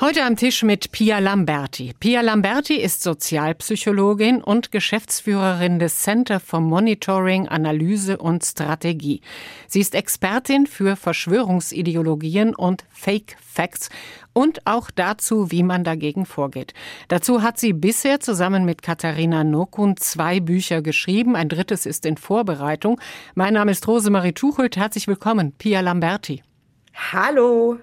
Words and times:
Heute 0.00 0.24
am 0.24 0.34
Tisch 0.34 0.62
mit 0.62 0.92
Pia 0.92 1.18
Lamberti. 1.18 1.92
Pia 2.00 2.22
Lamberti 2.22 2.76
ist 2.76 3.02
Sozialpsychologin 3.02 4.42
und 4.42 4.72
Geschäftsführerin 4.72 5.78
des 5.78 5.98
Center 5.98 6.40
for 6.40 6.60
Monitoring, 6.60 7.48
Analyse 7.48 8.16
und 8.16 8.42
Strategie. 8.42 9.20
Sie 9.68 9.80
ist 9.80 9.94
Expertin 9.94 10.66
für 10.66 10.96
Verschwörungsideologien 10.96 12.54
und 12.54 12.86
Fake 12.88 13.36
Facts 13.46 13.90
und 14.32 14.66
auch 14.66 14.90
dazu, 14.90 15.50
wie 15.50 15.62
man 15.62 15.84
dagegen 15.84 16.24
vorgeht. 16.24 16.72
Dazu 17.08 17.42
hat 17.42 17.58
sie 17.58 17.74
bisher 17.74 18.20
zusammen 18.20 18.64
mit 18.64 18.80
Katharina 18.80 19.44
Nokun 19.44 19.98
zwei 19.98 20.40
Bücher 20.40 20.80
geschrieben. 20.80 21.36
Ein 21.36 21.50
drittes 21.50 21.84
ist 21.84 22.06
in 22.06 22.16
Vorbereitung. 22.16 22.98
Mein 23.34 23.52
Name 23.52 23.72
ist 23.72 23.86
Rosemarie 23.86 24.32
Tuchelt. 24.32 24.78
Herzlich 24.78 25.08
willkommen, 25.08 25.52
Pia 25.52 25.82
Lamberti. 25.82 26.42
Hallo. 27.12 27.76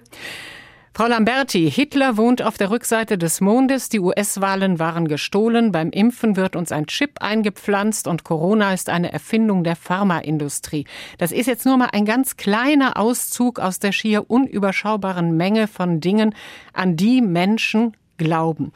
Frau 0.98 1.06
Lamberti, 1.06 1.70
Hitler 1.70 2.16
wohnt 2.16 2.42
auf 2.42 2.58
der 2.58 2.70
Rückseite 2.72 3.18
des 3.18 3.40
Mondes, 3.40 3.88
die 3.88 4.00
US-Wahlen 4.00 4.80
waren 4.80 5.06
gestohlen, 5.06 5.70
beim 5.70 5.90
Impfen 5.90 6.34
wird 6.34 6.56
uns 6.56 6.72
ein 6.72 6.88
Chip 6.88 7.22
eingepflanzt 7.22 8.08
und 8.08 8.24
Corona 8.24 8.74
ist 8.74 8.88
eine 8.88 9.12
Erfindung 9.12 9.62
der 9.62 9.76
Pharmaindustrie. 9.76 10.86
Das 11.16 11.30
ist 11.30 11.46
jetzt 11.46 11.64
nur 11.66 11.76
mal 11.76 11.90
ein 11.92 12.04
ganz 12.04 12.36
kleiner 12.36 12.96
Auszug 12.96 13.60
aus 13.60 13.78
der 13.78 13.92
schier 13.92 14.28
unüberschaubaren 14.28 15.36
Menge 15.36 15.68
von 15.68 16.00
Dingen, 16.00 16.34
an 16.72 16.96
die 16.96 17.22
Menschen 17.22 17.96
glauben. 18.16 18.72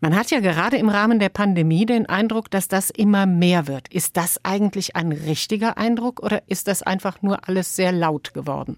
Man 0.00 0.14
hat 0.14 0.30
ja 0.30 0.40
gerade 0.40 0.76
im 0.76 0.90
Rahmen 0.90 1.18
der 1.18 1.30
Pandemie 1.30 1.86
den 1.86 2.04
Eindruck, 2.04 2.50
dass 2.50 2.68
das 2.68 2.90
immer 2.90 3.24
mehr 3.24 3.68
wird. 3.68 3.88
Ist 3.88 4.18
das 4.18 4.38
eigentlich 4.44 4.96
ein 4.96 5.12
richtiger 5.12 5.78
Eindruck 5.78 6.22
oder 6.22 6.42
ist 6.46 6.68
das 6.68 6.82
einfach 6.82 7.22
nur 7.22 7.48
alles 7.48 7.74
sehr 7.74 7.90
laut 7.90 8.34
geworden? 8.34 8.76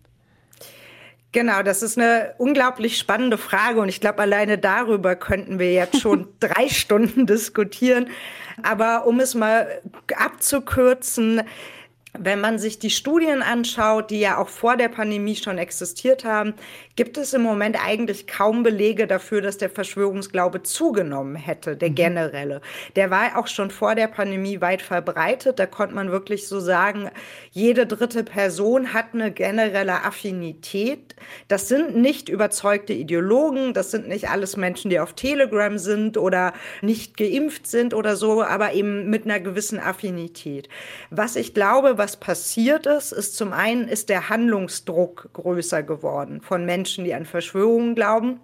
Genau, 1.36 1.62
das 1.62 1.82
ist 1.82 1.98
eine 1.98 2.32
unglaublich 2.38 2.96
spannende 2.96 3.36
Frage 3.36 3.78
und 3.80 3.90
ich 3.90 4.00
glaube, 4.00 4.20
alleine 4.20 4.56
darüber 4.56 5.16
könnten 5.16 5.58
wir 5.58 5.70
jetzt 5.70 6.00
schon 6.00 6.28
drei 6.40 6.70
Stunden 6.70 7.26
diskutieren. 7.26 8.08
Aber 8.62 9.06
um 9.06 9.20
es 9.20 9.34
mal 9.34 9.82
abzukürzen, 10.16 11.42
wenn 12.18 12.40
man 12.40 12.58
sich 12.58 12.78
die 12.78 12.90
Studien 12.90 13.42
anschaut, 13.42 14.10
die 14.10 14.20
ja 14.20 14.38
auch 14.38 14.48
vor 14.48 14.76
der 14.76 14.88
Pandemie 14.88 15.36
schon 15.36 15.58
existiert 15.58 16.24
haben, 16.24 16.54
gibt 16.96 17.18
es 17.18 17.34
im 17.34 17.42
Moment 17.42 17.76
eigentlich 17.84 18.26
kaum 18.26 18.62
Belege 18.62 19.06
dafür, 19.06 19.42
dass 19.42 19.58
der 19.58 19.70
Verschwörungsglaube 19.70 20.62
zugenommen 20.62 21.36
hätte, 21.36 21.76
der 21.76 21.90
mhm. 21.90 21.94
generelle. 21.94 22.60
Der 22.96 23.10
war 23.10 23.38
auch 23.38 23.46
schon 23.46 23.70
vor 23.70 23.94
der 23.94 24.08
Pandemie 24.08 24.60
weit 24.60 24.82
verbreitet. 24.82 25.58
Da 25.58 25.66
konnte 25.66 25.94
man 25.94 26.10
wirklich 26.10 26.48
so 26.48 26.60
sagen, 26.60 27.10
jede 27.50 27.86
dritte 27.86 28.24
Person 28.24 28.92
hat 28.92 29.06
eine 29.12 29.30
generelle 29.30 30.04
Affinität. 30.04 31.14
Das 31.48 31.68
sind 31.68 31.96
nicht 31.96 32.28
überzeugte 32.28 32.92
Ideologen, 32.92 33.74
das 33.74 33.90
sind 33.90 34.08
nicht 34.08 34.30
alles 34.30 34.56
Menschen, 34.56 34.90
die 34.90 35.00
auf 35.00 35.14
Telegram 35.14 35.78
sind 35.78 36.16
oder 36.16 36.52
nicht 36.82 37.16
geimpft 37.16 37.66
sind 37.66 37.94
oder 37.94 38.16
so, 38.16 38.42
aber 38.42 38.72
eben 38.72 39.10
mit 39.10 39.24
einer 39.24 39.40
gewissen 39.40 39.78
Affinität. 39.78 40.68
Was 41.10 41.36
ich 41.36 41.54
glaube, 41.54 41.98
was 41.98 42.05
passiert 42.14 42.86
ist, 42.86 43.10
ist 43.10 43.36
zum 43.36 43.52
einen 43.52 43.88
ist 43.88 44.08
der 44.08 44.28
Handlungsdruck 44.28 45.30
größer 45.32 45.82
geworden 45.82 46.40
von 46.40 46.64
Menschen, 46.64 47.04
die 47.04 47.14
an 47.14 47.26
Verschwörungen 47.26 47.96
glauben 47.96 48.40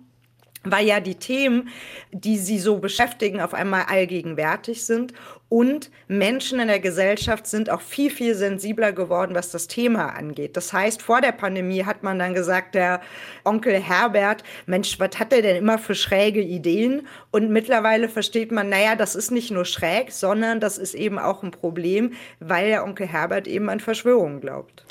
weil 0.65 0.87
ja 0.87 1.01
die 1.01 1.17
Themen, 1.17 1.69
die 2.13 2.39
sie 2.39 2.59
so 2.59 2.79
beschäftigen, 2.79 3.41
auf 3.41 3.55
einmal 3.55 3.85
allgegenwärtig 3.89 4.85
sind. 4.85 5.13
Und 5.53 5.91
Menschen 6.08 6.61
in 6.61 6.69
der 6.69 6.81
Gesellschaft 6.81 7.47
sind 7.47 7.69
auch 7.69 7.83
viel, 7.83 8.11
viel 8.11 8.34
sensibler 8.34 8.91
geworden, 8.92 9.34
was 9.34 9.50
das 9.50 9.67
Thema 9.67 10.06
angeht. 10.06 10.56
Das 10.56 10.72
heißt, 10.72 11.03
vor 11.03 11.20
der 11.20 11.32
Pandemie 11.32 11.84
hat 11.84 12.03
man 12.03 12.19
dann 12.19 12.32
gesagt, 12.32 12.75
der 12.75 13.03
Onkel 13.44 13.75
Herbert, 13.75 14.44
Mensch, 14.65 14.99
was 14.99 15.19
hat 15.19 15.31
er 15.31 15.43
denn 15.43 15.56
immer 15.56 15.77
für 15.77 15.94
schräge 15.94 16.41
Ideen? 16.41 17.06
Und 17.32 17.50
mittlerweile 17.50 18.09
versteht 18.09 18.50
man, 18.50 18.71
naja, 18.71 18.97
das 18.97 19.15
ist 19.15 19.31
nicht 19.31 19.50
nur 19.50 19.66
schräg, 19.66 20.10
sondern 20.12 20.59
das 20.59 20.78
ist 20.78 20.94
eben 20.94 21.19
auch 21.19 21.43
ein 21.43 21.50
Problem, 21.50 22.15
weil 22.41 22.69
der 22.69 22.82
Onkel 22.82 23.06
Herbert 23.06 23.47
eben 23.47 23.69
an 23.69 23.81
Verschwörungen 23.81 24.41
glaubt. 24.41 24.87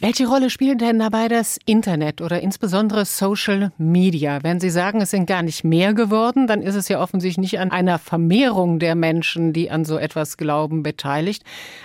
Welche 0.00 0.26
Rolle 0.26 0.50
spielt 0.50 0.80
denn 0.80 0.98
dabei 0.98 1.28
das 1.28 1.58
Internet 1.64 2.20
oder 2.20 2.40
insbesondere 2.40 3.04
Social 3.04 3.72
Media? 3.78 4.42
Wenn 4.42 4.58
Sie 4.58 4.70
sagen, 4.70 5.00
es 5.00 5.10
sind 5.10 5.26
gar 5.26 5.42
nicht 5.42 5.64
mehr 5.64 5.94
geworden, 5.94 6.46
dann 6.46 6.62
ist 6.62 6.74
es 6.74 6.88
ja 6.88 7.00
offensichtlich 7.00 7.38
nicht 7.38 7.60
an 7.60 7.70
einer 7.70 7.98
Vermehrung 7.98 8.78
der 8.78 8.94
Menschen, 8.94 9.52
die 9.52 9.70
an 9.70 9.84
so 9.84 9.98
etwas 9.98 10.36
glauben, 10.36 10.82
beteiligt, 10.82 11.44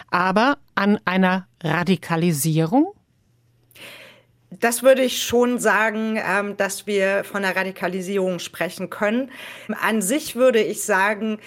aber 0.10 0.58
an 0.74 1.00
einer 1.06 1.48
Radikalisierung? 1.62 2.88
Das 4.50 4.82
würde 4.82 5.04
ich 5.04 5.22
schon 5.22 5.60
sagen, 5.60 6.18
ähm, 6.18 6.56
dass 6.58 6.88
wir 6.88 7.24
von 7.26 7.44
einer 7.44 7.56
Radikalisierung 7.56 8.40
sprechen 8.40 8.90
können. 8.90 9.30
An 9.82 10.02
sich 10.02 10.36
würde 10.36 10.64
ich 10.64 10.84
sagen, 10.84 11.38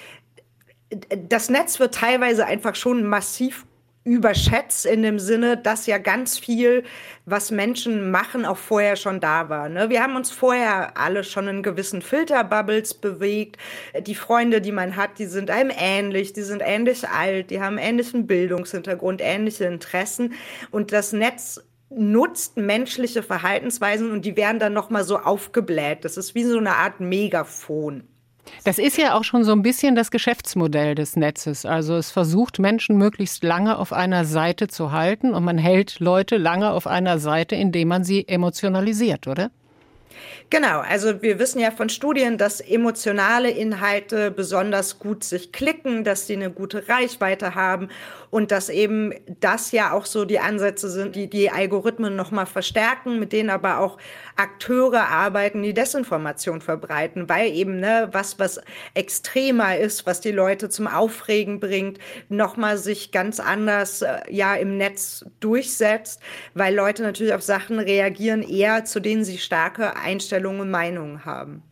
das 1.29 1.49
Netz 1.49 1.81
wird 1.81 1.95
teilweise 1.95 2.47
einfach 2.47 2.75
schon 2.75 3.05
massiv 3.05 3.65
überschätzt 4.05 4.87
in 4.87 5.03
dem 5.03 5.19
Sinne, 5.19 5.59
dass 5.59 5.87
ja 5.87 5.99
ganz 5.99 6.39
viel, 6.39 6.85
was 7.27 7.51
Menschen 7.51 8.11
machen, 8.11 8.47
auch 8.47 8.57
vorher 8.57 8.97
schon 8.97 9.21
da 9.21 9.51
war. 9.51 9.69
Ne? 9.69 9.91
Wir 9.91 10.03
haben 10.03 10.17
uns 10.17 10.31
vorher 10.31 10.97
alle 10.97 11.23
schon 11.23 11.49
in 11.49 11.63
gewissen 11.63 12.01
Filterbubbles 12.01 12.95
bewegt. 12.95 13.59
Die 14.07 14.15
Freunde, 14.15 14.63
die 14.63 14.73
man 14.73 14.97
hat, 14.97 15.19
die 15.19 15.27
sind 15.27 15.51
einem 15.51 15.71
ähnlich, 15.77 16.33
die 16.33 16.43
sind 16.43 16.63
ähnlich 16.65 17.09
alt, 17.09 17.51
die 17.51 17.61
haben 17.61 17.77
ähnlichen 17.77 18.27
Bildungshintergrund, 18.27 19.21
ähnliche 19.23 19.65
Interessen. 19.65 20.33
Und 20.71 20.93
das 20.93 21.13
Netz 21.13 21.61
nutzt 21.91 22.57
menschliche 22.57 23.23
Verhaltensweisen 23.23 24.13
und 24.13 24.25
die 24.25 24.37
werden 24.37 24.61
dann 24.61 24.73
nochmal 24.73 25.05
so 25.05 25.19
aufgebläht. 25.19 26.05
Das 26.05 26.17
ist 26.17 26.35
wie 26.35 26.45
so 26.45 26.57
eine 26.57 26.77
Art 26.77 27.01
Megafon. 27.01 28.05
Das 28.65 28.79
ist 28.79 28.99
ja 28.99 29.15
auch 29.15 29.25
schon 29.25 29.45
so 29.45 29.53
ein 29.53 29.63
bisschen 29.63 29.95
das 29.95 30.11
Geschäftsmodell 30.11 30.95
des 30.95 31.17
Netzes. 31.17 31.65
Also 31.65 31.97
es 31.97 32.11
versucht 32.11 32.59
Menschen 32.59 32.97
möglichst 32.97 33.43
lange 33.43 33.79
auf 33.79 33.93
einer 33.93 34.25
Seite 34.25 34.69
zu 34.69 34.93
halten 34.93 35.35
und 35.35 35.45
man 35.45 35.59
hält 35.59 36.01
Leute 36.01 36.37
lange 36.37 36.71
auf 36.71 36.87
einer 36.87 37.19
Seite, 37.19 37.57
indem 37.57 37.89
man 37.89 38.05
sie 38.05 38.27
emotionalisiert, 38.29 39.27
oder? 39.27 39.51
Genau, 40.51 40.81
also 40.81 41.23
wir 41.23 41.39
wissen 41.39 41.61
ja 41.61 41.71
von 41.71 41.89
Studien, 41.89 42.37
dass 42.37 42.61
emotionale 42.61 43.51
Inhalte 43.51 44.31
besonders 44.31 44.99
gut 44.99 45.23
sich 45.23 45.53
klicken, 45.53 46.03
dass 46.03 46.27
sie 46.27 46.35
eine 46.35 46.51
gute 46.51 46.89
Reichweite 46.89 47.55
haben 47.55 47.89
und 48.31 48.51
dass 48.51 48.69
eben 48.69 49.15
das 49.41 49.71
ja 49.71 49.93
auch 49.93 50.07
so 50.07 50.25
die 50.25 50.41
Ansätze 50.41 50.91
sind, 50.91 51.15
die 51.15 51.31
die 51.31 51.51
Algorithmen 51.51 52.17
nochmal 52.17 52.47
verstärken, 52.47 53.21
mit 53.21 53.33
denen 53.33 53.51
aber 53.51 53.79
auch 53.79 53.99
Akteure 54.41 55.09
arbeiten, 55.09 55.63
die 55.63 55.75
Desinformation 55.75 56.61
verbreiten, 56.61 57.29
weil 57.29 57.53
eben 57.53 57.79
ne, 57.81 58.09
was, 58.13 58.39
was 58.39 58.61
extremer 58.95 59.77
ist, 59.77 60.07
was 60.07 60.21
die 60.21 60.33
Leute 60.33 60.69
zum 60.69 60.87
Aufregen 60.87 61.61
bringt, 61.61 61.99
nochmal 62.29 62.79
sich 62.79 63.13
ganz 63.13 63.41
anders 63.41 64.03
äh, 64.03 64.19
ja 64.29 64.55
im 64.55 64.77
Netz 64.77 65.25
durchsetzt, 65.41 66.21
weil 66.55 66.75
Leute 66.75 67.03
natürlich 67.03 67.35
auf 67.35 67.43
Sachen 67.43 67.79
reagieren, 67.79 68.43
eher 68.43 68.85
zu 68.85 69.01
denen 69.01 69.25
sie 69.25 69.39
starke 69.39 69.97
Einstellungen 69.97 70.41
Einstellungen 70.41 70.61
und 70.61 70.71
Meinungen 70.71 71.25
haben. 71.25 71.63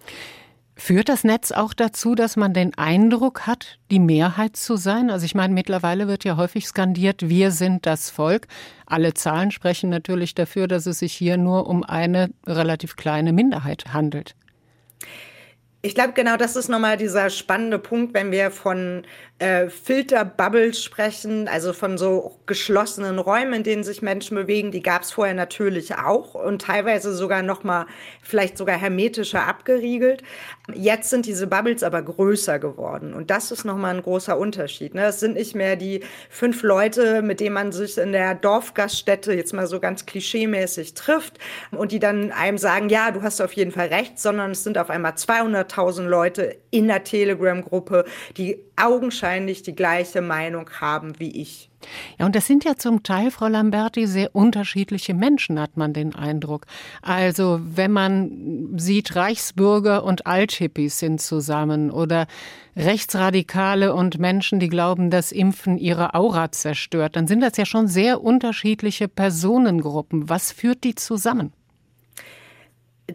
Führt 0.80 1.08
das 1.08 1.24
Netz 1.24 1.50
auch 1.50 1.74
dazu, 1.74 2.14
dass 2.14 2.36
man 2.36 2.54
den 2.54 2.78
Eindruck 2.78 3.48
hat, 3.48 3.78
die 3.90 3.98
Mehrheit 3.98 4.56
zu 4.56 4.76
sein? 4.76 5.10
Also 5.10 5.26
ich 5.26 5.34
meine, 5.34 5.52
mittlerweile 5.52 6.06
wird 6.06 6.22
ja 6.22 6.36
häufig 6.36 6.68
skandiert, 6.68 7.28
wir 7.28 7.50
sind 7.50 7.84
das 7.84 8.10
Volk. 8.10 8.46
Alle 8.86 9.12
Zahlen 9.12 9.50
sprechen 9.50 9.90
natürlich 9.90 10.36
dafür, 10.36 10.68
dass 10.68 10.86
es 10.86 11.00
sich 11.00 11.12
hier 11.12 11.36
nur 11.36 11.66
um 11.66 11.82
eine 11.82 12.30
relativ 12.46 12.94
kleine 12.94 13.32
Minderheit 13.32 13.92
handelt. 13.92 14.36
Ich 15.82 15.96
glaube, 15.96 16.12
genau 16.12 16.36
das 16.36 16.54
ist 16.54 16.68
nochmal 16.68 16.96
dieser 16.96 17.28
spannende 17.28 17.80
Punkt, 17.80 18.14
wenn 18.14 18.30
wir 18.30 18.52
von 18.52 19.02
äh, 19.38 19.68
Filterbubbles 19.68 20.82
sprechen, 20.82 21.48
also 21.48 21.72
von 21.72 21.96
so 21.96 22.36
geschlossenen 22.46 23.18
Räumen, 23.18 23.52
in 23.52 23.62
denen 23.62 23.84
sich 23.84 24.02
Menschen 24.02 24.34
bewegen, 24.34 24.70
die 24.72 24.82
gab 24.82 25.02
es 25.02 25.12
vorher 25.12 25.34
natürlich 25.34 25.94
auch 25.94 26.34
und 26.34 26.62
teilweise 26.62 27.14
sogar 27.14 27.42
noch 27.42 27.62
mal 27.62 27.86
vielleicht 28.22 28.58
sogar 28.58 28.76
hermetischer 28.76 29.46
abgeriegelt. 29.46 30.22
Jetzt 30.74 31.10
sind 31.10 31.26
diese 31.26 31.46
Bubbles 31.46 31.82
aber 31.82 32.02
größer 32.02 32.58
geworden 32.58 33.14
und 33.14 33.30
das 33.30 33.52
ist 33.52 33.64
noch 33.64 33.76
mal 33.76 33.94
ein 33.94 34.02
großer 34.02 34.36
Unterschied. 34.36 34.94
Ne? 34.94 35.06
Es 35.06 35.20
sind 35.20 35.34
nicht 35.34 35.54
mehr 35.54 35.76
die 35.76 36.00
fünf 36.30 36.62
Leute, 36.62 37.22
mit 37.22 37.40
denen 37.40 37.54
man 37.54 37.72
sich 37.72 37.96
in 37.98 38.12
der 38.12 38.34
Dorfgaststätte 38.34 39.32
jetzt 39.32 39.54
mal 39.54 39.66
so 39.66 39.80
ganz 39.80 40.04
klischeemäßig 40.06 40.94
trifft 40.94 41.38
und 41.70 41.92
die 41.92 42.00
dann 42.00 42.32
einem 42.32 42.58
sagen, 42.58 42.88
ja, 42.88 43.10
du 43.10 43.22
hast 43.22 43.40
auf 43.40 43.52
jeden 43.52 43.70
Fall 43.70 43.88
recht, 43.88 44.18
sondern 44.18 44.50
es 44.50 44.64
sind 44.64 44.78
auf 44.78 44.90
einmal 44.90 45.16
200 45.16 45.68
6000 45.68 46.08
Leute 46.08 46.56
in 46.70 46.88
der 46.88 47.04
Telegram-Gruppe, 47.04 48.04
die 48.36 48.64
augenscheinlich 48.76 49.27
die 49.66 49.74
gleiche 49.74 50.22
Meinung 50.22 50.70
haben 50.80 51.18
wie 51.18 51.40
ich. 51.40 51.70
Ja, 52.18 52.26
und 52.26 52.34
das 52.34 52.46
sind 52.46 52.64
ja 52.64 52.76
zum 52.76 53.02
Teil, 53.02 53.30
Frau 53.30 53.46
Lamberti, 53.46 54.06
sehr 54.06 54.34
unterschiedliche 54.34 55.14
Menschen, 55.14 55.60
hat 55.60 55.76
man 55.76 55.92
den 55.92 56.14
Eindruck. 56.14 56.66
Also, 57.02 57.60
wenn 57.62 57.92
man 57.92 58.76
sieht, 58.76 59.14
Reichsbürger 59.14 60.02
und 60.02 60.26
Althippies 60.26 60.98
sind 60.98 61.20
zusammen 61.20 61.90
oder 61.90 62.26
Rechtsradikale 62.76 63.94
und 63.94 64.18
Menschen, 64.18 64.60
die 64.60 64.68
glauben, 64.68 65.10
dass 65.10 65.30
Impfen 65.32 65.78
ihre 65.78 66.14
Aura 66.14 66.50
zerstört, 66.50 67.16
dann 67.16 67.26
sind 67.26 67.40
das 67.40 67.56
ja 67.56 67.66
schon 67.66 67.86
sehr 67.86 68.22
unterschiedliche 68.22 69.08
Personengruppen. 69.08 70.28
Was 70.28 70.52
führt 70.52 70.84
die 70.84 70.94
zusammen? 70.94 71.52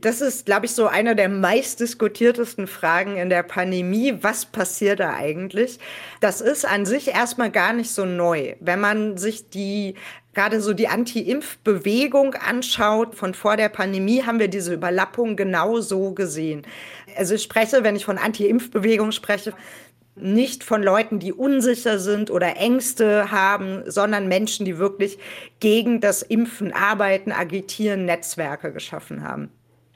Das 0.01 0.21
ist, 0.21 0.47
glaube 0.47 0.65
ich, 0.65 0.71
so 0.71 0.87
eine 0.87 1.15
der 1.15 1.29
meistdiskutiertesten 1.29 2.65
Fragen 2.65 3.15
in 3.15 3.29
der 3.29 3.43
Pandemie. 3.43 4.17
Was 4.21 4.45
passiert 4.47 4.99
da 4.99 5.13
eigentlich? 5.13 5.77
Das 6.19 6.41
ist 6.41 6.65
an 6.65 6.87
sich 6.87 7.09
erstmal 7.09 7.51
gar 7.51 7.73
nicht 7.73 7.91
so 7.91 8.03
neu. 8.03 8.55
Wenn 8.59 8.79
man 8.79 9.17
sich 9.17 9.51
die 9.51 9.93
gerade 10.33 10.61
so 10.61 10.73
die 10.73 10.87
Anti-Impf-Bewegung 10.87 12.33
anschaut, 12.33 13.13
von 13.13 13.35
vor 13.35 13.55
der 13.55 13.69
Pandemie 13.69 14.23
haben 14.23 14.39
wir 14.39 14.47
diese 14.47 14.73
Überlappung 14.73 15.35
genau 15.35 15.79
so 15.79 16.11
gesehen. 16.11 16.63
Also 17.15 17.35
ich 17.35 17.43
spreche, 17.43 17.83
wenn 17.83 17.95
ich 17.95 18.05
von 18.05 18.17
Anti-Impf-Bewegung 18.17 19.11
spreche, 19.11 19.53
nicht 20.15 20.63
von 20.63 20.81
Leuten, 20.81 21.19
die 21.19 21.33
unsicher 21.33 21.99
sind 21.99 22.31
oder 22.31 22.57
Ängste 22.57 23.31
haben, 23.31 23.83
sondern 23.85 24.27
Menschen, 24.27 24.65
die 24.65 24.79
wirklich 24.79 25.19
gegen 25.59 26.01
das 26.01 26.23
Impfen 26.23 26.73
arbeiten, 26.73 27.31
agitieren, 27.31 28.05
Netzwerke 28.05 28.73
geschaffen 28.73 29.23
haben. 29.23 29.51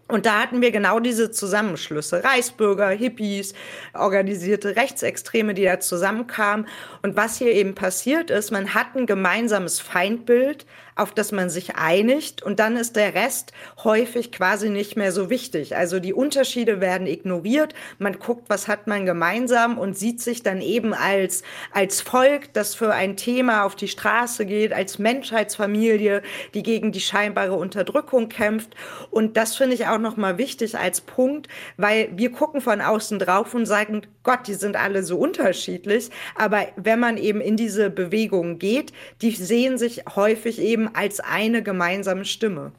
Und 0.08 0.26
da 0.26 0.42
hatten 0.42 0.62
wir 0.62 0.72
genau 0.72 1.00
diese 1.00 1.32
Zusammenschlüsse. 1.32 2.24
Reichsbürger, 2.24 2.90
Hippies, 2.90 3.54
organisierte 3.94 4.76
Rechtsextreme, 4.76 5.54
die 5.54 5.66
da 5.66 5.80
zusammenkamen. 5.80 6.68
Und 7.02 7.18
was 7.18 7.38
hier 7.38 7.52
eben 7.52 7.76
passiert 7.76 8.30
ist, 8.30 8.52
man 8.52 8.74
hat 8.74 8.96
ein 8.96 9.06
gemeinsames 9.06 9.80
Feindbild, 9.80 10.66
auf 11.00 11.14
das 11.14 11.32
man 11.32 11.50
sich 11.50 11.76
einigt 11.76 12.42
und 12.44 12.60
dann 12.60 12.76
ist 12.76 12.96
der 12.96 13.14
Rest 13.14 13.52
häufig 13.84 14.32
quasi 14.32 14.70
nicht 14.70 14.96
mehr 14.96 15.12
so 15.12 15.30
wichtig. 15.30 15.76
Also 15.76 16.00
die 16.00 16.14
Unterschiede 16.14 16.82
werden 16.82 17.08
ignoriert, 17.08 17.74
man 18.00 18.20
guckt, 18.20 18.50
was 18.50 18.68
hat 18.68 18.88
man 18.88 19.06
gemeinsam 19.06 19.78
und 19.78 19.98
sieht 19.98 20.22
sich 20.22 20.44
dann 20.44 20.62
eben 20.62 20.94
als, 20.94 21.44
als 21.72 22.02
Volk, 22.02 22.54
das 22.54 22.76
für 22.76 22.94
ein 22.94 23.18
Thema 23.18 23.64
auf 23.64 23.76
die 23.76 23.88
Straße 23.88 24.46
geht, 24.46 24.74
als 24.74 25.00
Menschheitsfamilie, 25.00 26.22
die 26.54 26.64
gegen 26.64 26.92
die 26.92 27.02
scheinbare 27.02 27.54
Unterdrückung 27.54 28.30
kämpft. 28.30 28.76
Und 29.12 29.38
das 29.38 29.56
finde 29.56 29.76
ich 29.76 29.88
auch 29.88 30.00
nochmal 30.00 30.38
wichtig 30.38 30.78
als 30.78 31.02
Punkt, 31.02 31.48
weil 31.78 32.10
wir 32.16 32.32
gucken 32.32 32.62
von 32.62 32.82
außen 32.82 33.20
drauf 33.20 33.54
und 33.54 33.66
sagen, 33.66 34.02
Gott, 34.24 34.48
die 34.48 34.56
sind 34.56 34.76
alle 34.76 35.04
so 35.04 35.18
unterschiedlich. 35.18 36.10
Aber 36.36 36.66
wenn 36.76 37.00
man 37.00 37.18
eben 37.18 37.42
in 37.42 37.56
diese 37.56 37.90
Bewegung 37.90 38.60
geht, 38.60 38.92
die 39.22 39.32
sehen 39.32 39.78
sich 39.78 40.04
häufig 40.16 40.60
als 40.94 41.20
eine 41.20 41.64
gemeinsame 41.64 42.26
Stimme. 42.26 42.72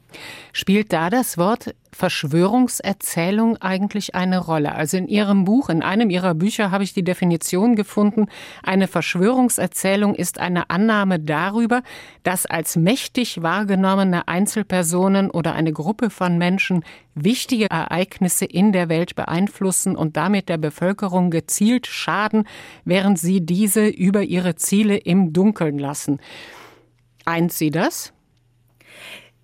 Spielt 0.52 0.92
da 0.92 1.10
das 1.10 1.36
Wort 1.36 1.74
Verschwörungserzählung 1.92 3.56
eigentlich 3.58 4.14
eine 4.14 4.38
Rolle? 4.38 4.74
Also 4.74 4.96
in 4.96 5.08
Ihrem 5.08 5.44
Buch, 5.44 5.68
in 5.68 5.82
einem 5.82 6.10
Ihrer 6.10 6.34
Bücher 6.34 6.70
habe 6.70 6.84
ich 6.84 6.94
die 6.94 7.04
Definition 7.04 7.76
gefunden, 7.76 8.26
eine 8.62 8.88
Verschwörungserzählung 8.88 10.14
ist 10.14 10.38
eine 10.38 10.70
Annahme 10.70 11.18
darüber, 11.20 11.82
dass 12.22 12.46
als 12.46 12.76
mächtig 12.76 13.42
wahrgenommene 13.42 14.28
Einzelpersonen 14.28 15.30
oder 15.30 15.54
eine 15.54 15.72
Gruppe 15.72 16.10
von 16.10 16.38
Menschen 16.38 16.84
wichtige 17.14 17.70
Ereignisse 17.70 18.44
in 18.44 18.72
der 18.72 18.88
Welt 18.88 19.16
beeinflussen 19.16 19.96
und 19.96 20.16
damit 20.16 20.48
der 20.48 20.58
Bevölkerung 20.58 21.30
gezielt 21.30 21.86
schaden, 21.86 22.46
während 22.84 23.18
sie 23.18 23.44
diese 23.44 23.86
über 23.86 24.22
ihre 24.22 24.54
Ziele 24.54 24.96
im 24.96 25.32
Dunkeln 25.32 25.78
lassen. 25.78 26.20
Eint 27.28 27.52
Sie 27.52 27.70
das? 27.70 28.14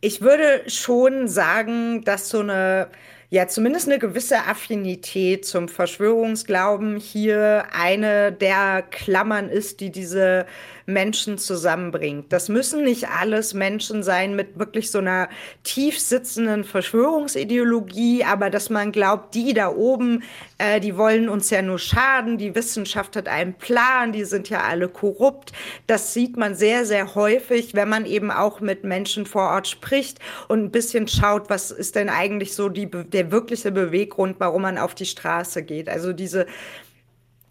Ich 0.01 0.23
würde 0.23 0.63
schon 0.69 1.29
sagen, 1.29 2.03
dass 2.03 2.31
so 2.31 2.41
eine 2.41 2.89
ja 3.29 3.47
zumindest 3.47 3.89
eine 3.89 3.99
gewisse 3.99 4.39
Affinität 4.47 5.45
zum 5.45 5.69
Verschwörungsglauben 5.69 6.97
hier 6.97 7.67
eine 7.77 8.33
der 8.33 8.83
Klammern 8.83 9.51
ist, 9.51 9.81
die 9.81 9.91
diese 9.91 10.47
Menschen 10.87 11.39
zusammenbringt. 11.39 12.33
Das 12.33 12.49
müssen 12.49 12.85
nicht 12.85 13.09
alles 13.09 13.55
Menschen 13.55 14.03
sein 14.03 14.37
mit 14.37 14.59
wirklich 14.59 14.91
so 14.91 14.99
einer 14.99 15.29
tief 15.63 15.99
sitzenden 15.99 16.65
Verschwörungsideologie, 16.65 18.25
aber 18.25 18.51
dass 18.51 18.71
man 18.71 18.93
glaubt, 18.93 19.35
die 19.35 19.55
da 19.55 19.69
oben, 19.69 20.23
äh, 20.59 20.81
die 20.81 20.97
wollen 20.97 21.29
uns 21.29 21.51
ja 21.51 21.63
nur 21.63 21.79
schaden, 21.79 22.39
die 22.39 22.55
Wissenschaft 22.55 23.17
hat 23.17 23.29
einen 23.29 23.55
Plan, 23.55 24.13
die 24.13 24.25
sind 24.25 24.51
ja 24.51 24.63
alle 24.63 24.89
korrupt. 24.89 25.53
Das 25.87 26.13
sieht 26.13 26.37
man 26.37 26.55
sehr, 26.55 26.85
sehr 26.85 27.15
häufig, 27.15 27.75
wenn 27.75 27.89
man 27.89 28.07
eben 28.07 28.31
auch 28.31 28.61
mit 28.61 28.85
Menschen 28.85 29.27
vor 29.27 29.51
Ort 29.51 29.69
spricht 29.69 30.19
und 30.49 30.65
ein 30.65 30.71
bisschen 30.71 31.09
schaut, 31.09 31.51
was 31.51 31.71
ist 31.71 31.97
denn 31.97 32.09
eigentlich 32.09 32.55
so 32.55 32.69
die, 32.69 32.91
der 32.91 33.31
wirkliche 33.31 33.73
Beweggrund, 33.73 34.37
warum 34.39 34.63
man 34.63 34.79
auf 34.79 34.95
die 34.95 35.07
Straße 35.07 35.63
geht. 35.63 35.89
Also 35.89 36.13
diese 36.13 36.47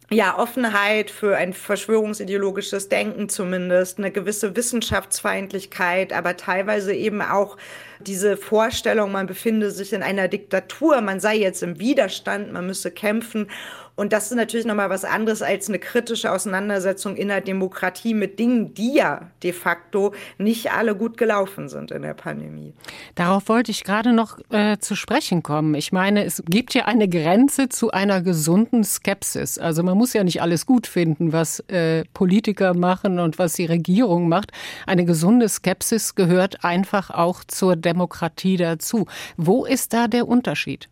ja, 0.09 0.37
Offenheit 0.37 1.09
für 1.09 1.37
ein 1.37 1.53
verschwörungsideologisches 1.53 2.89
Denken 2.89 3.29
zumindest, 3.29 3.97
eine 3.97 4.11
gewisse 4.11 4.55
Wissenschaftsfeindlichkeit, 4.55 6.13
aber 6.13 6.37
teilweise 6.37 6.93
eben 6.93 7.21
auch 7.21 7.57
diese 7.99 8.37
Vorstellung, 8.37 9.11
man 9.11 9.27
befinde 9.27 9.71
sich 9.71 9.93
in 9.93 10.03
einer 10.03 10.27
Diktatur, 10.27 11.01
man 11.01 11.19
sei 11.19 11.37
jetzt 11.37 11.63
im 11.63 11.79
Widerstand, 11.79 12.51
man 12.51 12.67
müsse 12.67 12.91
kämpfen 12.91 13.49
und 13.95 14.11
das 14.11 14.31
ist 14.31 14.35
natürlich 14.35 14.65
nochmal 14.65 14.89
was 14.89 15.05
anderes 15.05 15.43
als 15.43 15.69
eine 15.69 15.77
kritische 15.77 16.31
Auseinandersetzung 16.31 17.15
in 17.15 17.27
der 17.27 17.41
Demokratie 17.41 18.15
mit 18.15 18.39
Dingen, 18.39 18.73
die 18.73 18.95
ja 18.95 19.29
de 19.43 19.53
facto 19.53 20.13
nicht 20.39 20.71
alle 20.71 20.95
gut 20.95 21.17
gelaufen 21.17 21.69
sind 21.69 21.91
in 21.91 22.01
der 22.01 22.15
Pandemie. 22.15 22.73
Darauf 23.13 23.49
wollte 23.49 23.69
ich 23.69 23.83
gerade 23.83 24.11
noch 24.11 24.39
äh, 24.49 24.77
zu 24.79 24.95
sprechen 24.95 25.43
kommen. 25.43 25.75
Ich 25.75 25.91
meine, 25.91 26.25
es 26.25 26.41
gibt 26.47 26.73
ja 26.73 26.85
eine 26.85 27.07
Grenze 27.07 27.69
zu 27.69 27.91
einer 27.91 28.21
gesunden 28.21 28.83
Skepsis. 28.83 29.59
Also 29.59 29.83
man 29.83 29.97
muss 29.97 30.13
ja 30.13 30.23
nicht 30.23 30.41
alles 30.41 30.65
gut 30.65 30.87
finden, 30.87 31.31
was 31.31 31.59
äh, 31.69 32.03
Politiker 32.15 32.73
machen 32.73 33.19
und 33.19 33.37
was 33.37 33.53
die 33.53 33.65
Regierung 33.65 34.27
macht. 34.27 34.51
Eine 34.87 35.05
gesunde 35.05 35.47
Skepsis 35.47 36.15
gehört 36.15 36.63
einfach 36.63 37.11
auch 37.11 37.43
zur 37.43 37.75
Demokratie 37.75 38.57
dazu. 38.57 39.05
Wo 39.37 39.65
ist 39.65 39.93
da 39.93 40.07
der 40.07 40.27
Unterschied? 40.27 40.89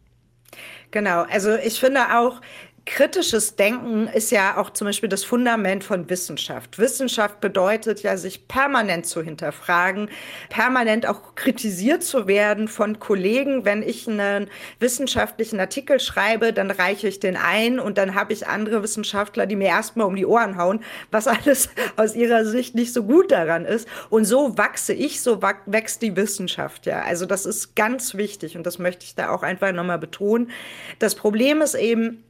Genau, 0.92 1.22
also 1.24 1.56
ich 1.56 1.80
finde 1.80 2.18
auch, 2.18 2.42
kritisches 2.86 3.56
Denken 3.56 4.08
ist 4.08 4.32
ja 4.32 4.58
auch 4.58 4.72
zum 4.72 4.86
Beispiel 4.86 5.10
das 5.10 5.24
Fundament 5.24 5.84
von 5.84 6.10
Wissenschaft. 6.10 6.80
Wissenschaft 6.80 7.40
bedeutet 7.40 8.02
ja, 8.02 8.18
sich 8.18 8.48
permanent 8.48 9.06
zu 9.06 9.22
hinterfragen, 9.22 10.10
permanent 10.50 11.06
auch 11.06 11.36
kritisiert 11.36 12.04
zu 12.04 12.28
werden 12.28 12.68
von 12.68 13.00
Kollegen. 13.00 13.66
Wenn 13.66 13.84
ich 13.84 14.08
einen 14.08 14.50
wissenschaftlichen 14.80 15.60
Artikel 15.60 16.00
schreibe, 16.00 16.54
dann 16.54 16.72
reiche 16.72 17.08
ich 17.08 17.20
den 17.20 17.38
ein 17.38 17.80
und 17.80 17.98
dann 17.98 18.16
habe 18.16 18.34
ich 18.34 18.48
andere 18.48 18.82
Wissenschaftler, 18.82 19.46
die 19.46 19.56
mir 19.56 19.70
erstmal 19.70 20.08
um 20.08 20.16
die 20.16 20.26
Ohren 20.26 20.58
hauen, 20.58 20.84
was 21.12 21.28
alles 21.28 21.70
aus 21.98 22.16
ihrer 22.16 22.46
Sicht 22.46 22.74
nicht 22.74 22.94
so 22.94 23.04
gut 23.04 23.32
daran 23.32 23.66
ist. 23.66 23.88
Und 24.10 24.26
so 24.26 24.58
wachse 24.58 24.94
ich, 24.94 25.22
so 25.22 25.42
wächst 25.68 26.02
die 26.02 26.16
Wissenschaft 26.16 26.88
ja. 26.88 27.04
Also 27.04 27.28
das 27.28 27.46
ist 27.46 27.76
ganz 27.76 28.16
wichtig 28.16 28.58
und 28.58 28.66
das 28.66 28.80
möchte 28.80 29.06
ich 29.06 29.14
da 29.14 29.30
auch 29.30 29.44
einfach 29.44 29.72
nochmal 29.72 30.00
betonen. 30.00 30.50
Das 30.98 31.14
Problem 31.14 31.62
ist 31.62 31.76
eben, 31.76 32.24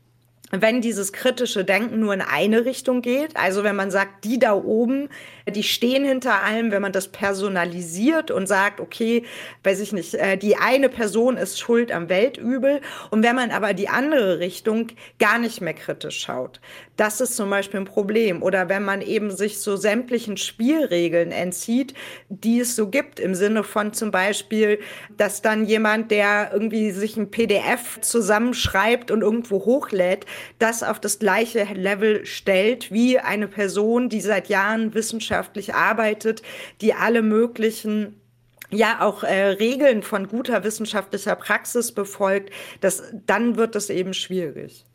wenn 0.51 0.81
dieses 0.81 1.13
kritische 1.13 1.63
Denken 1.63 1.99
nur 1.99 2.13
in 2.13 2.21
eine 2.21 2.65
Richtung 2.65 3.01
geht, 3.01 3.37
also 3.37 3.63
wenn 3.63 3.75
man 3.75 3.91
sagt, 3.91 4.25
die 4.25 4.37
da 4.37 4.53
oben, 4.53 5.09
die 5.47 5.63
stehen 5.63 6.03
hinter 6.03 6.43
allem, 6.43 6.71
wenn 6.71 6.81
man 6.81 6.91
das 6.91 7.07
personalisiert 7.07 8.31
und 8.31 8.47
sagt, 8.47 8.79
okay, 8.79 9.23
weiß 9.63 9.79
ich 9.79 9.93
nicht, 9.93 10.13
äh, 10.15 10.37
die 10.37 10.57
eine 10.57 10.89
Person 10.89 11.37
ist 11.37 11.59
schuld 11.59 11.91
am 11.91 12.09
Weltübel. 12.09 12.81
Und 13.09 13.23
wenn 13.23 13.35
man 13.35 13.51
aber 13.51 13.73
die 13.73 13.89
andere 13.89 14.39
Richtung 14.39 14.87
gar 15.19 15.39
nicht 15.39 15.61
mehr 15.61 15.73
kritisch 15.73 16.19
schaut, 16.19 16.59
das 17.01 17.19
ist 17.19 17.35
zum 17.35 17.49
Beispiel 17.49 17.79
ein 17.79 17.85
Problem. 17.85 18.43
Oder 18.43 18.69
wenn 18.69 18.83
man 18.83 19.01
eben 19.01 19.31
sich 19.31 19.59
so 19.59 19.75
sämtlichen 19.75 20.37
Spielregeln 20.37 21.31
entzieht, 21.31 21.95
die 22.29 22.59
es 22.59 22.75
so 22.75 22.89
gibt, 22.89 23.19
im 23.19 23.33
Sinne 23.33 23.63
von 23.63 23.91
zum 23.91 24.11
Beispiel, 24.11 24.79
dass 25.17 25.41
dann 25.41 25.65
jemand, 25.65 26.11
der 26.11 26.51
irgendwie 26.53 26.91
sich 26.91 27.17
ein 27.17 27.31
PDF 27.31 27.99
zusammenschreibt 28.01 29.09
und 29.09 29.21
irgendwo 29.23 29.65
hochlädt, 29.65 30.27
das 30.59 30.83
auf 30.83 30.99
das 30.99 31.17
gleiche 31.17 31.63
Level 31.73 32.23
stellt 32.23 32.91
wie 32.91 33.17
eine 33.17 33.47
Person, 33.47 34.07
die 34.07 34.21
seit 34.21 34.47
Jahren 34.47 34.93
wissenschaftlich 34.93 35.73
arbeitet, 35.73 36.43
die 36.81 36.93
alle 36.93 37.23
möglichen 37.23 38.21
ja 38.69 39.01
auch 39.01 39.23
äh, 39.23 39.47
Regeln 39.47 40.03
von 40.03 40.27
guter 40.27 40.63
wissenschaftlicher 40.63 41.35
Praxis 41.35 41.93
befolgt, 41.93 42.51
das, 42.79 43.01
dann 43.25 43.57
wird 43.57 43.75
es 43.75 43.89
eben 43.89 44.13
schwierig. 44.13 44.85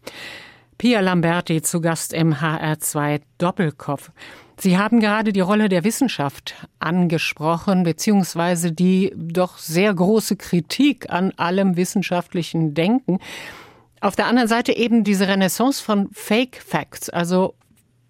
Pia 0.78 1.00
Lamberti 1.00 1.62
zu 1.62 1.80
Gast 1.80 2.12
im 2.12 2.34
HR2 2.34 3.22
Doppelkopf. 3.38 4.10
Sie 4.58 4.76
haben 4.76 5.00
gerade 5.00 5.32
die 5.32 5.40
Rolle 5.40 5.68
der 5.68 5.84
Wissenschaft 5.84 6.54
angesprochen, 6.78 7.82
beziehungsweise 7.82 8.72
die 8.72 9.12
doch 9.16 9.56
sehr 9.56 9.94
große 9.94 10.36
Kritik 10.36 11.10
an 11.10 11.32
allem 11.36 11.76
wissenschaftlichen 11.76 12.74
Denken. 12.74 13.20
Auf 14.00 14.16
der 14.16 14.26
anderen 14.26 14.48
Seite 14.48 14.76
eben 14.76 15.02
diese 15.02 15.28
Renaissance 15.28 15.82
von 15.82 16.08
Fake 16.12 16.56
Facts, 16.56 17.08
also 17.08 17.54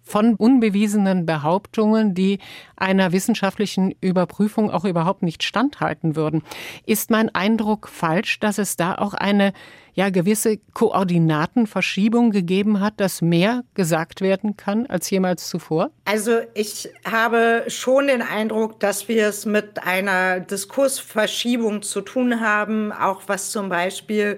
von 0.03 0.35
unbewiesenen 0.35 1.25
Behauptungen, 1.25 2.13
die 2.13 2.39
einer 2.77 3.11
wissenschaftlichen 3.11 3.93
Überprüfung 3.99 4.71
auch 4.71 4.85
überhaupt 4.85 5.21
nicht 5.21 5.43
standhalten 5.43 6.15
würden. 6.15 6.43
Ist 6.85 7.11
mein 7.11 7.33
Eindruck 7.35 7.89
falsch, 7.89 8.39
dass 8.39 8.57
es 8.57 8.77
da 8.77 8.95
auch 8.95 9.13
eine 9.13 9.51
ja 9.97 10.11
gewisse 10.11 10.59
Koordinatenverschiebung 10.73 12.29
gegeben 12.29 12.79
hat, 12.79 12.99
dass 12.99 13.23
mehr 13.23 13.63
gesagt 13.73 14.21
werden 14.21 14.55
kann 14.55 14.85
als 14.85 15.09
jemals 15.09 15.49
zuvor? 15.49 15.89
Also 16.05 16.39
ich 16.53 16.87
habe 17.03 17.63
schon 17.67 18.05
den 18.05 18.21
Eindruck, 18.21 18.79
dass 18.79 19.07
wir 19.07 19.27
es 19.27 19.47
mit 19.47 19.83
einer 19.83 20.39
Diskursverschiebung 20.39 21.81
zu 21.81 22.01
tun 22.01 22.41
haben, 22.41 22.91
auch 22.91 23.23
was 23.25 23.49
zum 23.49 23.69
Beispiel 23.69 24.37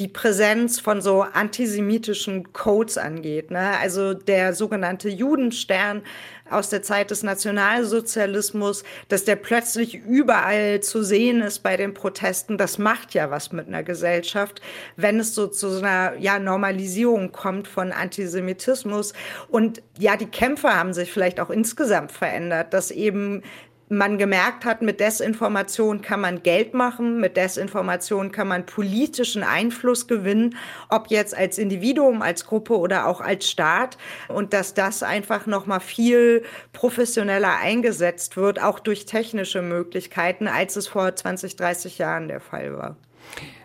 die 0.00 0.08
Präsenz 0.08 0.80
von 0.80 1.00
so 1.00 1.22
antisemitischen 1.22 2.52
Codes 2.52 2.98
angeht. 2.98 3.52
Ne? 3.52 3.78
Also 3.80 4.12
der 4.12 4.54
sogenannte 4.54 5.08
Judenstern 5.08 6.02
aus 6.50 6.70
der 6.70 6.82
Zeit 6.82 7.10
des 7.10 7.22
Nationalsozialismus, 7.22 8.84
dass 9.08 9.24
der 9.24 9.36
plötzlich 9.36 9.94
überall 9.94 10.80
zu 10.80 11.02
sehen 11.02 11.42
ist 11.42 11.60
bei 11.60 11.76
den 11.76 11.94
Protesten, 11.94 12.58
das 12.58 12.78
macht 12.78 13.14
ja 13.14 13.30
was 13.30 13.52
mit 13.52 13.66
einer 13.68 13.82
Gesellschaft, 13.82 14.60
wenn 14.96 15.20
es 15.20 15.34
so 15.34 15.46
zu 15.46 15.70
so 15.70 15.78
einer 15.78 16.14
ja, 16.18 16.38
Normalisierung 16.38 17.32
kommt 17.32 17.68
von 17.68 17.92
Antisemitismus. 17.92 19.12
Und 19.48 19.82
ja, 19.98 20.16
die 20.16 20.26
Kämpfe 20.26 20.74
haben 20.74 20.92
sich 20.92 21.12
vielleicht 21.12 21.40
auch 21.40 21.50
insgesamt 21.50 22.12
verändert, 22.12 22.72
dass 22.72 22.90
eben 22.90 23.42
man 23.88 24.18
gemerkt 24.18 24.64
hat, 24.64 24.82
mit 24.82 24.98
Desinformation 24.98 26.02
kann 26.02 26.20
man 26.20 26.42
Geld 26.42 26.74
machen, 26.74 27.20
mit 27.20 27.36
Desinformation 27.36 28.32
kann 28.32 28.48
man 28.48 28.66
politischen 28.66 29.44
Einfluss 29.44 30.08
gewinnen, 30.08 30.56
ob 30.88 31.08
jetzt 31.08 31.36
als 31.36 31.58
Individuum, 31.58 32.22
als 32.22 32.46
Gruppe 32.46 32.76
oder 32.76 33.06
auch 33.06 33.20
als 33.20 33.48
Staat 33.48 33.96
und 34.28 34.52
dass 34.52 34.74
das 34.74 35.02
einfach 35.02 35.46
noch 35.46 35.66
mal 35.66 35.80
viel 35.80 36.44
professioneller 36.72 37.58
eingesetzt 37.58 38.36
wird, 38.36 38.60
auch 38.60 38.80
durch 38.80 39.06
technische 39.06 39.62
Möglichkeiten, 39.62 40.48
als 40.48 40.76
es 40.76 40.88
vor 40.88 41.14
20, 41.14 41.56
30 41.56 41.98
Jahren 41.98 42.28
der 42.28 42.40
Fall 42.40 42.76
war. 42.76 42.96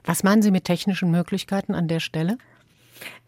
Was 0.05 0.23
meinen 0.23 0.41
Sie 0.41 0.51
mit 0.51 0.65
technischen 0.65 1.11
Möglichkeiten 1.11 1.73
an 1.73 1.87
der 1.87 1.99
Stelle? 1.99 2.37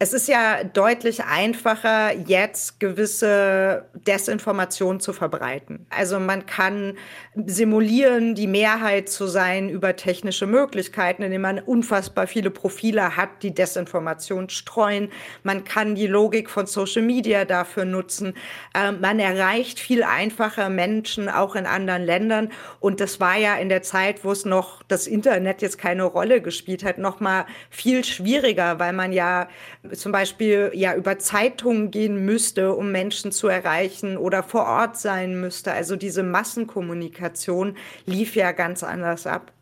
Es 0.00 0.12
ist 0.12 0.26
ja 0.26 0.64
deutlich 0.64 1.22
einfacher, 1.22 2.12
jetzt 2.26 2.80
gewisse 2.80 3.84
Desinformation 3.94 4.98
zu 4.98 5.12
verbreiten. 5.12 5.86
Also 5.88 6.18
man 6.18 6.46
kann 6.46 6.94
simulieren, 7.36 8.34
die 8.34 8.48
Mehrheit 8.48 9.08
zu 9.08 9.28
sein 9.28 9.68
über 9.68 9.94
technische 9.94 10.48
Möglichkeiten, 10.48 11.22
indem 11.22 11.42
man 11.42 11.60
unfassbar 11.60 12.26
viele 12.26 12.50
Profile 12.50 13.16
hat, 13.16 13.44
die 13.44 13.54
Desinformation 13.54 14.48
streuen. 14.48 15.10
Man 15.44 15.62
kann 15.62 15.94
die 15.94 16.08
Logik 16.08 16.50
von 16.50 16.66
Social 16.66 17.02
Media 17.02 17.44
dafür 17.44 17.84
nutzen. 17.84 18.34
Ähm, 18.74 19.00
man 19.00 19.20
erreicht 19.20 19.78
viel 19.78 20.02
einfacher 20.02 20.70
Menschen 20.70 21.28
auch 21.28 21.54
in 21.54 21.66
anderen 21.66 22.02
Ländern. 22.02 22.50
Und 22.80 22.98
das 22.98 23.20
war 23.20 23.36
ja 23.36 23.54
in 23.54 23.68
der 23.68 23.82
Zeit, 23.82 24.24
wo 24.24 24.32
es 24.32 24.44
noch 24.44 24.82
das 24.82 25.06
Internet 25.06 25.62
jetzt 25.62 25.78
keine 25.78 26.02
Rolle 26.02 26.42
gespielt 26.42 26.82
hat, 26.82 26.98
noch 26.98 27.20
mal 27.20 27.46
viel 27.70 28.04
schwieriger, 28.04 28.80
weil 28.80 28.92
man 28.92 29.12
ja 29.12 29.46
zum 29.92 30.12
Beispiel 30.12 30.70
ja 30.74 30.94
über 30.94 31.18
Zeitungen 31.18 31.90
gehen 31.90 32.24
müsste, 32.24 32.74
um 32.74 32.90
Menschen 32.90 33.32
zu 33.32 33.48
erreichen 33.48 34.16
oder 34.16 34.42
vor 34.42 34.64
Ort 34.64 34.98
sein 34.98 35.40
müsste. 35.40 35.72
Also 35.72 35.96
diese 35.96 36.22
Massenkommunikation 36.22 37.76
lief 38.06 38.34
ja 38.36 38.52
ganz 38.52 38.82
anders 38.82 39.26
ab. 39.26 39.52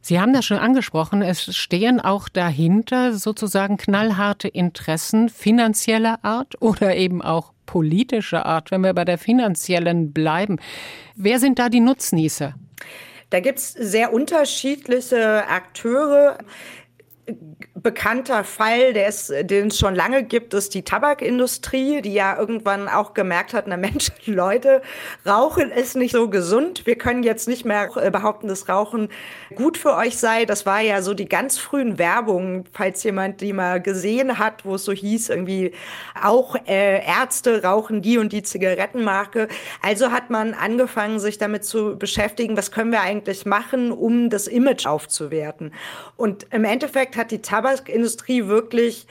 Sie 0.00 0.20
haben 0.20 0.34
das 0.34 0.44
schon 0.44 0.58
angesprochen. 0.58 1.22
Es 1.22 1.56
stehen 1.56 1.98
auch 1.98 2.28
dahinter 2.28 3.14
sozusagen 3.14 3.78
knallharte 3.78 4.48
Interessen 4.48 5.30
finanzieller 5.30 6.18
Art 6.22 6.60
oder 6.60 6.94
eben 6.94 7.22
auch 7.22 7.54
politischer 7.64 8.44
Art, 8.44 8.70
wenn 8.70 8.82
wir 8.82 8.92
bei 8.92 9.06
der 9.06 9.16
finanziellen 9.16 10.12
bleiben. 10.12 10.58
Wer 11.16 11.40
sind 11.40 11.58
da 11.58 11.70
die 11.70 11.80
Nutznießer? 11.80 12.54
Da 13.30 13.40
gibt 13.40 13.58
es 13.58 13.72
sehr 13.72 14.12
unterschiedliche 14.12 15.48
Akteure 15.48 16.36
bekannter 17.84 18.42
Fall, 18.42 18.94
der 18.94 19.06
es, 19.06 19.32
den 19.42 19.68
es 19.68 19.78
schon 19.78 19.94
lange 19.94 20.24
gibt, 20.24 20.54
ist 20.54 20.74
die 20.74 20.82
Tabakindustrie, 20.82 22.00
die 22.02 22.14
ja 22.14 22.36
irgendwann 22.36 22.88
auch 22.88 23.14
gemerkt 23.14 23.54
hat, 23.54 23.66
na 23.68 23.76
Mensch, 23.76 24.10
Leute, 24.24 24.82
Rauchen 25.24 25.70
ist 25.70 25.94
nicht 25.94 26.12
so 26.12 26.28
gesund. 26.28 26.86
Wir 26.86 26.96
können 26.96 27.22
jetzt 27.22 27.46
nicht 27.46 27.64
mehr 27.64 27.88
behaupten, 28.10 28.48
dass 28.48 28.68
Rauchen 28.68 29.10
gut 29.54 29.78
für 29.78 29.94
euch 29.94 30.16
sei. 30.16 30.46
Das 30.46 30.66
war 30.66 30.80
ja 30.80 31.02
so 31.02 31.14
die 31.14 31.28
ganz 31.28 31.58
frühen 31.58 31.98
Werbungen, 31.98 32.64
falls 32.72 33.04
jemand 33.04 33.42
die 33.42 33.52
mal 33.52 33.80
gesehen 33.80 34.38
hat, 34.38 34.64
wo 34.64 34.76
es 34.76 34.84
so 34.84 34.92
hieß, 34.92 35.28
irgendwie 35.28 35.72
auch 36.20 36.56
äh, 36.66 37.06
Ärzte 37.06 37.62
rauchen 37.62 38.00
die 38.00 38.16
und 38.16 38.32
die 38.32 38.42
Zigarettenmarke. 38.42 39.48
Also 39.82 40.10
hat 40.10 40.30
man 40.30 40.54
angefangen, 40.54 41.20
sich 41.20 41.36
damit 41.36 41.64
zu 41.66 41.98
beschäftigen, 41.98 42.56
was 42.56 42.72
können 42.72 42.92
wir 42.92 43.02
eigentlich 43.02 43.44
machen, 43.44 43.92
um 43.92 44.30
das 44.30 44.46
Image 44.46 44.86
aufzuwerten. 44.86 45.74
Und 46.16 46.46
im 46.50 46.64
Endeffekt 46.64 47.18
hat 47.18 47.30
die 47.30 47.42
Tabakindustrie 47.76 48.46
wirklich 48.46 49.06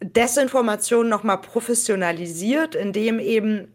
Desinformation 0.00 1.08
nochmal 1.08 1.40
professionalisiert, 1.40 2.74
indem 2.74 3.18
eben 3.20 3.72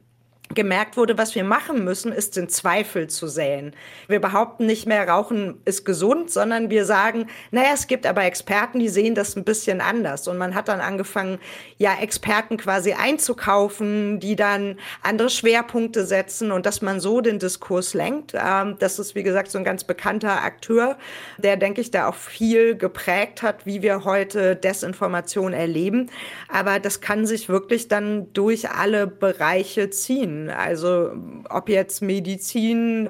gemerkt 0.54 0.98
wurde, 0.98 1.18
was 1.18 1.36
wir 1.36 1.44
machen 1.44 1.84
müssen, 1.84 2.12
ist 2.12 2.38
den 2.38 2.50
Zweifel 2.50 3.08
zu 3.08 3.28
säen. 3.28 3.74
Wir 4.08 4.20
behaupten 4.20 4.66
nicht 4.66 4.86
mehr, 4.86 5.08
Rauchen 5.08 5.62
ist 5.66 5.86
gesund, 5.86 6.32
sondern 6.32 6.70
wir 6.70 6.86
sagen, 6.86 7.28
naja, 7.52 7.72
es 7.74 7.88
gibt 7.88 8.06
aber 8.06 8.24
Experten, 8.24 8.80
die 8.80 8.90
sehen 8.90 9.16
das 9.16 9.36
ein 9.36 9.44
bisschen 9.44 9.82
anders. 9.82 10.28
Und 10.28 10.38
man 10.38 10.56
hat 10.56 10.68
dann 10.68 10.80
angefangen, 10.80 11.40
ja, 11.78 11.96
Experten 12.02 12.58
quasi 12.58 12.94
einzukaufen, 12.94 14.20
die 14.20 14.36
dann 14.36 14.78
andere 15.02 15.30
Schwerpunkte 15.30 16.06
setzen 16.06 16.52
und 16.52 16.66
dass 16.66 16.82
man 16.82 17.00
so 17.00 17.22
den 17.22 17.40
Diskurs 17.40 17.94
lenkt. 17.94 18.34
Ähm, 18.34 18.78
das 18.80 19.00
ist, 19.00 19.16
wie 19.16 19.24
gesagt, 19.24 19.52
so 19.52 19.58
ein 19.58 19.64
ganz 19.64 19.84
bekannter 19.84 20.44
Akteur, 20.44 20.98
der, 21.38 21.58
denke 21.58 21.82
ich, 21.82 21.92
da 21.92 22.08
auch 22.08 22.16
viel 22.16 22.78
geprägt 22.78 23.42
hat, 23.42 23.66
wie 23.66 23.82
wir 23.82 24.06
heute 24.06 24.56
Desinformation 24.56 25.54
erleben. 25.54 26.10
Aber 26.48 26.80
das 26.80 27.02
kann 27.02 27.26
sich 27.26 27.50
wirklich 27.50 27.88
dann 27.88 28.32
durch 28.34 28.70
alle 28.70 29.08
Bereiche 29.08 29.90
ziehen. 29.90 30.37
Also 30.50 31.12
ob 31.50 31.70
jetzt 31.70 32.02
Medizin 32.02 33.10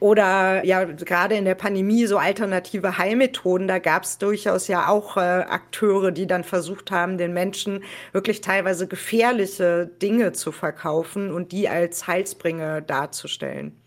oder 0.00 0.64
ja, 0.64 0.84
gerade 0.84 1.36
in 1.36 1.44
der 1.44 1.54
Pandemie 1.54 2.06
so 2.06 2.18
alternative 2.18 2.98
Heilmethoden, 2.98 3.68
da 3.68 3.78
gab 3.78 4.02
es 4.02 4.18
durchaus 4.18 4.68
ja 4.68 4.88
auch 4.88 5.16
äh, 5.16 5.20
Akteure, 5.20 6.10
die 6.10 6.26
dann 6.26 6.44
versucht 6.44 6.90
haben, 6.90 7.16
den 7.16 7.32
Menschen 7.32 7.84
wirklich 8.12 8.40
teilweise 8.40 8.86
gefährliche 8.88 9.90
Dinge 10.02 10.32
zu 10.32 10.52
verkaufen 10.52 11.32
und 11.32 11.52
die 11.52 11.68
als 11.68 12.06
Heilsbringer 12.06 12.80
darzustellen. 12.80 13.80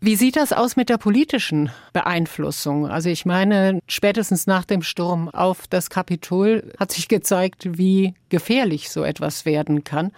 Wie 0.00 0.14
sieht 0.14 0.36
das 0.36 0.52
aus 0.52 0.76
mit 0.76 0.90
der 0.90 0.96
politischen 0.96 1.72
Beeinflussung? 1.92 2.86
Also 2.86 3.08
ich 3.08 3.26
meine, 3.26 3.80
spätestens 3.88 4.46
nach 4.46 4.64
dem 4.64 4.82
Sturm 4.82 5.28
auf 5.28 5.66
das 5.68 5.90
Kapitol 5.90 6.72
hat 6.78 6.92
sich 6.92 7.08
gezeigt, 7.08 7.78
wie 7.78 8.14
gefährlich 8.28 8.90
so 8.90 9.02
etwas 9.02 9.44
werden 9.44 9.82
kann. 9.82 10.12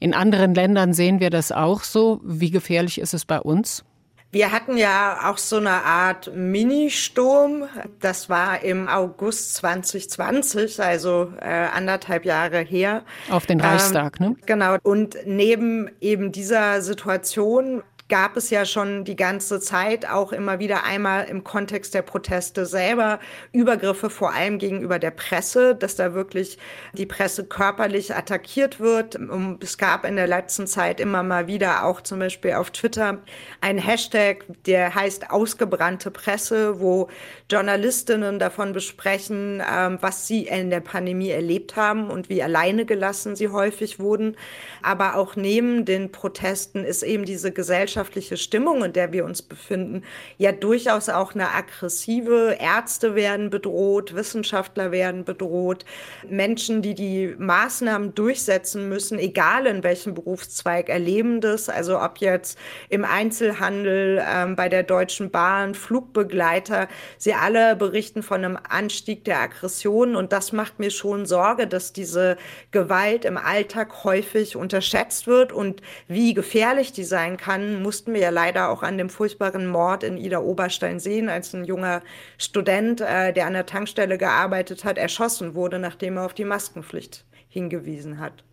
In 0.00 0.14
anderen 0.14 0.54
Ländern 0.54 0.94
sehen 0.94 1.20
wir 1.20 1.28
das 1.28 1.52
auch 1.52 1.82
so. 1.82 2.20
Wie 2.24 2.50
gefährlich 2.50 2.98
ist 2.98 3.12
es 3.12 3.26
bei 3.26 3.38
uns? 3.38 3.84
Wir 4.30 4.52
hatten 4.52 4.76
ja 4.78 5.30
auch 5.30 5.38
so 5.38 5.56
eine 5.56 5.84
Art 5.84 6.34
Ministurm. 6.34 7.64
Das 8.00 8.30
war 8.30 8.62
im 8.62 8.88
August 8.88 9.56
2020, 9.56 10.80
also 10.82 11.32
äh, 11.40 11.48
anderthalb 11.48 12.24
Jahre 12.24 12.60
her. 12.60 13.04
Auf 13.30 13.46
den 13.46 13.60
Reichstag, 13.60 14.20
ähm, 14.20 14.28
ne? 14.28 14.36
Genau. 14.46 14.76
Und 14.82 15.16
neben 15.26 15.90
eben 16.00 16.32
dieser 16.32 16.80
Situation 16.82 17.82
gab 18.08 18.36
es 18.38 18.48
ja 18.48 18.64
schon 18.64 19.04
die 19.04 19.16
ganze 19.16 19.60
Zeit 19.60 20.08
auch 20.08 20.32
immer 20.32 20.58
wieder 20.58 20.84
einmal 20.84 21.26
im 21.26 21.44
Kontext 21.44 21.92
der 21.92 22.02
Proteste 22.02 22.64
selber 22.64 23.20
Übergriffe, 23.52 24.08
vor 24.08 24.32
allem 24.32 24.58
gegenüber 24.58 24.98
der 24.98 25.10
Presse, 25.10 25.74
dass 25.74 25.96
da 25.96 26.14
wirklich 26.14 26.58
die 26.94 27.04
Presse 27.04 27.44
körperlich 27.44 28.14
attackiert 28.14 28.80
wird. 28.80 29.18
Es 29.62 29.76
gab 29.76 30.06
in 30.06 30.16
der 30.16 30.26
letzten 30.26 30.66
Zeit 30.66 31.00
immer 31.00 31.22
mal 31.22 31.46
wieder 31.48 31.84
auch 31.84 32.00
zum 32.00 32.18
Beispiel 32.18 32.54
auf 32.54 32.70
Twitter 32.70 33.18
einen 33.60 33.78
Hashtag, 33.78 34.46
der 34.64 34.94
heißt 34.94 35.30
ausgebrannte 35.30 36.10
Presse, 36.10 36.80
wo 36.80 37.08
Journalistinnen 37.50 38.38
davon 38.38 38.72
besprechen, 38.72 39.62
ähm, 39.70 39.98
was 40.00 40.26
sie 40.26 40.46
in 40.46 40.70
der 40.70 40.80
Pandemie 40.80 41.30
erlebt 41.30 41.76
haben 41.76 42.10
und 42.10 42.30
wie 42.30 42.42
alleine 42.42 42.86
gelassen 42.86 43.36
sie 43.36 43.48
häufig 43.48 43.98
wurden. 44.00 44.36
Aber 44.82 45.16
auch 45.16 45.36
neben 45.36 45.84
den 45.84 46.10
Protesten 46.10 46.84
ist 46.84 47.02
eben 47.02 47.24
diese 47.26 47.52
Gesellschaft 47.52 47.97
gesellschaftliche 47.98 48.36
Stimmung, 48.36 48.84
in 48.84 48.92
der 48.92 49.12
wir 49.12 49.24
uns 49.24 49.42
befinden, 49.42 50.04
ja 50.36 50.52
durchaus 50.52 51.08
auch 51.08 51.34
eine 51.34 51.52
aggressive. 51.52 52.56
Ärzte 52.60 53.16
werden 53.16 53.50
bedroht, 53.50 54.14
Wissenschaftler 54.14 54.92
werden 54.92 55.24
bedroht, 55.24 55.84
Menschen, 56.28 56.80
die 56.80 56.94
die 56.94 57.34
Maßnahmen 57.38 58.14
durchsetzen 58.14 58.88
müssen, 58.88 59.18
egal 59.18 59.66
in 59.66 59.82
welchem 59.82 60.14
Berufszweig, 60.14 60.88
erleben 60.88 61.40
das. 61.40 61.68
Also 61.68 62.00
ob 62.00 62.18
jetzt 62.18 62.56
im 62.88 63.04
Einzelhandel, 63.04 64.22
ähm, 64.24 64.54
bei 64.54 64.68
der 64.68 64.84
Deutschen 64.84 65.30
Bahn, 65.30 65.74
Flugbegleiter, 65.74 66.86
sie 67.16 67.34
alle 67.34 67.74
berichten 67.74 68.22
von 68.22 68.44
einem 68.44 68.58
Anstieg 68.68 69.24
der 69.24 69.40
Aggression. 69.40 70.14
Und 70.14 70.32
das 70.32 70.52
macht 70.52 70.78
mir 70.78 70.90
schon 70.90 71.26
Sorge, 71.26 71.66
dass 71.66 71.92
diese 71.92 72.36
Gewalt 72.70 73.24
im 73.24 73.36
Alltag 73.36 74.04
häufig 74.04 74.54
unterschätzt 74.56 75.26
wird. 75.26 75.52
Und 75.52 75.82
wie 76.06 76.34
gefährlich 76.34 76.92
die 76.92 77.04
sein 77.04 77.36
kann, 77.36 77.82
mussten 77.88 78.12
wir 78.12 78.20
ja 78.20 78.28
leider 78.28 78.68
auch 78.68 78.82
an 78.82 78.98
dem 78.98 79.08
furchtbaren 79.08 79.66
Mord 79.66 80.02
in 80.02 80.18
Ida 80.18 80.40
Oberstein 80.40 81.00
sehen, 81.00 81.30
als 81.30 81.54
ein 81.54 81.64
junger 81.64 82.02
Student, 82.36 83.00
äh, 83.00 83.32
der 83.32 83.46
an 83.46 83.54
der 83.54 83.64
Tankstelle 83.64 84.18
gearbeitet 84.18 84.84
hat, 84.84 84.98
erschossen 84.98 85.54
wurde, 85.54 85.78
nachdem 85.78 86.18
er 86.18 86.26
auf 86.26 86.34
die 86.34 86.44
Maskenpflicht 86.44 87.24
hingewiesen 87.48 88.20
hat. 88.20 88.44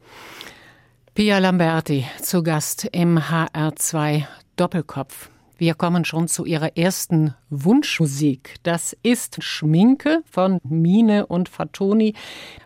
Pia 1.15 1.39
Lamberti 1.39 2.06
zu 2.22 2.44
Gast 2.44 2.88
im 2.94 3.20
HR2 3.20 4.24
Doppelkopf. 4.56 5.30
Wir 5.58 5.74
kommen 5.74 6.06
schon 6.06 6.30
zu 6.30 6.46
ihrer 6.46 6.77
ersten 6.77 7.36
Wunschmusik. 7.50 8.56
Das 8.63 8.96
ist 9.04 9.44
Schminke 9.44 10.22
von 10.32 10.60
Mine 10.63 11.25
und 11.25 11.50
Fatoni. 11.50 12.13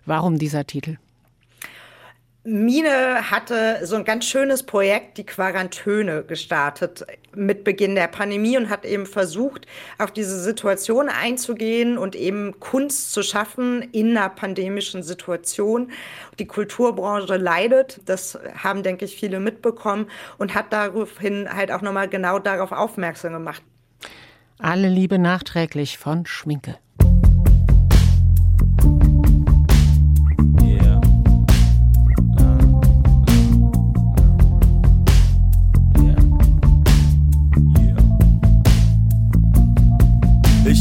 Warum 0.06 0.38
dieser 0.38 0.68
Titel? 0.68 0.98
Mine 2.46 3.30
hatte 3.30 3.86
so 3.86 3.98
ein 3.98 4.06
ganz 4.06 4.26
schönes 4.26 4.64
Projekt, 4.64 5.18
die 5.18 5.26
Quarantöne, 5.26 6.24
gestartet 6.24 7.06
mit 7.36 7.66
Beginn 7.66 7.96
der 7.96 8.08
Pandemie 8.08 8.58
und 8.58 8.70
hat 8.70 8.86
eben 8.86 9.06
versucht, 9.06 9.68
auf 9.98 10.12
diese 10.12 10.42
Situation 10.42 11.10
einzugehen 11.10 11.98
und 11.98 12.16
eben 12.16 12.58
Kunst 12.62 13.12
zu 13.12 13.24
schaffen 13.24 13.82
in 13.92 14.16
einer 14.16 14.30
pandemischen 14.30 15.04
Situation. 15.04 15.92
Die 16.40 16.48
Kulturbranche 16.48 17.36
leidet, 17.36 18.00
das 18.06 18.40
haben, 18.56 18.84
denke 18.84 19.04
ich, 19.04 19.18
viele 19.18 19.42
mitbekommen 19.42 20.08
und 20.38 20.56
hat 20.56 20.72
daraufhin 20.72 21.54
halt 21.54 21.74
auch 21.74 21.82
nochmal 21.82 22.08
genau 22.08 22.40
darauf 22.40 22.72
aufmerksam 22.72 23.34
gemacht. 23.34 23.62
Alle 24.60 24.88
Liebe 24.88 25.20
nachträglich 25.20 25.98
von 25.98 26.26
Schminke. 26.26 26.78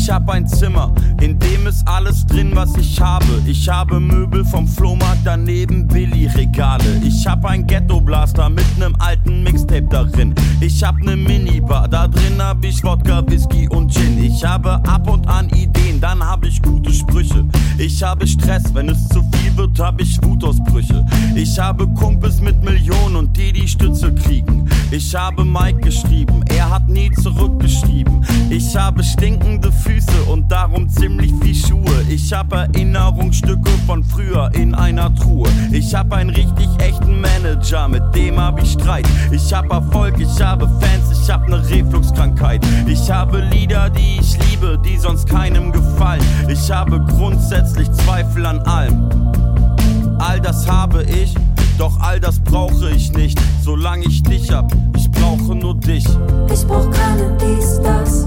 Ich 0.09 0.15
hab 0.15 0.31
ein 0.31 0.49
Zimmer, 0.49 0.91
in 1.21 1.39
dem 1.39 1.67
ist 1.67 1.87
alles 1.87 2.25
drin, 2.25 2.53
was 2.55 2.75
ich 2.79 2.99
habe. 2.99 3.27
Ich 3.45 3.69
habe 3.69 4.01
Möbel 4.01 4.43
vom 4.43 4.67
Flohmarkt, 4.67 5.21
daneben 5.23 5.87
Billy-Regale. 5.87 7.03
Ich 7.05 7.27
hab 7.27 7.45
ein 7.45 7.67
Ghetto-Blaster 7.67 8.49
mit 8.49 8.65
nem 8.79 8.97
alten 9.01 9.43
Mixtape 9.43 9.87
darin. 9.91 10.35
Ich 10.63 10.83
hab 10.83 10.97
ne 11.03 11.15
Minibar, 11.15 11.89
da 11.89 12.09
drin 12.09 12.41
hab 12.43 12.65
ich 12.65 12.83
Wodka, 12.83 13.23
Whisky 13.27 13.69
und 13.69 13.93
Gin. 13.93 14.25
Ich 14.25 14.43
habe 14.43 14.81
ab 14.89 15.11
und 15.11 15.29
an 15.29 15.51
Ideen, 15.51 16.01
dann 16.01 16.27
hab 16.27 16.43
ich 16.43 16.63
gute 16.63 16.91
Sprüche. 16.91 17.45
Ich 17.77 18.03
habe 18.03 18.27
Stress, 18.27 18.63
wenn 18.73 18.89
es 18.89 19.09
zu 19.11 19.23
viel 19.35 19.55
wird, 19.59 19.79
hab 19.79 20.01
ich 20.01 20.19
Wutausbrüche. 20.25 21.05
Ich 21.35 21.59
habe 21.59 21.87
Kumpels 21.87 22.41
mit 22.41 22.63
Millionen 22.65 23.15
und 23.15 23.37
die 23.37 23.53
die 23.53 23.69
Stütze 23.69 24.15
kriegen. 24.15 24.71
Ich 24.91 25.15
habe 25.15 25.45
Mike 25.45 25.81
geschrieben, 25.81 26.43
er 26.49 26.71
hat 26.71 26.89
nie 26.89 27.11
zurückgeschrieben. 27.11 28.25
Ich 28.49 28.75
habe 28.75 29.05
stinkende 29.05 29.71
Füße 29.71 29.98
und 30.29 30.51
darum 30.51 30.89
ziemlich 30.89 31.33
viel 31.41 31.55
Schuhe. 31.55 32.05
Ich 32.09 32.33
hab 32.33 32.53
Erinnerungsstücke 32.53 33.71
von 33.87 34.05
früher 34.05 34.51
in 34.55 34.75
einer 34.75 35.15
Truhe. 35.15 35.49
Ich 35.73 35.95
hab 35.95 36.13
einen 36.13 36.31
richtig 36.31 36.69
echten 36.79 37.21
Manager, 37.21 37.89
mit 37.89 38.03
dem 38.15 38.39
hab 38.39 38.63
ich 38.63 38.73
Streit. 38.73 39.09
Ich 39.31 39.53
hab 39.53 39.71
Erfolg, 39.73 40.15
ich 40.19 40.41
habe 40.41 40.69
Fans, 40.81 41.19
ich 41.21 41.31
hab 41.31 41.49
ne 41.49 41.63
Refluxkrankheit. 41.69 42.65
Ich 42.87 43.11
habe 43.11 43.41
Lieder, 43.41 43.91
die 43.91 44.19
ich 44.21 44.39
liebe, 44.51 44.79
die 44.85 44.97
sonst 44.99 45.29
keinem 45.29 45.73
gefallen. 45.73 46.23
Ich 46.49 46.71
habe 46.71 47.01
grundsätzlich 47.01 47.91
Zweifel 47.93 48.47
an 48.47 48.61
allem. 48.61 49.09
All 50.19 50.41
das 50.41 50.69
habe 50.69 51.05
ich, 51.05 51.35
doch 51.79 51.99
all 52.01 52.21
das 52.21 52.41
brauche 52.41 52.91
ich 52.91 53.13
nicht, 53.13 53.39
solange 53.63 54.05
ich 54.07 54.23
dich 54.23 54.51
hab. 54.51 54.73
Ich 54.97 55.11
brauche 55.11 55.55
nur 55.55 55.75
dich. 55.75 56.05
Ich 56.53 56.67
brauch 56.67 56.91
keine 56.91 57.37
dies, 57.41 57.81
das, 57.83 58.27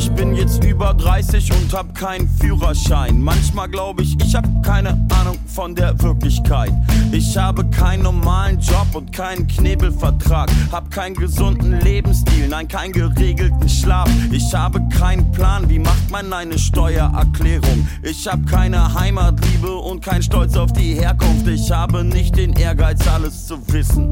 Ich 0.00 0.10
bin 0.12 0.34
jetzt 0.34 0.64
über 0.64 0.94
30 0.94 1.52
und 1.52 1.74
hab 1.74 1.94
keinen 1.94 2.26
Führerschein. 2.26 3.20
Manchmal 3.20 3.68
glaube 3.68 4.02
ich, 4.02 4.16
ich 4.24 4.34
hab 4.34 4.46
keine 4.62 4.92
Ahnung 5.10 5.36
von 5.44 5.74
der 5.74 6.00
Wirklichkeit. 6.00 6.72
Ich 7.12 7.36
habe 7.36 7.66
keinen 7.66 8.04
normalen 8.04 8.58
Job 8.60 8.86
und 8.94 9.12
keinen 9.12 9.46
Knebelvertrag. 9.46 10.50
Hab 10.72 10.90
keinen 10.90 11.14
gesunden 11.14 11.78
Lebensstil, 11.80 12.48
nein, 12.48 12.66
keinen 12.66 12.92
geregelten 12.92 13.68
Schlaf. 13.68 14.08
Ich 14.32 14.54
habe 14.54 14.80
keinen 14.88 15.30
Plan, 15.32 15.68
wie 15.68 15.78
macht 15.78 16.10
man 16.10 16.32
eine 16.32 16.58
Steuererklärung. 16.58 17.86
Ich 18.02 18.26
hab 18.26 18.46
keine 18.46 18.94
Heimatliebe 18.94 19.74
und 19.74 20.02
keinen 20.02 20.22
Stolz 20.22 20.56
auf 20.56 20.72
die 20.72 20.94
Herkunft. 20.94 21.46
Ich 21.46 21.70
habe 21.70 22.04
nicht 22.04 22.38
den 22.38 22.54
Ehrgeiz, 22.54 23.06
alles 23.06 23.46
zu 23.46 23.58
wissen. 23.68 24.08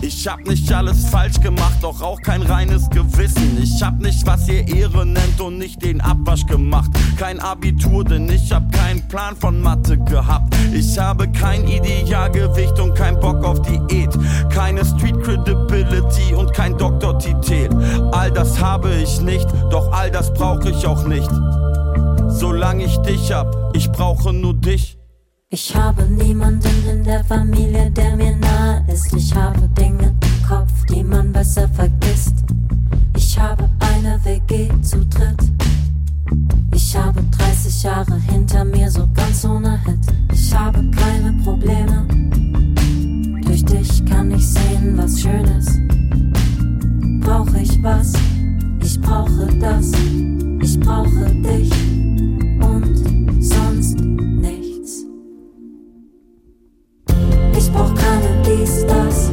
Ich 0.00 0.28
hab 0.28 0.46
nicht 0.46 0.72
alles 0.72 1.06
falsch 1.06 1.40
gemacht, 1.40 1.78
doch 1.82 2.00
auch 2.02 2.20
kein 2.22 2.42
reines 2.42 2.88
Gewissen. 2.90 3.60
Ich 3.60 3.82
hab 3.82 3.98
nicht, 3.98 4.24
was 4.26 4.48
ihr 4.48 4.66
Ehre 4.68 5.04
nennt 5.04 5.40
und 5.40 5.58
nicht 5.58 5.82
den 5.82 6.00
Abwasch 6.00 6.46
gemacht. 6.46 6.90
Kein 7.16 7.40
Abitur, 7.40 8.04
denn 8.04 8.28
ich 8.28 8.52
hab 8.52 8.70
keinen 8.72 9.06
Plan 9.08 9.34
von 9.36 9.60
Mathe 9.60 9.98
gehabt. 9.98 10.54
Ich 10.72 10.98
habe 10.98 11.28
kein 11.32 11.66
Idealgewicht 11.66 12.78
und 12.78 12.94
kein 12.94 13.18
Bock 13.18 13.44
auf 13.44 13.60
Diät. 13.62 14.10
Keine 14.50 14.84
Street 14.84 15.20
Credibility 15.22 16.34
und 16.34 16.52
kein 16.52 16.76
Doktortitel. 16.78 17.68
All 18.12 18.30
das 18.30 18.60
habe 18.60 18.94
ich 18.94 19.20
nicht, 19.20 19.48
doch 19.70 19.92
all 19.92 20.10
das 20.10 20.32
brauche 20.32 20.70
ich 20.70 20.86
auch 20.86 21.04
nicht. 21.06 21.30
Solange 22.28 22.84
ich 22.84 22.96
dich 22.98 23.32
hab, 23.32 23.74
ich 23.74 23.90
brauche 23.90 24.32
nur 24.32 24.54
dich. 24.54 24.97
Ich 25.50 25.74
habe 25.74 26.02
niemanden 26.02 26.86
in 26.86 27.02
der 27.02 27.24
Familie, 27.24 27.90
der 27.90 28.14
mir 28.16 28.36
nahe 28.36 28.84
ist. 28.92 29.10
Ich 29.14 29.34
habe 29.34 29.66
Dinge 29.68 30.14
im 30.20 30.46
Kopf, 30.46 30.84
die 30.90 31.02
man 31.02 31.32
besser 31.32 31.66
vergisst. 31.70 32.34
Ich 33.16 33.38
habe 33.38 33.66
eine 33.80 34.22
WG 34.24 34.68
zu 34.82 35.06
dritt. 35.06 35.40
Ich 36.74 36.94
habe 36.94 37.22
30 37.38 37.82
Jahre 37.82 38.20
hinter 38.30 38.62
mir, 38.62 38.90
so 38.90 39.08
ganz 39.14 39.42
ohne 39.46 39.82
Hit. 39.86 39.98
Ich 40.34 40.54
habe 40.54 40.84
keine 40.90 41.32
Probleme. 41.42 42.06
Durch 43.46 43.64
dich 43.64 44.04
kann 44.04 44.30
ich 44.30 44.46
sehen, 44.46 44.98
was 44.98 45.18
schön 45.18 45.46
ist. 45.46 45.80
Brauche 47.26 47.58
ich 47.58 47.82
was? 47.82 48.12
Ich 48.82 49.00
brauche 49.00 49.46
das. 49.58 49.92
Ich 50.60 50.78
brauche 50.78 51.24
dich 51.36 51.72
und 52.60 53.42
sonst 53.42 53.57
Ich 57.58 57.72
brauch 57.72 57.92
keine 57.96 58.40
dies, 58.46 58.86
das, 58.86 59.27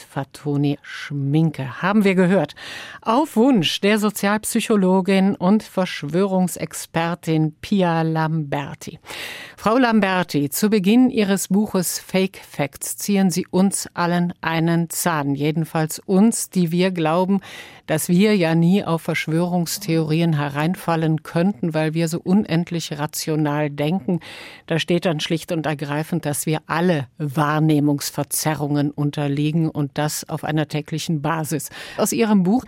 Fatoni 0.00 0.78
Schminke. 0.82 1.82
Haben 1.82 2.04
wir 2.04 2.14
gehört. 2.14 2.54
Auf 3.02 3.36
Wunsch 3.36 3.80
der 3.80 3.98
Sozialpsychologin 3.98 5.34
und 5.34 5.62
Verschwörungsexpertin 5.62 7.54
Pia 7.60 8.02
Lamberti. 8.02 8.98
Frau 9.56 9.78
Lamberti, 9.78 10.50
zu 10.50 10.68
Beginn 10.68 11.10
Ihres 11.10 11.48
Buches 11.48 11.98
Fake 11.98 12.40
Facts 12.46 12.96
ziehen 12.96 13.30
Sie 13.30 13.46
uns 13.46 13.88
allen 13.94 14.34
einen 14.40 14.90
Zahn. 14.90 15.34
Jedenfalls 15.34 16.00
uns, 16.00 16.50
die 16.50 16.70
wir 16.70 16.90
glauben, 16.90 17.40
dass 17.86 18.08
wir 18.08 18.36
ja 18.36 18.54
nie 18.54 18.84
auf 18.84 19.02
Verschwörungstheorien 19.02 20.34
hereinfallen 20.34 21.22
könnten, 21.22 21.72
weil 21.72 21.94
wir 21.94 22.08
so 22.08 22.20
unendlich 22.20 22.98
rational 22.98 23.70
denken. 23.70 24.20
Da 24.66 24.78
steht 24.78 25.04
dann 25.06 25.20
schlicht 25.20 25.52
und 25.52 25.66
ergreifend, 25.66 26.26
dass 26.26 26.46
wir 26.46 26.60
alle 26.66 27.06
Wahrnehmungsverzerrungen 27.18 28.90
unterliegen 28.90 29.70
und 29.70 29.92
das 29.94 30.28
auf 30.28 30.44
einer 30.44 30.68
täglichen 30.68 31.22
Basis. 31.22 31.70
Aus 31.96 32.12
Ihrem 32.12 32.42
Buch 32.42 32.64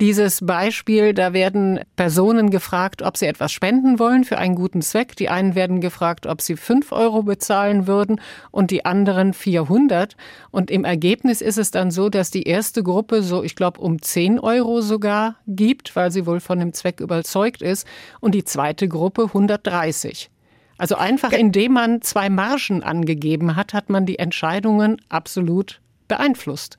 dieses 0.00 0.40
Beispiel, 0.46 1.12
da 1.12 1.32
werden 1.32 1.80
Personen 1.96 2.50
gefragt, 2.50 3.02
ob 3.02 3.16
sie 3.16 3.26
etwas 3.26 3.50
spenden 3.50 3.98
wollen 3.98 4.24
für 4.24 4.38
einen 4.38 4.54
guten 4.54 4.80
Zweck. 4.80 5.16
Die 5.16 5.28
einen 5.28 5.56
werden 5.56 5.80
gefragt, 5.80 6.27
ob 6.28 6.40
sie 6.40 6.56
fünf 6.56 6.92
Euro 6.92 7.22
bezahlen 7.22 7.86
würden 7.86 8.20
und 8.50 8.70
die 8.70 8.84
anderen 8.84 9.32
400. 9.32 10.16
Und 10.50 10.70
im 10.70 10.84
Ergebnis 10.84 11.40
ist 11.40 11.58
es 11.58 11.70
dann 11.70 11.90
so, 11.90 12.08
dass 12.08 12.30
die 12.30 12.44
erste 12.44 12.82
Gruppe 12.82 13.22
so, 13.22 13.42
ich 13.42 13.56
glaube, 13.56 13.80
um 13.80 14.00
10 14.00 14.38
Euro 14.38 14.80
sogar 14.80 15.36
gibt, 15.46 15.96
weil 15.96 16.10
sie 16.10 16.26
wohl 16.26 16.40
von 16.40 16.58
dem 16.58 16.72
Zweck 16.72 17.00
überzeugt 17.00 17.62
ist 17.62 17.86
und 18.20 18.34
die 18.34 18.44
zweite 18.44 18.88
Gruppe 18.88 19.24
130. 19.24 20.30
Also 20.78 20.94
einfach 20.94 21.32
indem 21.32 21.72
man 21.72 22.02
zwei 22.02 22.30
Margen 22.30 22.82
angegeben 22.84 23.56
hat, 23.56 23.74
hat 23.74 23.90
man 23.90 24.06
die 24.06 24.18
Entscheidungen 24.18 25.00
absolut 25.08 25.80
beeinflusst. 26.06 26.78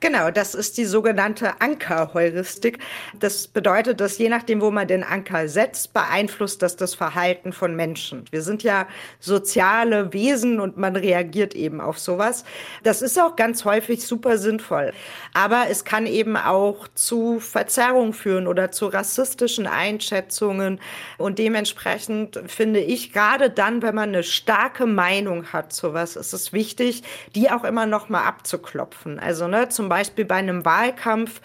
Genau, 0.00 0.30
das 0.30 0.54
ist 0.54 0.76
die 0.76 0.84
sogenannte 0.84 1.62
Ankerheuristik. 1.62 2.80
Das 3.18 3.46
bedeutet, 3.46 3.98
dass 3.98 4.18
je 4.18 4.28
nachdem, 4.28 4.60
wo 4.60 4.70
man 4.70 4.86
den 4.86 5.02
Anker 5.02 5.48
setzt, 5.48 5.94
beeinflusst 5.94 6.60
das 6.60 6.76
das 6.76 6.94
Verhalten 6.94 7.54
von 7.54 7.74
Menschen. 7.74 8.26
Wir 8.30 8.42
sind 8.42 8.62
ja 8.62 8.86
soziale 9.20 10.12
Wesen 10.12 10.60
und 10.60 10.76
man 10.76 10.96
reagiert 10.96 11.54
eben 11.54 11.80
auf 11.80 11.98
sowas. 11.98 12.44
Das 12.82 13.00
ist 13.00 13.18
auch 13.18 13.36
ganz 13.36 13.64
häufig 13.64 14.06
super 14.06 14.36
sinnvoll. 14.36 14.92
Aber 15.32 15.64
es 15.70 15.86
kann 15.86 16.04
eben 16.04 16.36
auch 16.36 16.88
zu 16.94 17.40
Verzerrung 17.40 18.12
führen 18.12 18.48
oder 18.48 18.70
zu 18.70 18.88
rassistischen 18.88 19.66
Einschätzungen. 19.66 20.78
Und 21.16 21.38
dementsprechend 21.38 22.38
finde 22.48 22.80
ich, 22.80 23.14
gerade 23.14 23.48
dann, 23.48 23.80
wenn 23.80 23.94
man 23.94 24.10
eine 24.10 24.24
starke 24.24 24.84
Meinung 24.84 25.54
hat 25.54 25.72
zu 25.72 25.94
was, 25.94 26.16
ist 26.16 26.34
es 26.34 26.52
wichtig, 26.52 27.02
die 27.34 27.50
auch 27.50 27.64
immer 27.64 27.86
noch 27.86 28.10
mal 28.10 28.24
abzuklopfen. 28.24 29.18
Also 29.18 29.48
ne, 29.48 29.70
zum 29.70 29.85
zum 29.86 29.88
Beispiel 29.88 30.24
bei 30.24 30.34
einem 30.34 30.64
Wahlkampf, 30.64 31.40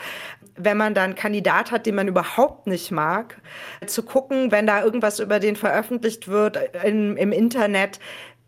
wenn 0.56 0.76
man 0.76 0.96
dann 0.96 1.12
einen 1.12 1.16
Kandidat 1.16 1.70
hat, 1.70 1.86
den 1.86 1.94
man 1.94 2.08
überhaupt 2.08 2.66
nicht 2.66 2.90
mag, 2.90 3.40
zu 3.86 4.02
gucken, 4.02 4.52
wenn 4.52 4.66
da 4.66 4.84
irgendwas 4.84 5.20
über 5.20 5.40
den 5.40 5.56
veröffentlicht 5.56 6.28
wird 6.28 6.58
in, 6.84 7.18
im 7.18 7.32
Internet, 7.32 8.00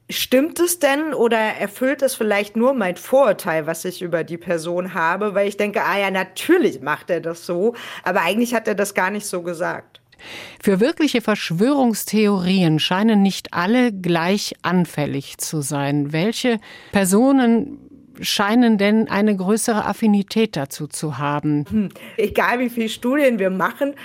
Stimmt 0.09 0.59
es 0.59 0.79
denn 0.79 1.13
oder 1.13 1.37
erfüllt 1.37 2.01
es 2.01 2.13
vielleicht 2.13 2.57
nur 2.57 2.73
mein 2.73 2.97
Vorurteil, 2.97 3.67
was 3.67 3.85
ich 3.85 4.01
über 4.01 4.25
die 4.25 4.37
Person 4.37 4.93
habe? 4.93 5.33
Weil 5.33 5.47
ich 5.47 5.55
denke, 5.55 5.81
ah 5.81 5.97
ja, 5.97 6.11
natürlich 6.11 6.81
macht 6.81 7.09
er 7.09 7.21
das 7.21 7.45
so, 7.45 7.73
aber 8.03 8.21
eigentlich 8.21 8.53
hat 8.53 8.67
er 8.67 8.75
das 8.75 8.93
gar 8.93 9.09
nicht 9.11 9.25
so 9.25 9.41
gesagt. 9.41 10.01
Für 10.61 10.81
wirkliche 10.81 11.21
Verschwörungstheorien 11.21 12.79
scheinen 12.79 13.21
nicht 13.23 13.53
alle 13.53 13.93
gleich 13.93 14.53
anfällig 14.61 15.37
zu 15.37 15.61
sein. 15.61 16.11
Welche 16.11 16.59
Personen 16.91 17.79
scheinen 18.21 18.77
denn 18.77 19.07
eine 19.09 19.35
größere 19.35 19.85
Affinität 19.85 20.55
dazu 20.55 20.87
zu 20.87 21.17
haben? 21.17 21.65
Hm. 21.69 21.89
Egal 22.17 22.59
wie 22.59 22.69
viele 22.69 22.89
Studien 22.89 23.39
wir 23.39 23.49
machen, 23.49 23.95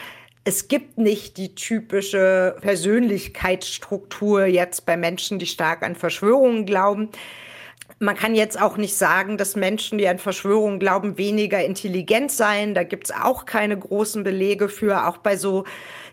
es 0.44 0.68
gibt 0.68 0.97
nicht 0.97 1.37
die 1.37 1.55
typische 1.55 2.57
Persönlichkeitsstruktur 2.62 4.47
jetzt 4.47 4.87
bei 4.87 4.97
Menschen, 4.97 5.38
die 5.38 5.47
stark 5.47 5.83
an 5.83 5.94
Verschwörungen 5.94 6.64
glauben. 6.64 7.11
Man 8.01 8.15
kann 8.15 8.37
jetzt 8.37 8.61
auch 8.61 8.77
nicht 8.77 8.97
sagen, 8.97 9.39
dass 9.39 9.57
Menschen, 9.57 9.99
die 9.99 10.07
an 10.07 10.19
Verschwörungen 10.19 10.79
glauben, 10.79 11.19
weniger 11.19 11.65
intelligent 11.65 12.31
seien. 12.31 12.75
Da 12.75 12.85
gibt 12.85 13.09
es 13.09 13.15
auch 13.15 13.45
keine 13.45 13.77
großen 13.77 14.23
Belege 14.23 14.69
für. 14.69 15.09
Auch 15.09 15.17
bei 15.19 15.37
so, 15.37 15.65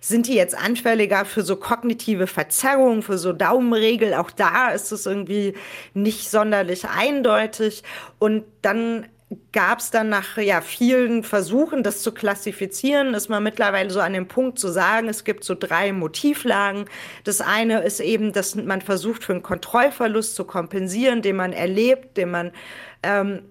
sind 0.02 0.28
die 0.28 0.36
jetzt 0.36 0.58
anfälliger 0.58 1.26
für 1.26 1.44
so 1.44 1.56
kognitive 1.56 2.28
Verzerrungen, 2.28 3.04
für 3.04 3.18
so 3.18 3.34
Daumenregel. 3.34 4.16
Auch 4.16 4.32
da 4.32 4.70
ist 4.70 4.92
es 4.92 5.06
irgendwie 5.06 5.54
nicht 5.94 6.30
sonderlich 6.30 6.86
eindeutig. 6.86 7.84
Und 8.18 8.46
dann 8.62 9.06
gab 9.52 9.80
es 9.80 9.92
dann 9.92 10.10
nach 10.10 10.38
ja, 10.38 10.62
vielen 10.62 11.24
Versuchen, 11.24 11.84
das 11.84 12.02
zu 12.02 12.12
klassifizieren, 12.12 13.14
ist 13.14 13.30
man 13.30 13.44
mittlerweile 13.44 13.90
so 13.90 14.00
an 14.00 14.14
dem 14.14 14.28
Punkt 14.28 14.60
zu 14.60 14.70
sagen, 14.70 15.08
es 15.08 15.24
gibt 15.24 15.44
so 15.44 15.56
drei 15.56 15.92
Motivlagen. 15.92 16.86
Das 17.24 17.42
eine 17.42 17.82
ist 17.82 18.00
eben, 18.00 18.34
dass 18.34 18.56
man 18.56 18.82
versucht, 18.82 19.24
für 19.24 19.34
einen 19.34 19.44
Kontrollverlust 19.44 20.36
zu 20.36 20.46
kompensieren, 20.46 21.22
den 21.22 21.36
man 21.36 21.54
erlebt, 21.54 22.18
den 22.18 22.32
man 22.32 22.52
ähm, 23.04 23.42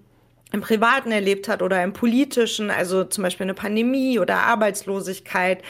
im 0.51 0.61
Privaten 0.61 1.11
erlebt 1.11 1.49
hat 1.49 1.61
oder 1.61 1.83
im 1.83 1.91
Politischen, 1.91 2.69
also 2.69 3.03
zum 3.03 3.23
Beispiel 3.23 3.45
eine 3.45 3.55
Pandemie 3.55 4.19
oder 4.19 4.37
Arbeitslosigkeit. 4.37 5.61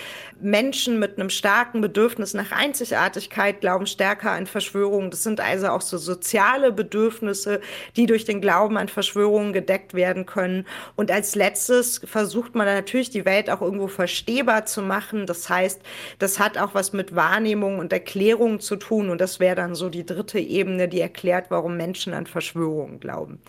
Menschen 0.42 1.00
mit 1.00 1.18
einem 1.18 1.30
starken 1.30 1.80
Bedürfnis 1.80 2.34
nach 2.34 2.52
Einzigartigkeit 2.52 3.62
glauben 3.62 3.88
stärker 3.88 4.32
an 4.32 4.48
Verschwörungen. 4.48 5.12
Das 5.12 5.24
sind 5.24 5.40
also 5.40 5.70
auch 5.70 5.82
so 5.82 5.98
soziale 5.98 6.74
Bedürfnisse, 6.74 7.62
die 7.96 8.06
durch 8.06 8.26
den 8.26 8.42
Glauben 8.42 8.78
an 8.78 8.90
Verschwörungen 8.90 9.54
gedeckt 9.54 9.94
werden 9.94 10.26
können. 10.26 10.68
Und 10.98 11.10
als 11.10 11.36
letztes 11.36 12.02
versucht 12.04 12.54
man 12.54 12.68
natürlich 12.68 13.10
die 13.10 13.26
Welt 13.26 13.50
auch 13.50 13.62
irgendwo 13.62 13.88
verstehbar 13.88 14.66
zu 14.66 14.82
machen. 14.82 15.26
Das 15.26 15.50
heißt, 15.50 15.82
das 16.20 16.38
hat 16.38 16.58
auch 16.58 16.76
was 16.76 16.92
mit 16.92 17.16
Wahrnehmung 17.16 17.80
und 17.80 17.94
Erklärung 17.94 18.60
zu 18.60 18.76
tun. 18.76 19.10
Und 19.10 19.22
das 19.22 19.40
wäre 19.40 19.56
dann 19.56 19.74
so 19.74 19.90
die 19.90 20.06
dritte 20.06 20.40
Ebene, 20.40 20.90
die 20.90 21.00
erklärt, 21.00 21.46
warum 21.50 21.78
Menschen 21.78 22.14
an 22.14 22.28
Verschwörungen 22.28 23.00
glauben. 23.00 23.40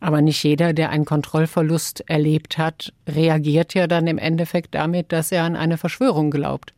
Aber 0.00 0.20
nicht 0.20 0.42
jeder, 0.42 0.72
der 0.72 0.90
einen 0.90 1.04
Kontrollverlust 1.04 2.04
erlebt 2.08 2.58
hat, 2.58 2.92
reagiert 3.08 3.74
ja 3.74 3.86
dann 3.86 4.06
im 4.06 4.18
Endeffekt 4.18 4.74
damit, 4.74 5.12
dass 5.12 5.32
er 5.32 5.44
an 5.44 5.56
eine 5.56 5.78
Verschwörung 5.78 6.30
glaubt. 6.30 6.72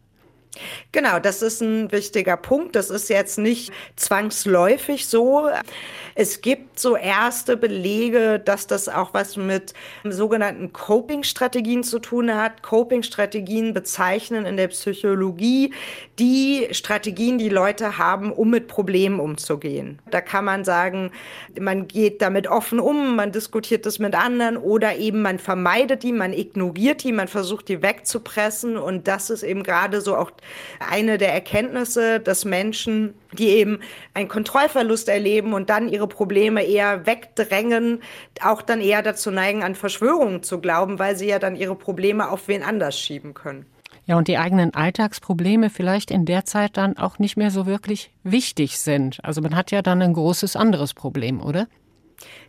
Genau, 0.92 1.18
das 1.18 1.42
ist 1.42 1.60
ein 1.60 1.90
wichtiger 1.92 2.36
Punkt. 2.36 2.76
Das 2.76 2.90
ist 2.90 3.08
jetzt 3.08 3.38
nicht 3.38 3.72
zwangsläufig 3.96 5.06
so. 5.06 5.48
Es 6.14 6.40
gibt 6.40 6.78
so 6.78 6.96
erste 6.96 7.56
Belege, 7.56 8.38
dass 8.38 8.66
das 8.66 8.88
auch 8.88 9.14
was 9.14 9.36
mit 9.36 9.74
sogenannten 10.04 10.72
Coping-Strategien 10.72 11.82
zu 11.82 11.98
tun 11.98 12.34
hat. 12.34 12.62
Coping-Strategien 12.62 13.74
bezeichnen 13.74 14.46
in 14.46 14.56
der 14.56 14.68
Psychologie 14.68 15.74
die 16.18 16.68
Strategien, 16.70 17.38
die 17.38 17.48
Leute 17.48 17.98
haben, 17.98 18.32
um 18.32 18.50
mit 18.50 18.68
Problemen 18.68 19.18
umzugehen. 19.18 19.98
Da 20.10 20.20
kann 20.20 20.44
man 20.44 20.64
sagen, 20.64 21.10
man 21.58 21.88
geht 21.88 22.22
damit 22.22 22.46
offen 22.46 22.78
um, 22.78 23.16
man 23.16 23.32
diskutiert 23.32 23.86
das 23.86 23.98
mit 23.98 24.14
anderen 24.14 24.56
oder 24.56 24.96
eben 24.96 25.22
man 25.22 25.40
vermeidet 25.40 26.04
die, 26.04 26.12
man 26.12 26.32
ignoriert 26.32 27.02
die, 27.02 27.12
man 27.12 27.26
versucht 27.26 27.68
die 27.68 27.82
wegzupressen. 27.82 28.76
Und 28.76 29.08
das 29.08 29.30
ist 29.30 29.42
eben 29.42 29.64
gerade 29.64 30.00
so 30.00 30.16
auch 30.16 30.30
eine 30.78 31.18
der 31.18 31.32
Erkenntnisse, 31.32 32.20
dass 32.20 32.44
Menschen, 32.44 33.14
die 33.32 33.48
eben 33.48 33.80
einen 34.14 34.28
Kontrollverlust 34.28 35.08
erleben 35.08 35.52
und 35.52 35.70
dann 35.70 35.88
ihre 35.88 36.08
Probleme 36.08 36.64
eher 36.64 37.06
wegdrängen, 37.06 38.02
auch 38.42 38.62
dann 38.62 38.80
eher 38.80 39.02
dazu 39.02 39.30
neigen, 39.30 39.62
an 39.62 39.74
Verschwörungen 39.74 40.42
zu 40.42 40.60
glauben, 40.60 40.98
weil 40.98 41.16
sie 41.16 41.28
ja 41.28 41.38
dann 41.38 41.56
ihre 41.56 41.74
Probleme 41.74 42.30
auf 42.30 42.48
wen 42.48 42.62
anders 42.62 42.98
schieben 42.98 43.34
können. 43.34 43.66
Ja, 44.06 44.18
und 44.18 44.28
die 44.28 44.36
eigenen 44.36 44.74
Alltagsprobleme 44.74 45.70
vielleicht 45.70 46.10
in 46.10 46.26
der 46.26 46.44
Zeit 46.44 46.76
dann 46.76 46.98
auch 46.98 47.18
nicht 47.18 47.36
mehr 47.36 47.50
so 47.50 47.64
wirklich 47.64 48.10
wichtig 48.22 48.78
sind. 48.78 49.18
Also 49.22 49.40
man 49.40 49.56
hat 49.56 49.70
ja 49.70 49.80
dann 49.80 50.02
ein 50.02 50.12
großes 50.12 50.56
anderes 50.56 50.92
Problem, 50.92 51.40
oder? 51.40 51.66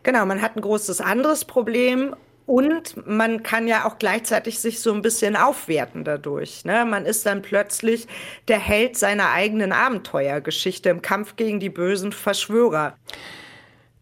Genau, 0.03 0.25
man 0.25 0.41
hat 0.41 0.57
ein 0.57 0.61
großes 0.61 0.99
anderes 1.01 1.45
Problem 1.45 2.15
und 2.45 3.07
man 3.07 3.43
kann 3.43 3.67
ja 3.67 3.85
auch 3.85 3.97
gleichzeitig 3.97 4.59
sich 4.59 4.79
so 4.79 4.93
ein 4.93 5.01
bisschen 5.01 5.35
aufwerten 5.35 6.03
dadurch. 6.03 6.63
Ne? 6.63 6.85
Man 6.85 7.05
ist 7.05 7.25
dann 7.25 7.41
plötzlich 7.41 8.07
der 8.47 8.59
Held 8.59 8.97
seiner 8.97 9.31
eigenen 9.31 9.71
Abenteuergeschichte 9.71 10.89
im 10.89 11.01
Kampf 11.01 11.35
gegen 11.35 11.59
die 11.59 11.69
bösen 11.69 12.11
Verschwörer. 12.11 12.95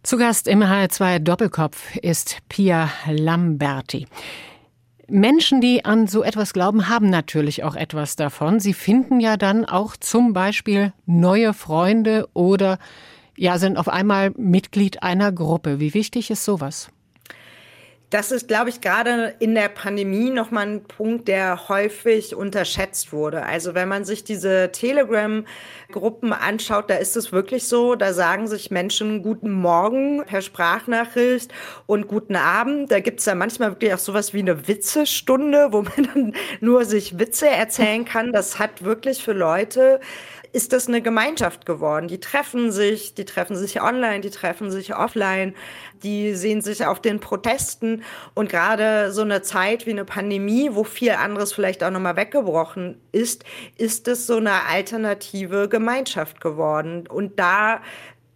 Zu 0.04 0.18
Gast 0.18 0.50
im 0.50 0.62
HR2 0.62 1.20
Doppelkopf 1.20 1.96
ist 1.96 2.40
Pia 2.50 2.90
Lamberti. 3.10 4.08
Menschen, 5.08 5.62
die 5.62 5.86
an 5.86 6.08
so 6.08 6.24
etwas 6.24 6.54
glauben, 6.54 6.90
haben 6.90 7.10
natürlich 7.10 7.64
auch 7.64 7.76
etwas 7.76 8.16
davon. 8.16 8.60
Sie 8.60 8.74
finden 8.74 9.20
ja 9.20 9.38
dann 9.38 9.64
auch 9.64 9.96
zum 9.96 10.34
Beispiel 10.34 10.92
neue 11.06 11.54
Freunde 11.54 12.28
oder 12.34 12.80
ja, 13.38 13.58
sind 13.58 13.78
auf 13.78 13.88
einmal 13.88 14.32
Mitglied 14.38 15.04
einer 15.04 15.32
Gruppe. 15.32 15.80
Wie 15.80 15.94
wichtig 15.94 16.32
ist 16.32 16.44
sowas? 16.44 16.90
Das 18.14 18.32
ist, 18.32 18.48
glaube 18.48 18.70
ich, 18.70 18.80
gerade 18.80 19.34
in 19.40 19.56
der 19.56 19.70
Pandemie 19.70 20.30
nochmal 20.30 20.68
ein 20.68 20.84
Punkt, 20.84 21.28
der 21.28 21.68
häufig 21.68 22.36
unterschätzt 22.36 23.12
wurde. 23.12 23.44
Also 23.44 23.74
wenn 23.74 23.88
man 23.90 24.06
sich 24.06 24.24
diese 24.24 24.72
Telegram-Gruppen 24.72 26.32
anschaut, 26.32 26.92
da 26.92 26.98
ist 26.98 27.18
es 27.18 27.32
wirklich 27.32 27.68
so, 27.68 27.96
da 27.96 28.14
sagen 28.14 28.46
sich 28.46 28.70
Menschen 28.70 29.24
guten 29.24 29.52
Morgen 29.52 30.24
per 30.28 30.44
Sprachnachricht 30.44 31.52
und 31.88 32.08
guten 32.08 32.36
Abend. 32.36 32.92
Da 32.92 33.00
gibt 33.00 33.20
es 33.20 33.26
ja 33.26 33.34
manchmal 33.34 33.72
wirklich 33.72 33.96
auch 33.96 33.98
sowas 33.98 34.32
wie 34.32 34.42
eine 34.42 34.68
Witzestunde, 34.68 35.70
wo 35.72 35.82
man 35.82 36.08
dann 36.14 36.34
nur 36.60 36.86
sich 36.86 37.18
Witze 37.18 37.50
erzählen 37.50 38.06
kann. 38.06 38.32
Das 38.32 38.60
hat 38.60 38.84
wirklich 38.84 39.24
für 39.24 39.34
Leute 39.34 40.00
ist 40.54 40.72
das 40.72 40.88
eine 40.88 41.02
Gemeinschaft 41.02 41.66
geworden. 41.66 42.08
Die 42.08 42.20
treffen 42.20 42.72
sich, 42.72 43.16
die 43.16 43.26
treffen 43.26 43.56
sich 43.58 43.82
online, 43.82 44.22
die 44.22 44.30
treffen 44.30 44.72
sich 44.72 44.96
offline, 44.96 45.56
die 46.04 46.36
sehen 46.36 46.62
sich 46.62 46.86
auf 46.86 47.02
den 47.02 47.20
Protesten 47.20 48.04
und 48.36 48.50
gerade 48.50 49.12
so 49.12 49.24
eine 49.24 49.42
Zeit 49.42 49.88
wie 49.88 49.92
eine 49.92 50.06
Pandemie, 50.06 50.70
wo 50.72 50.84
viel 50.84 51.12
anderes 51.12 51.54
vielleicht 51.54 51.84
auch 51.84 51.90
nochmal 51.90 52.16
weggebrochen 52.16 53.02
ist, 53.12 53.44
ist 53.78 54.08
es 54.08 54.28
so 54.28 54.38
eine 54.38 54.66
alternative 54.70 55.68
Gemeinschaft 55.68 56.40
geworden. 56.40 57.08
Und 57.08 57.40
da 57.40 57.82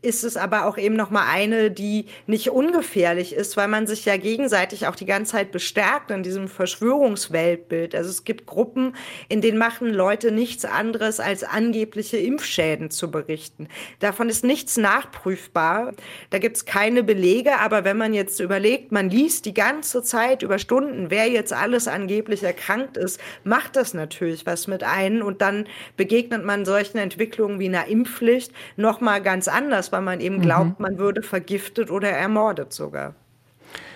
ist 0.03 0.23
es 0.23 0.37
aber 0.37 0.65
auch 0.67 0.77
eben 0.77 0.95
noch 0.95 1.09
mal 1.09 1.27
eine, 1.27 1.71
die 1.71 2.05
nicht 2.27 2.51
ungefährlich 2.51 3.33
ist, 3.33 3.57
weil 3.57 3.67
man 3.67 3.87
sich 3.87 4.05
ja 4.05 4.15
gegenseitig 4.17 4.85
auch 4.85 4.95
die 4.95 5.07
ganze 5.07 5.31
Zeit 5.31 5.51
bestärkt 5.51 6.11
in 6.11 6.21
diesem 6.21 6.47
Verschwörungsweltbild. 6.47 7.95
Also 7.95 8.11
es 8.11 8.23
gibt 8.23 8.45
Gruppen, 8.45 8.95
in 9.27 9.41
denen 9.41 9.57
machen 9.57 9.91
Leute 9.91 10.31
nichts 10.31 10.65
anderes 10.65 11.19
als 11.19 11.43
angebliche 11.43 12.17
Impfschäden 12.17 12.91
zu 12.91 13.09
berichten. 13.09 13.69
Davon 13.99 14.29
ist 14.29 14.43
nichts 14.43 14.77
nachprüfbar. 14.77 15.93
Da 16.29 16.37
gibt 16.37 16.57
es 16.57 16.65
keine 16.65 17.03
Belege, 17.03 17.57
aber 17.57 17.83
wenn 17.83 17.97
man 17.97 18.13
jetzt 18.13 18.39
überlegt, 18.39 18.91
man 18.91 19.09
liest 19.09 19.45
die 19.45 19.53
ganze 19.55 20.03
Zeit 20.03 20.43
über 20.43 20.59
Stunden, 20.59 21.09
wer 21.09 21.27
jetzt 21.27 21.53
alles 21.53 21.87
angeblich 21.87 22.43
erkrankt 22.43 22.97
ist, 22.97 23.19
macht 23.43 23.75
das 23.75 23.95
natürlich 23.95 24.45
was 24.45 24.67
mit 24.67 24.83
einem 24.83 25.23
und 25.23 25.41
dann 25.41 25.65
begegnet 25.95 26.45
man 26.45 26.65
solchen 26.65 26.99
Entwicklungen 26.99 27.59
wie 27.59 27.67
einer 27.67 27.87
Impfpflicht 27.87 28.51
noch 28.75 29.01
mal 29.01 29.23
ganz 29.23 29.47
anders 29.47 29.86
weil 29.91 30.01
man 30.01 30.19
eben 30.19 30.41
glaubt, 30.41 30.79
mhm. 30.79 30.83
man 30.83 30.97
würde 30.97 31.21
vergiftet 31.21 31.91
oder 31.91 32.09
ermordet 32.09 32.73
sogar. 32.73 33.15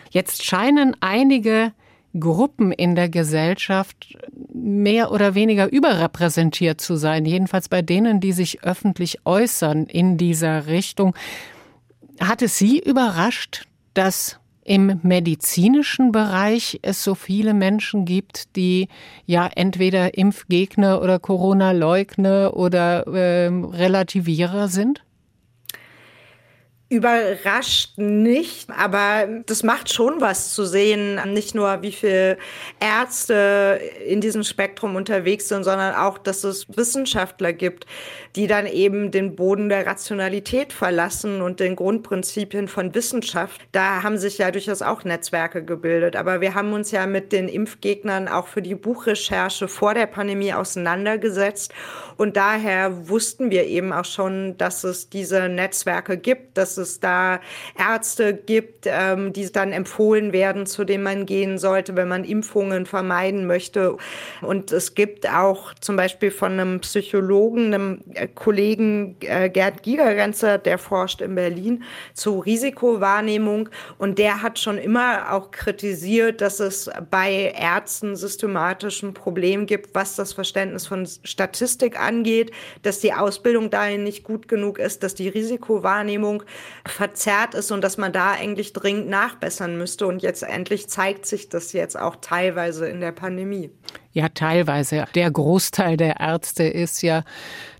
Jetzt 0.09 0.43
scheinen 0.43 0.95
einige 0.99 1.71
Gruppen 2.19 2.71
in 2.71 2.95
der 2.95 3.09
Gesellschaft 3.09 4.17
mehr 4.53 5.11
oder 5.11 5.33
weniger 5.33 5.71
überrepräsentiert 5.71 6.81
zu 6.81 6.97
sein, 6.97 7.25
jedenfalls 7.25 7.69
bei 7.69 7.81
denen, 7.81 8.19
die 8.19 8.33
sich 8.33 8.63
öffentlich 8.63 9.19
äußern 9.25 9.85
in 9.85 10.17
dieser 10.17 10.67
Richtung. 10.67 11.15
Hat 12.19 12.41
es 12.41 12.57
Sie 12.57 12.79
überrascht, 12.79 13.65
dass 13.93 14.41
im 14.63 14.99
medizinischen 15.03 16.11
Bereich 16.11 16.79
es 16.81 17.03
so 17.03 17.15
viele 17.15 17.53
Menschen 17.53 18.05
gibt, 18.05 18.55
die 18.55 18.89
ja 19.25 19.49
entweder 19.55 20.17
Impfgegner 20.17 21.01
oder 21.01 21.17
Corona-Leugner 21.17 22.55
oder 22.55 23.07
äh, 23.07 23.47
Relativierer 23.47 24.67
sind? 24.67 25.03
Überrascht 26.91 27.97
nicht, 27.97 28.69
aber 28.69 29.25
das 29.45 29.63
macht 29.63 29.93
schon 29.93 30.19
was 30.19 30.53
zu 30.53 30.65
sehen, 30.65 31.21
nicht 31.31 31.55
nur 31.55 31.81
wie 31.81 31.93
viele 31.93 32.37
Ärzte 32.81 33.79
in 34.05 34.19
diesem 34.19 34.43
Spektrum 34.43 34.97
unterwegs 34.97 35.47
sind, 35.47 35.63
sondern 35.63 35.95
auch, 35.95 36.17
dass 36.17 36.43
es 36.43 36.67
Wissenschaftler 36.75 37.53
gibt, 37.53 37.85
die 38.35 38.47
dann 38.47 38.65
eben 38.65 39.11
den 39.11 39.35
Boden 39.35 39.69
der 39.69 39.85
Rationalität 39.85 40.73
verlassen 40.73 41.41
und 41.41 41.59
den 41.59 41.75
Grundprinzipien 41.75 42.67
von 42.67 42.95
Wissenschaft. 42.95 43.61
Da 43.71 44.03
haben 44.03 44.17
sich 44.17 44.37
ja 44.37 44.51
durchaus 44.51 44.81
auch 44.81 45.03
Netzwerke 45.03 45.63
gebildet. 45.63 46.15
Aber 46.15 46.41
wir 46.41 46.55
haben 46.55 46.73
uns 46.73 46.91
ja 46.91 47.05
mit 47.07 47.31
den 47.31 47.47
Impfgegnern 47.47 48.27
auch 48.27 48.47
für 48.47 48.61
die 48.61 48.75
Buchrecherche 48.75 49.67
vor 49.67 49.93
der 49.93 50.07
Pandemie 50.07 50.53
auseinandergesetzt. 50.53 51.73
Und 52.17 52.37
daher 52.37 53.09
wussten 53.09 53.49
wir 53.49 53.65
eben 53.65 53.91
auch 53.91 54.05
schon, 54.05 54.57
dass 54.57 54.83
es 54.83 55.09
diese 55.09 55.49
Netzwerke 55.49 56.17
gibt, 56.17 56.57
dass 56.57 56.77
es 56.77 56.99
da 56.99 57.39
Ärzte 57.77 58.33
gibt, 58.33 58.85
ähm, 58.85 59.33
die 59.33 59.51
dann 59.51 59.71
empfohlen 59.71 60.31
werden, 60.31 60.65
zu 60.65 60.85
denen 60.85 61.03
man 61.03 61.25
gehen 61.25 61.57
sollte, 61.57 61.95
wenn 61.95 62.07
man 62.07 62.23
Impfungen 62.23 62.85
vermeiden 62.85 63.47
möchte. 63.47 63.97
Und 64.41 64.71
es 64.71 64.95
gibt 64.95 65.27
auch 65.29 65.73
zum 65.75 65.95
Beispiel 65.95 66.31
von 66.31 66.53
einem 66.53 66.79
Psychologen, 66.81 67.73
einem 67.73 68.01
Kollegen 68.27 69.15
äh, 69.21 69.49
Gerd 69.49 69.83
Gigerenzer, 69.83 70.57
der 70.57 70.77
forscht 70.77 71.21
in 71.21 71.35
Berlin 71.35 71.83
zu 72.13 72.39
Risikowahrnehmung 72.39 73.69
und 73.97 74.19
der 74.19 74.41
hat 74.41 74.59
schon 74.59 74.77
immer 74.77 75.33
auch 75.33 75.51
kritisiert, 75.51 76.41
dass 76.41 76.59
es 76.59 76.89
bei 77.09 77.53
Ärzten 77.57 78.15
systematisch 78.15 79.03
ein 79.03 79.13
Problem 79.13 79.65
gibt, 79.65 79.95
was 79.95 80.15
das 80.15 80.33
Verständnis 80.33 80.87
von 80.87 81.07
Statistik 81.23 81.99
angeht, 81.99 82.51
dass 82.81 82.99
die 82.99 83.13
Ausbildung 83.13 83.69
dahin 83.69 84.03
nicht 84.03 84.23
gut 84.23 84.47
genug 84.47 84.79
ist, 84.79 85.03
dass 85.03 85.15
die 85.15 85.29
Risikowahrnehmung 85.29 86.43
verzerrt 86.85 87.53
ist 87.53 87.71
und 87.71 87.81
dass 87.81 87.97
man 87.97 88.13
da 88.13 88.31
eigentlich 88.31 88.73
dringend 88.73 89.09
nachbessern 89.09 89.77
müsste. 89.77 90.07
Und 90.07 90.21
jetzt 90.21 90.43
endlich 90.43 90.89
zeigt 90.89 91.25
sich 91.25 91.49
das 91.49 91.73
jetzt 91.73 91.99
auch 91.99 92.17
teilweise 92.21 92.87
in 92.87 93.01
der 93.01 93.11
Pandemie. 93.11 93.71
Ja, 94.13 94.29
teilweise. 94.29 95.05
Der 95.15 95.31
Großteil 95.31 95.95
der 95.95 96.19
Ärzte 96.19 96.63
ist 96.63 97.01
ja 97.01 97.23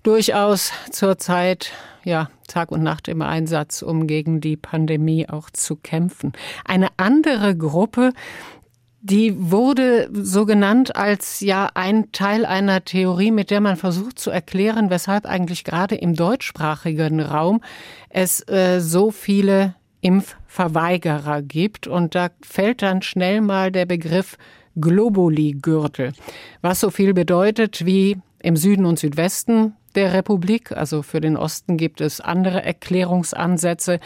durchaus 0.04 0.72
zurzeit 0.90 1.72
ja, 2.04 2.30
Tag 2.48 2.72
und 2.72 2.84
Nacht 2.84 3.08
im 3.08 3.22
Einsatz, 3.22 3.82
um 3.82 4.08
gegen 4.08 4.42
die 4.42 4.58
Pandemie 4.58 5.28
auch 5.30 5.50
zu 5.50 5.76
kämpfen. 5.76 6.34
Eine 6.66 6.88
andere 6.98 7.56
Gruppe, 7.56 8.14
die 9.02 9.34
wurde 9.38 10.10
so 10.14 10.46
genannt 10.46 10.96
als 10.96 11.40
ja 11.40 11.70
ein 11.74 12.12
Teil 12.12 12.46
einer 12.46 12.86
Theorie, 12.86 13.32
mit 13.32 13.50
der 13.50 13.62
man 13.62 13.76
versucht 13.76 14.20
zu 14.20 14.30
erklären, 14.30 14.90
weshalb 14.90 15.26
eigentlich 15.26 15.64
gerade 15.64 15.96
im 15.96 16.16
deutschsprachigen 16.16 17.20
Raum 17.20 17.62
es 18.10 18.48
äh, 18.48 18.80
so 18.80 19.12
viele 19.12 19.76
Impfverweigerer 20.02 21.42
gibt. 21.42 21.88
Und 21.88 22.16
da 22.16 22.30
fällt 22.42 22.84
dann 22.84 23.02
schnell 23.02 23.42
mal 23.42 23.72
der 23.72 23.86
Begriff 23.86 24.38
Globuli-Gürtel, 24.80 26.14
was 26.62 26.80
so 26.80 26.90
viel 26.90 27.14
bedeutet 27.14 27.86
wie 27.86 28.18
im 28.42 28.56
Süden 28.56 28.86
und 28.86 29.00
Südwesten 29.00 29.74
der 29.96 30.14
Republik, 30.14 30.72
also 30.72 31.02
für 31.02 31.22
den 31.22 31.38
Osten 31.38 31.78
gibt 31.78 32.02
es 32.02 32.22
andere 32.22 32.64
Erklärungsansätze, 32.64 34.00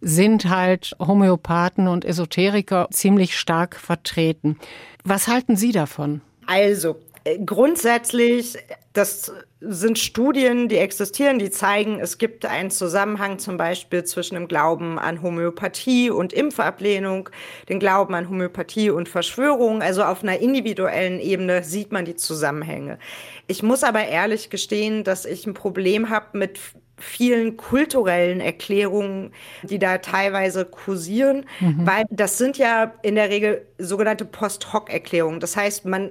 sind 0.00 0.48
halt 0.50 0.94
Homöopathen 0.98 1.88
und 1.88 2.04
Esoteriker 2.04 2.88
ziemlich 2.90 3.38
stark 3.38 3.76
vertreten. 3.76 4.58
Was 5.04 5.28
halten 5.28 5.56
Sie 5.56 5.72
davon? 5.72 6.20
Also, 6.46 6.96
grundsätzlich, 7.44 8.56
das 8.92 9.32
sind 9.60 9.98
Studien, 9.98 10.68
die 10.68 10.78
existieren, 10.78 11.38
die 11.38 11.50
zeigen, 11.50 12.00
es 12.00 12.18
gibt 12.18 12.46
einen 12.46 12.70
Zusammenhang 12.70 13.38
zum 13.38 13.56
Beispiel 13.56 14.04
zwischen 14.04 14.34
dem 14.34 14.48
Glauben 14.48 14.98
an 14.98 15.22
Homöopathie 15.22 16.10
und 16.10 16.32
Impfablehnung, 16.32 17.28
den 17.68 17.78
Glauben 17.78 18.14
an 18.14 18.28
Homöopathie 18.28 18.90
und 18.90 19.08
Verschwörung. 19.08 19.82
Also 19.82 20.02
auf 20.02 20.22
einer 20.22 20.38
individuellen 20.38 21.20
Ebene 21.20 21.62
sieht 21.62 21.92
man 21.92 22.04
die 22.04 22.16
Zusammenhänge. 22.16 22.98
Ich 23.46 23.62
muss 23.62 23.84
aber 23.84 24.06
ehrlich 24.06 24.50
gestehen, 24.50 25.04
dass 25.04 25.26
ich 25.26 25.46
ein 25.46 25.54
Problem 25.54 26.08
habe 26.08 26.38
mit 26.38 26.58
vielen 27.00 27.56
kulturellen 27.56 28.40
Erklärungen, 28.40 29.32
die 29.62 29.78
da 29.78 29.98
teilweise 29.98 30.64
kursieren, 30.64 31.46
mhm. 31.58 31.86
weil 31.86 32.04
das 32.10 32.38
sind 32.38 32.58
ja 32.58 32.94
in 33.02 33.14
der 33.14 33.30
Regel 33.30 33.66
sogenannte 33.78 34.24
Post-Hoc-Erklärungen. 34.24 35.40
Das 35.40 35.56
heißt, 35.56 35.86
man 35.86 36.10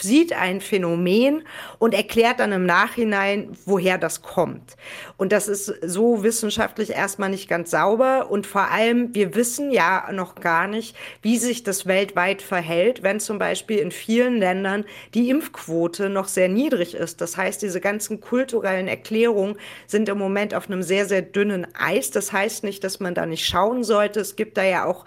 sieht 0.00 0.32
ein 0.32 0.60
Phänomen 0.60 1.42
und 1.78 1.94
erklärt 1.94 2.40
dann 2.40 2.52
im 2.52 2.66
Nachhinein, 2.66 3.56
woher 3.64 3.98
das 3.98 4.22
kommt. 4.22 4.76
Und 5.16 5.32
das 5.32 5.48
ist 5.48 5.66
so 5.82 6.22
wissenschaftlich 6.22 6.90
erstmal 6.90 7.30
nicht 7.30 7.48
ganz 7.48 7.70
sauber. 7.70 8.30
Und 8.30 8.46
vor 8.46 8.70
allem, 8.70 9.14
wir 9.14 9.34
wissen 9.34 9.70
ja 9.70 10.10
noch 10.12 10.34
gar 10.36 10.66
nicht, 10.66 10.96
wie 11.22 11.38
sich 11.38 11.62
das 11.62 11.86
weltweit 11.86 12.42
verhält, 12.42 13.02
wenn 13.02 13.20
zum 13.20 13.38
Beispiel 13.38 13.78
in 13.78 13.90
vielen 13.90 14.38
Ländern 14.38 14.84
die 15.14 15.30
Impfquote 15.30 16.08
noch 16.08 16.28
sehr 16.28 16.48
niedrig 16.48 16.94
ist. 16.94 17.20
Das 17.20 17.36
heißt, 17.36 17.62
diese 17.62 17.80
ganzen 17.80 18.20
kulturellen 18.20 18.88
Erklärungen 18.88 19.56
sind 19.86 20.08
im 20.08 20.18
Moment 20.18 20.54
auf 20.54 20.66
einem 20.66 20.82
sehr, 20.82 21.06
sehr 21.06 21.22
dünnen 21.22 21.66
Eis. 21.74 22.10
Das 22.10 22.32
heißt 22.32 22.64
nicht, 22.64 22.84
dass 22.84 23.00
man 23.00 23.14
da 23.14 23.26
nicht 23.26 23.46
schauen 23.46 23.84
sollte. 23.84 24.20
Es 24.20 24.36
gibt 24.36 24.56
da 24.56 24.64
ja 24.64 24.84
auch 24.84 25.04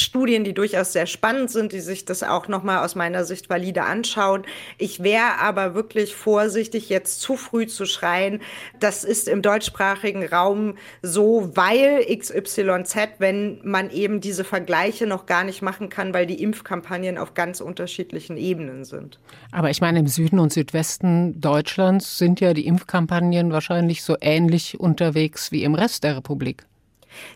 Studien, 0.00 0.44
die 0.44 0.54
durchaus 0.54 0.92
sehr 0.92 1.06
spannend 1.06 1.50
sind, 1.50 1.72
die 1.72 1.80
sich 1.80 2.04
das 2.04 2.22
auch 2.22 2.48
nochmal 2.48 2.84
aus 2.84 2.94
meiner 2.94 3.24
Sicht 3.24 3.50
valide 3.50 3.84
anschauen. 3.84 4.44
Ich 4.78 5.02
wäre 5.02 5.38
aber 5.40 5.74
wirklich 5.74 6.14
vorsichtig, 6.14 6.88
jetzt 6.88 7.20
zu 7.20 7.36
früh 7.36 7.66
zu 7.66 7.86
schreien, 7.86 8.40
das 8.80 9.04
ist 9.04 9.28
im 9.28 9.42
deutschsprachigen 9.42 10.26
Raum 10.26 10.76
so, 11.02 11.50
weil 11.54 12.04
XYZ, 12.04 12.96
wenn 13.18 13.60
man 13.62 13.90
eben 13.90 14.20
diese 14.20 14.44
Vergleiche 14.44 15.06
noch 15.06 15.26
gar 15.26 15.44
nicht 15.44 15.62
machen 15.62 15.88
kann, 15.88 16.14
weil 16.14 16.26
die 16.26 16.42
Impfkampagnen 16.42 17.18
auf 17.18 17.34
ganz 17.34 17.60
unterschiedlichen 17.60 18.36
Ebenen 18.36 18.84
sind. 18.84 19.18
Aber 19.52 19.70
ich 19.70 19.80
meine, 19.80 19.98
im 19.98 20.06
Süden 20.06 20.38
und 20.38 20.52
Südwesten 20.52 21.40
Deutschlands 21.40 22.18
sind 22.18 22.40
ja 22.40 22.54
die 22.54 22.66
Impfkampagnen 22.66 23.52
wahrscheinlich 23.52 24.02
so 24.02 24.16
ähnlich 24.20 24.78
unterwegs 24.78 25.52
wie 25.52 25.64
im 25.64 25.74
Rest 25.74 26.04
der 26.04 26.16
Republik. 26.16 26.66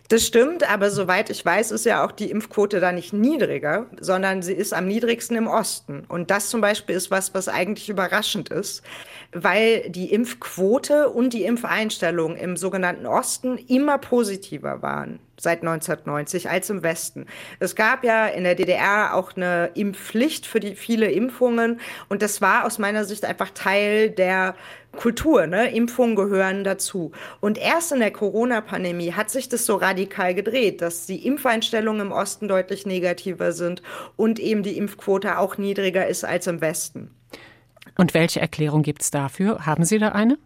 Das 0.07 0.25
stimmt, 0.25 0.69
aber 0.69 0.89
soweit 0.89 1.29
ich 1.29 1.45
weiß, 1.45 1.71
ist 1.71 1.85
ja 1.85 2.05
auch 2.05 2.11
die 2.11 2.31
Impfquote 2.31 2.79
da 2.79 2.91
nicht 2.91 3.13
niedriger, 3.13 3.85
sondern 3.99 4.41
sie 4.41 4.53
ist 4.53 4.73
am 4.73 4.87
niedrigsten 4.87 5.37
im 5.37 5.47
Osten. 5.47 6.05
Und 6.07 6.31
das 6.31 6.49
zum 6.49 6.61
Beispiel 6.61 6.95
ist 6.95 7.11
was, 7.11 7.33
was 7.33 7.47
eigentlich 7.47 7.89
überraschend 7.89 8.49
ist, 8.49 8.83
weil 9.31 9.89
die 9.89 10.11
Impfquote 10.11 11.09
und 11.09 11.33
die 11.33 11.43
Impfeinstellung 11.43 12.35
im 12.35 12.57
sogenannten 12.57 13.05
Osten 13.05 13.57
immer 13.57 13.97
positiver 13.97 14.81
waren 14.81 15.19
seit 15.41 15.61
1990 15.61 16.49
als 16.49 16.69
im 16.69 16.83
Westen. 16.83 17.25
Es 17.59 17.75
gab 17.75 18.03
ja 18.03 18.27
in 18.27 18.43
der 18.43 18.55
DDR 18.55 19.15
auch 19.15 19.35
eine 19.35 19.71
Impfpflicht 19.73 20.45
für 20.45 20.59
die 20.59 20.75
viele 20.75 21.11
Impfungen 21.11 21.79
und 22.07 22.21
das 22.21 22.41
war 22.41 22.65
aus 22.65 22.79
meiner 22.79 23.05
Sicht 23.05 23.25
einfach 23.25 23.49
Teil 23.51 24.09
der 24.09 24.55
Kultur, 24.91 25.45
ne? 25.45 25.69
Impfungen 25.69 26.15
gehören 26.15 26.63
dazu. 26.63 27.11
Und 27.41 27.57
erst 27.57 27.91
in 27.91 27.99
der 27.99 28.11
Corona-Pandemie 28.11 29.13
hat 29.13 29.29
sich 29.29 29.47
das 29.47 29.65
so 29.65 29.75
radikal 29.75 30.33
gedreht, 30.33 30.81
dass 30.81 31.05
die 31.05 31.25
Impfeinstellungen 31.27 32.07
im 32.07 32.11
Osten 32.11 32.47
deutlich 32.47 32.85
negativer 32.85 33.51
sind 33.51 33.83
und 34.15 34.39
eben 34.39 34.63
die 34.63 34.77
Impfquote 34.77 35.37
auch 35.37 35.57
niedriger 35.57 36.07
ist 36.07 36.25
als 36.25 36.47
im 36.47 36.61
Westen. 36.61 37.11
Und 37.97 38.13
welche 38.13 38.39
Erklärung 38.39 38.81
gibt 38.81 39.03
es 39.03 39.11
dafür? 39.11 39.65
Haben 39.65 39.83
Sie 39.83 39.99
da 39.99 40.09
eine? 40.09 40.37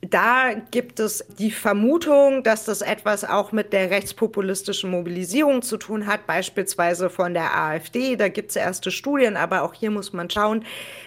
Da 0.00 0.52
gibt 0.70 1.00
es 1.00 1.24
die 1.40 1.50
Vermutung, 1.50 2.44
dass 2.44 2.64
das 2.64 2.82
etwas 2.82 3.24
auch 3.24 3.50
mit 3.50 3.72
der 3.72 3.90
rechtspopulistischen 3.90 4.92
Mobilisierung 4.92 5.60
zu 5.60 5.76
tun 5.76 6.06
hat, 6.06 6.24
beispielsweise 6.24 7.10
von 7.10 7.34
der 7.34 7.56
AfD. 7.56 8.14
Da 8.14 8.28
gibt 8.28 8.50
es 8.50 8.56
erste 8.56 8.92
Studien, 8.92 9.36
aber 9.36 9.62
auch 9.62 9.74
hier 9.74 9.90
muss 9.90 10.12
man 10.12 10.30
schauen. 10.30 10.64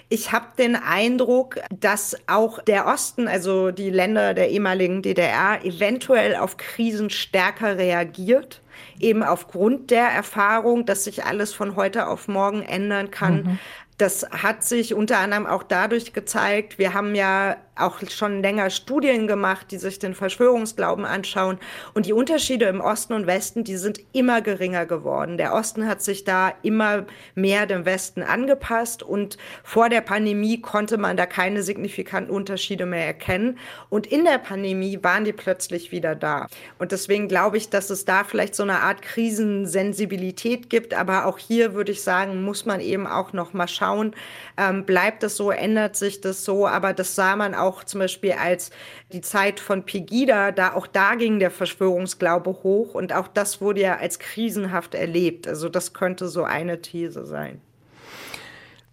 Ich 0.09 0.33
habe 0.33 0.47
den 0.57 0.75
Eindruck, 0.75 1.59
dass 1.73 2.17
auch 2.27 2.61
der 2.61 2.85
Osten, 2.85 3.29
also 3.29 3.71
die 3.71 3.91
Länder 3.91 4.33
der 4.33 4.49
ehemaligen 4.49 5.01
DDR, 5.01 5.63
eventuell 5.63 6.35
auf 6.35 6.57
Krisen 6.57 7.09
stärker 7.09 7.77
reagiert 7.77 8.61
eben 8.99 9.21
aufgrund 9.21 9.91
der 9.91 10.07
Erfahrung, 10.07 10.85
dass 10.85 11.03
sich 11.03 11.23
alles 11.23 11.53
von 11.53 11.75
heute 11.75 12.07
auf 12.07 12.27
morgen 12.27 12.63
ändern 12.63 13.11
kann, 13.11 13.43
mhm. 13.43 13.59
Das 14.01 14.25
hat 14.31 14.63
sich 14.63 14.95
unter 14.95 15.19
anderem 15.19 15.45
auch 15.45 15.61
dadurch 15.61 16.11
gezeigt, 16.11 16.79
wir 16.79 16.95
haben 16.95 17.13
ja 17.13 17.57
auch 17.81 17.99
schon 18.09 18.41
länger 18.41 18.69
Studien 18.69 19.27
gemacht, 19.27 19.67
die 19.71 19.77
sich 19.77 19.99
den 19.99 20.13
Verschwörungsglauben 20.13 21.05
anschauen. 21.05 21.57
Und 21.93 22.05
die 22.05 22.13
Unterschiede 22.13 22.65
im 22.65 22.81
Osten 22.81 23.13
und 23.13 23.27
Westen, 23.27 23.63
die 23.63 23.77
sind 23.77 23.99
immer 24.13 24.41
geringer 24.41 24.85
geworden. 24.85 25.37
Der 25.37 25.53
Osten 25.53 25.87
hat 25.87 26.01
sich 26.01 26.23
da 26.23 26.53
immer 26.61 27.05
mehr 27.35 27.65
dem 27.65 27.85
Westen 27.85 28.23
angepasst. 28.23 29.03
Und 29.03 29.37
vor 29.63 29.89
der 29.89 30.01
Pandemie 30.01 30.61
konnte 30.61 30.97
man 30.97 31.17
da 31.17 31.25
keine 31.25 31.63
signifikanten 31.63 32.33
Unterschiede 32.33 32.85
mehr 32.85 33.05
erkennen. 33.05 33.57
Und 33.89 34.07
in 34.07 34.25
der 34.25 34.37
Pandemie 34.37 34.99
waren 35.01 35.23
die 35.23 35.33
plötzlich 35.33 35.91
wieder 35.91 36.15
da. 36.15 36.47
Und 36.79 36.91
deswegen 36.91 37.27
glaube 37.27 37.57
ich, 37.57 37.69
dass 37.69 37.89
es 37.89 38.05
da 38.05 38.23
vielleicht 38.23 38.55
so 38.55 38.63
eine 38.63 38.79
Art 38.79 39.01
Krisensensibilität 39.01 40.69
gibt. 40.69 40.93
Aber 40.93 41.25
auch 41.25 41.37
hier 41.37 41.73
würde 41.73 41.91
ich 41.91 42.03
sagen, 42.03 42.43
muss 42.43 42.65
man 42.65 42.79
eben 42.79 43.07
auch 43.07 43.33
noch 43.33 43.53
mal 43.53 43.67
schauen, 43.67 44.15
ähm, 44.57 44.85
bleibt 44.85 45.23
es 45.23 45.37
so, 45.37 45.51
ändert 45.51 45.95
sich 45.95 46.21
das 46.21 46.43
so. 46.43 46.67
Aber 46.67 46.93
das 46.93 47.15
sah 47.15 47.35
man 47.35 47.55
auch 47.55 47.70
auch 47.71 47.83
zum 47.83 47.99
Beispiel 47.99 48.33
als 48.33 48.71
die 49.13 49.21
Zeit 49.21 49.59
von 49.59 49.83
Pegida, 49.85 50.51
da 50.51 50.73
auch 50.73 50.87
da 50.87 51.15
ging 51.15 51.39
der 51.39 51.51
Verschwörungsglaube 51.51 52.49
hoch 52.63 52.93
und 52.93 53.13
auch 53.13 53.27
das 53.27 53.61
wurde 53.61 53.81
ja 53.81 53.97
als 53.97 54.19
krisenhaft 54.19 54.93
erlebt. 54.93 55.47
Also 55.47 55.69
das 55.69 55.93
könnte 55.93 56.27
so 56.27 56.43
eine 56.43 56.81
These 56.81 57.25
sein. 57.25 57.61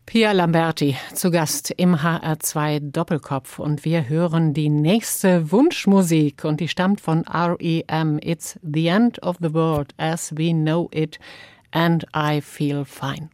Pia 0.07 0.33
Lamberti 0.33 0.97
zu 1.13 1.31
Gast 1.31 1.71
im 1.77 1.97
HR2 1.97 2.93
Doppelkopf 2.93 3.59
und 3.59 3.85
wir 3.85 4.09
hören 4.09 4.55
die 4.55 4.71
nächste 4.71 5.53
Wunschmusik 5.53 6.45
und 6.45 6.61
die 6.61 6.69
stammt 6.69 7.03
von 7.03 7.25
REM. 7.29 8.19
It's 8.23 8.59
the 8.63 8.87
end 8.87 9.23
of 9.23 9.37
the 9.41 9.53
world 9.53 9.93
as 9.99 10.33
we 10.35 10.53
know 10.53 10.89
it 10.93 11.19
and 11.73 12.07
I 12.17 12.41
feel 12.41 12.87
fine. 12.87 13.29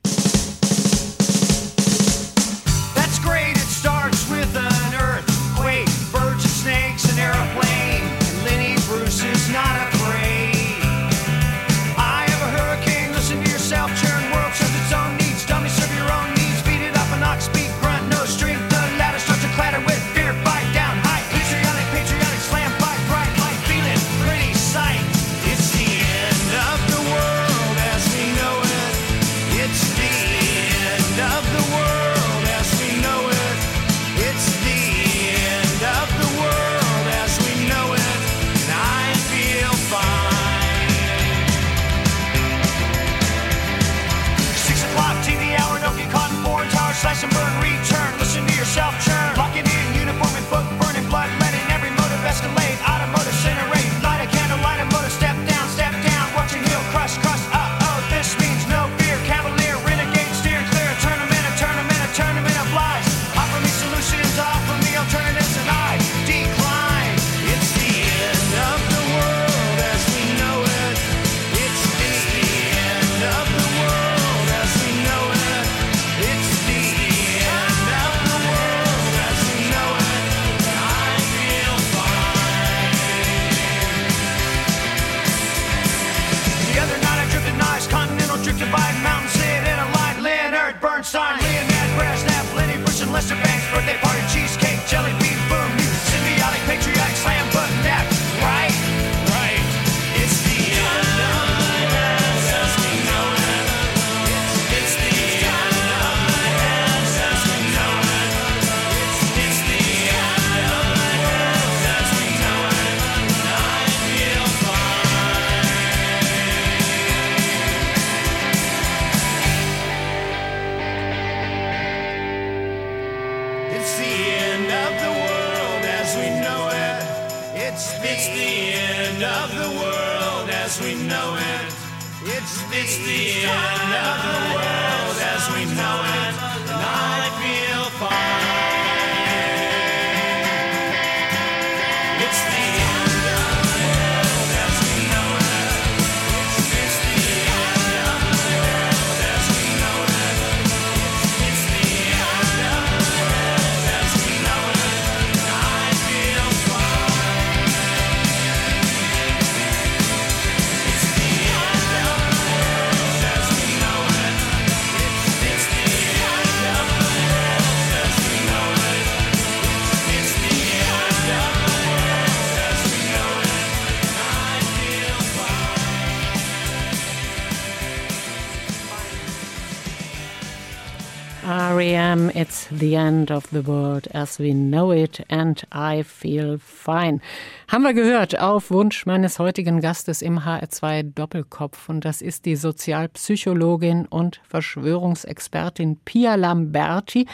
The 182.71 182.95
end 182.95 183.31
of 183.31 183.47
the 183.51 183.67
world 183.67 184.09
as 184.15 184.39
we 184.39 184.53
know 184.53 184.93
it 184.93 185.25
and 185.29 185.63
I 185.73 186.03
feel 186.03 186.59
fine. 186.59 187.21
Haben 187.69 187.83
wir 187.85 187.95
gehört 187.95 188.39
auf 188.39 188.71
Wunsch 188.71 189.07
meines 189.07 189.39
heutigen 189.39 189.81
Gastes 189.81 190.23
im 190.23 190.41
HR2 190.41 191.15
Doppelkopf 191.15 191.89
und 191.89 192.05
das 192.05 192.23
ist 192.23 192.45
die 192.45 192.57
Sozialpsychologin 192.57 194.07
und 194.07 194.41
Verschwörungsexpertin 194.49 195.99
Pia 196.05 196.35
Lamberti. 196.35 197.27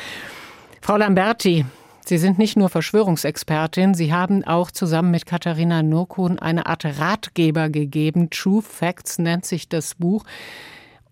Frau 0.80 0.96
Lamberti, 0.96 1.64
Sie 2.04 2.18
sind 2.18 2.38
nicht 2.38 2.56
nur 2.56 2.68
Verschwörungsexpertin, 2.68 3.94
Sie 3.94 4.12
haben 4.12 4.42
auch 4.44 4.70
zusammen 4.70 5.10
mit 5.10 5.26
Katharina 5.26 5.82
Nurkun 5.82 6.38
eine 6.38 6.66
Art 6.66 6.84
Ratgeber 6.84 7.68
gegeben. 7.68 8.30
True 8.30 8.62
Facts 8.62 9.18
nennt 9.18 9.44
sich 9.44 9.68
das 9.68 9.94
Buch. 9.94 10.24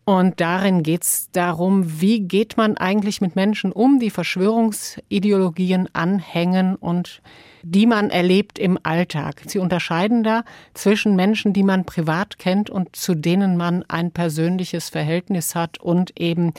Und 0.09 0.41
darin 0.41 0.83
geht 0.83 1.03
es 1.03 1.31
darum, 1.33 2.01
wie 2.01 2.21
geht 2.21 2.57
man 2.57 2.79
eigentlich 2.79 3.21
mit 3.21 3.37
Menschen 3.37 3.73
um, 3.73 4.01
die 4.01 4.09
Verschwörungsideologien 4.09 5.87
anhängen 5.93 6.77
und 6.77 7.21
die 7.63 7.85
man 7.85 8.09
erlebt 8.09 8.59
im 8.59 8.79
Alltag. 8.85 9.43
Sie 9.47 9.59
unterscheiden 9.59 10.25
da 10.25 10.45
zwischen 10.73 11.15
Menschen, 11.15 11.53
die 11.53 11.63
man 11.63 11.85
privat 11.85 12.39
kennt 12.39 12.71
und 12.71 12.97
zu 12.97 13.15
denen 13.15 13.59
man 13.59 13.85
ein 13.89 14.11
persönliches 14.11 14.89
Verhältnis 14.89 15.55
hat 15.55 15.79
und 15.79 16.19
eben 16.19 16.55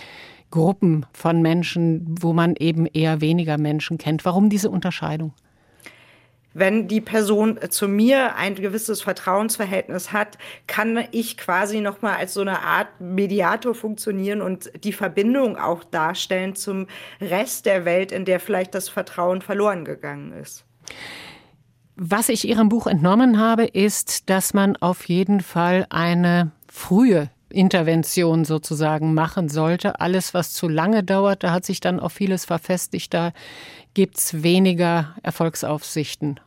Gruppen 0.52 1.08
von 1.12 1.42
Menschen, 1.42 2.06
wo 2.22 2.34
man 2.34 2.56
eben 2.56 2.86
eher 2.86 3.20
weniger 3.20 3.58
Menschen 3.58 3.98
kennt. 3.98 4.26
Warum 4.26 4.52
diese 4.52 4.70
Unterscheidung? 4.70 5.34
Wenn 6.54 6.88
die 6.88 7.02
Person 7.02 7.60
zu 7.70 7.88
mir 7.88 8.36
ein 8.36 8.56
gewisses 8.56 9.04
Vertrauensverhältnis 9.04 10.12
hat, 10.12 10.38
kann 10.66 11.04
ich 11.12 11.38
quasi 11.38 11.80
noch 11.80 12.02
mal 12.02 12.16
als 12.16 12.34
so 12.34 12.42
eine 12.42 12.62
Art 12.62 12.88
Mediator 13.00 13.76
funktionieren 13.76 14.42
und 14.42 14.72
die 14.84 14.94
Verbindung 14.94 15.58
auch 15.58 15.84
darstellen 15.84 16.56
zum 16.56 16.88
Rest 17.22 17.68
der 17.68 17.86
Welt, 17.86 18.12
in 18.12 18.26
der 18.26 18.40
vielleicht 18.40 18.74
das 18.74 18.90
Vertrauen 18.90 19.42
verloren 19.42 19.86
gegangen 19.86 20.34
ist. 20.34 20.66
Was 21.96 22.30
ich 22.30 22.48
Ihrem 22.48 22.70
Buch 22.70 22.88
entnommen 22.88 23.40
habe, 23.40 23.66
ist, 23.66 24.30
dass 24.30 24.54
man 24.54 24.76
auf 24.78 25.08
jeden 25.08 25.42
Fall 25.42 25.86
eine 25.90 26.52
frühe 26.68 27.30
Intervention 27.50 28.46
sozusagen 28.46 29.14
machen 29.14 29.50
sollte. 29.50 30.00
Alles, 30.00 30.34
was 30.34 30.54
zu 30.54 30.68
lange 30.68 31.04
dauert, 31.04 31.44
da 31.44 31.52
hat 31.52 31.66
sich 31.66 31.80
dann 31.80 32.00
auch 32.00 32.12
vieles 32.12 32.46
verfestigt, 32.46 33.14
da 33.14 33.32
gibt 33.94 34.18
es 34.18 34.44
weniger 34.44 35.16
Erfolgsaufsichten. 35.24 36.40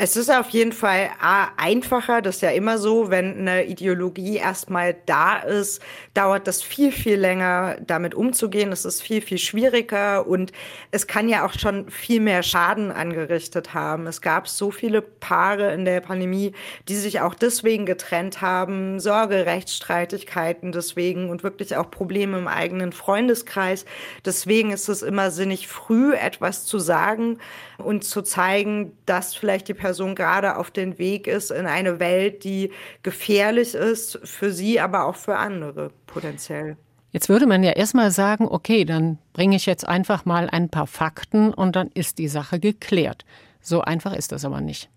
Es 0.00 0.16
ist 0.16 0.30
auf 0.30 0.50
jeden 0.50 0.70
Fall 0.70 1.10
A, 1.20 1.48
einfacher, 1.56 2.22
das 2.22 2.36
ist 2.36 2.42
ja 2.42 2.50
immer 2.50 2.78
so, 2.78 3.10
wenn 3.10 3.36
eine 3.36 3.64
Ideologie 3.64 4.36
erstmal 4.36 4.94
da 5.06 5.38
ist, 5.38 5.82
dauert 6.14 6.46
das 6.46 6.62
viel, 6.62 6.92
viel 6.92 7.16
länger, 7.16 7.78
damit 7.84 8.14
umzugehen. 8.14 8.70
Es 8.70 8.84
ist 8.84 9.02
viel, 9.02 9.20
viel 9.20 9.38
schwieriger 9.38 10.24
und 10.28 10.52
es 10.92 11.08
kann 11.08 11.28
ja 11.28 11.44
auch 11.44 11.52
schon 11.52 11.90
viel 11.90 12.20
mehr 12.20 12.44
Schaden 12.44 12.92
angerichtet 12.92 13.74
haben. 13.74 14.06
Es 14.06 14.20
gab 14.20 14.46
so 14.46 14.70
viele 14.70 15.02
Paare 15.02 15.74
in 15.74 15.84
der 15.84 16.00
Pandemie, 16.00 16.52
die 16.86 16.94
sich 16.94 17.20
auch 17.20 17.34
deswegen 17.34 17.84
getrennt 17.84 18.40
haben, 18.40 19.00
Sorge, 19.00 19.46
Rechtsstreitigkeiten 19.46 20.70
deswegen 20.70 21.28
und 21.28 21.42
wirklich 21.42 21.74
auch 21.74 21.90
Probleme 21.90 22.38
im 22.38 22.46
eigenen 22.46 22.92
Freundeskreis. 22.92 23.84
Deswegen 24.24 24.70
ist 24.70 24.88
es 24.88 25.02
immer 25.02 25.32
sinnig, 25.32 25.66
früh 25.66 26.14
etwas 26.14 26.66
zu 26.66 26.78
sagen 26.78 27.38
und 27.78 28.04
zu 28.04 28.22
zeigen, 28.22 28.96
dass 29.06 29.34
vielleicht 29.34 29.66
die 29.66 29.74
Person 29.88 30.14
gerade 30.14 30.58
auf 30.58 30.70
den 30.70 30.98
Weg 30.98 31.26
ist 31.26 31.50
in 31.50 31.64
eine 31.64 31.98
Welt, 31.98 32.44
die 32.44 32.72
gefährlich 33.02 33.74
ist 33.74 34.20
für 34.22 34.52
sie, 34.52 34.80
aber 34.80 35.06
auch 35.06 35.16
für 35.16 35.38
andere 35.38 35.92
potenziell. 36.06 36.76
Jetzt 37.10 37.30
würde 37.30 37.46
man 37.46 37.62
ja 37.62 37.70
erstmal 37.70 38.10
sagen, 38.10 38.46
okay, 38.46 38.84
dann 38.84 39.16
bringe 39.32 39.56
ich 39.56 39.64
jetzt 39.64 39.88
einfach 39.88 40.26
mal 40.26 40.50
ein 40.50 40.68
paar 40.68 40.86
Fakten 40.86 41.54
und 41.54 41.74
dann 41.74 41.88
ist 41.94 42.18
die 42.18 42.28
Sache 42.28 42.60
geklärt. 42.60 43.24
So 43.62 43.80
einfach 43.80 44.12
ist 44.12 44.30
das 44.30 44.44
aber 44.44 44.60
nicht. 44.60 44.90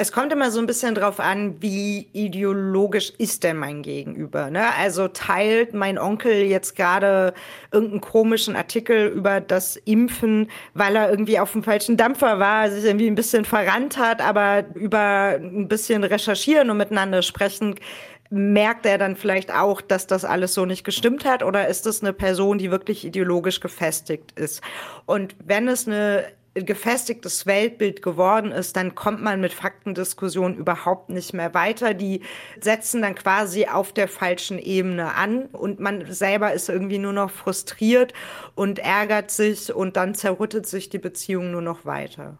Es 0.00 0.12
kommt 0.12 0.32
immer 0.32 0.52
so 0.52 0.60
ein 0.60 0.66
bisschen 0.68 0.94
drauf 0.94 1.18
an, 1.18 1.60
wie 1.60 2.06
ideologisch 2.12 3.12
ist 3.18 3.42
denn 3.42 3.56
mein 3.56 3.82
Gegenüber. 3.82 4.48
Ne? 4.48 4.72
Also 4.76 5.08
teilt 5.08 5.74
mein 5.74 5.98
Onkel 5.98 6.44
jetzt 6.44 6.76
gerade 6.76 7.34
irgendeinen 7.72 8.00
komischen 8.00 8.54
Artikel 8.54 9.08
über 9.08 9.40
das 9.40 9.74
Impfen, 9.74 10.52
weil 10.72 10.94
er 10.94 11.10
irgendwie 11.10 11.40
auf 11.40 11.50
dem 11.50 11.64
falschen 11.64 11.96
Dampfer 11.96 12.38
war, 12.38 12.70
sich 12.70 12.84
irgendwie 12.84 13.08
ein 13.08 13.16
bisschen 13.16 13.44
verrannt 13.44 13.98
hat, 13.98 14.22
aber 14.22 14.66
über 14.74 15.36
ein 15.40 15.66
bisschen 15.66 16.04
recherchieren 16.04 16.70
und 16.70 16.76
miteinander 16.76 17.22
sprechen, 17.22 17.74
merkt 18.30 18.86
er 18.86 18.98
dann 18.98 19.16
vielleicht 19.16 19.52
auch, 19.52 19.80
dass 19.80 20.06
das 20.06 20.24
alles 20.24 20.54
so 20.54 20.64
nicht 20.64 20.84
gestimmt 20.84 21.24
hat? 21.24 21.42
Oder 21.42 21.66
ist 21.66 21.86
es 21.86 22.02
eine 22.02 22.12
Person, 22.12 22.58
die 22.58 22.70
wirklich 22.70 23.04
ideologisch 23.04 23.58
gefestigt 23.58 24.30
ist? 24.38 24.62
Und 25.06 25.34
wenn 25.44 25.66
es 25.66 25.88
eine 25.88 26.24
gefestigtes 26.64 27.46
Weltbild 27.46 28.02
geworden 28.02 28.52
ist, 28.52 28.76
dann 28.76 28.94
kommt 28.94 29.22
man 29.22 29.40
mit 29.40 29.52
Faktendiskussionen 29.52 30.56
überhaupt 30.56 31.10
nicht 31.10 31.34
mehr 31.34 31.54
weiter. 31.54 31.94
Die 31.94 32.22
setzen 32.60 33.02
dann 33.02 33.14
quasi 33.14 33.66
auf 33.66 33.92
der 33.92 34.08
falschen 34.08 34.58
Ebene 34.58 35.14
an 35.14 35.46
und 35.46 35.80
man 35.80 36.12
selber 36.12 36.52
ist 36.52 36.68
irgendwie 36.68 36.98
nur 36.98 37.12
noch 37.12 37.30
frustriert 37.30 38.12
und 38.54 38.78
ärgert 38.78 39.30
sich 39.30 39.74
und 39.74 39.96
dann 39.96 40.14
zerrüttet 40.14 40.66
sich 40.66 40.88
die 40.88 40.98
Beziehung 40.98 41.50
nur 41.50 41.62
noch 41.62 41.84
weiter. 41.84 42.38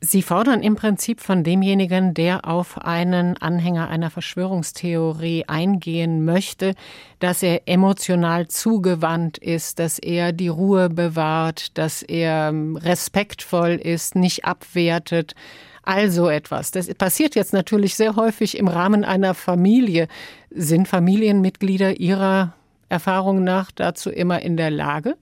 Sie 0.00 0.22
fordern 0.22 0.62
im 0.62 0.76
Prinzip 0.76 1.20
von 1.20 1.44
demjenigen, 1.44 2.12
der 2.12 2.46
auf 2.46 2.78
einen 2.78 3.38
Anhänger 3.38 3.88
einer 3.88 4.10
Verschwörungstheorie 4.10 5.44
eingehen 5.46 6.24
möchte, 6.24 6.74
dass 7.20 7.42
er 7.42 7.62
emotional 7.66 8.48
zugewandt 8.48 9.38
ist, 9.38 9.78
dass 9.78 9.98
er 9.98 10.32
die 10.32 10.48
Ruhe 10.48 10.90
bewahrt, 10.90 11.78
dass 11.78 12.02
er 12.02 12.52
respektvoll 12.76 13.80
ist, 13.82 14.14
nicht 14.14 14.44
abwertet. 14.44 15.34
Also 15.82 16.28
etwas. 16.28 16.70
Das 16.70 16.92
passiert 16.94 17.34
jetzt 17.34 17.52
natürlich 17.52 17.94
sehr 17.94 18.16
häufig 18.16 18.56
im 18.56 18.68
Rahmen 18.68 19.04
einer 19.04 19.34
Familie. 19.34 20.08
Sind 20.50 20.88
Familienmitglieder 20.88 22.00
Ihrer 22.00 22.54
Erfahrung 22.88 23.44
nach 23.44 23.70
dazu 23.70 24.10
immer 24.10 24.40
in 24.40 24.56
der 24.56 24.70
Lage? 24.70 25.16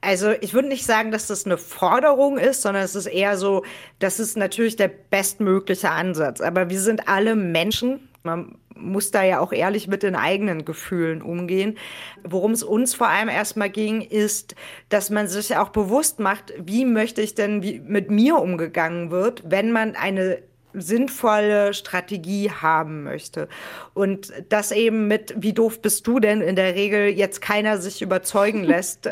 Also 0.00 0.30
ich 0.40 0.54
würde 0.54 0.68
nicht 0.68 0.84
sagen, 0.84 1.10
dass 1.10 1.26
das 1.26 1.44
eine 1.44 1.58
Forderung 1.58 2.38
ist, 2.38 2.62
sondern 2.62 2.84
es 2.84 2.94
ist 2.94 3.06
eher 3.06 3.36
so, 3.36 3.64
das 3.98 4.20
ist 4.20 4.36
natürlich 4.36 4.76
der 4.76 4.88
bestmögliche 4.88 5.90
Ansatz. 5.90 6.40
Aber 6.40 6.70
wir 6.70 6.80
sind 6.80 7.08
alle 7.08 7.34
Menschen. 7.34 8.08
Man 8.22 8.58
muss 8.76 9.10
da 9.10 9.24
ja 9.24 9.40
auch 9.40 9.52
ehrlich 9.52 9.88
mit 9.88 10.02
den 10.02 10.14
eigenen 10.14 10.64
Gefühlen 10.64 11.20
umgehen. 11.20 11.76
Worum 12.22 12.52
es 12.52 12.62
uns 12.62 12.94
vor 12.94 13.08
allem 13.08 13.28
erstmal 13.28 13.70
ging, 13.70 14.02
ist, 14.02 14.54
dass 14.88 15.10
man 15.10 15.26
sich 15.26 15.56
auch 15.56 15.70
bewusst 15.70 16.20
macht, 16.20 16.52
wie 16.58 16.84
möchte 16.84 17.20
ich 17.20 17.34
denn, 17.34 17.62
wie 17.62 17.80
mit 17.80 18.10
mir 18.10 18.38
umgegangen 18.38 19.10
wird, 19.10 19.42
wenn 19.46 19.72
man 19.72 19.96
eine 19.96 20.38
sinnvolle 20.74 21.74
Strategie 21.74 22.50
haben 22.50 23.02
möchte. 23.02 23.48
Und 23.94 24.32
das 24.48 24.70
eben 24.70 25.08
mit, 25.08 25.34
wie 25.36 25.52
doof 25.52 25.80
bist 25.80 26.06
du 26.06 26.20
denn, 26.20 26.40
in 26.40 26.56
der 26.56 26.74
Regel 26.74 27.08
jetzt 27.08 27.40
keiner 27.40 27.78
sich 27.78 28.02
überzeugen 28.02 28.64
lässt, 28.64 29.08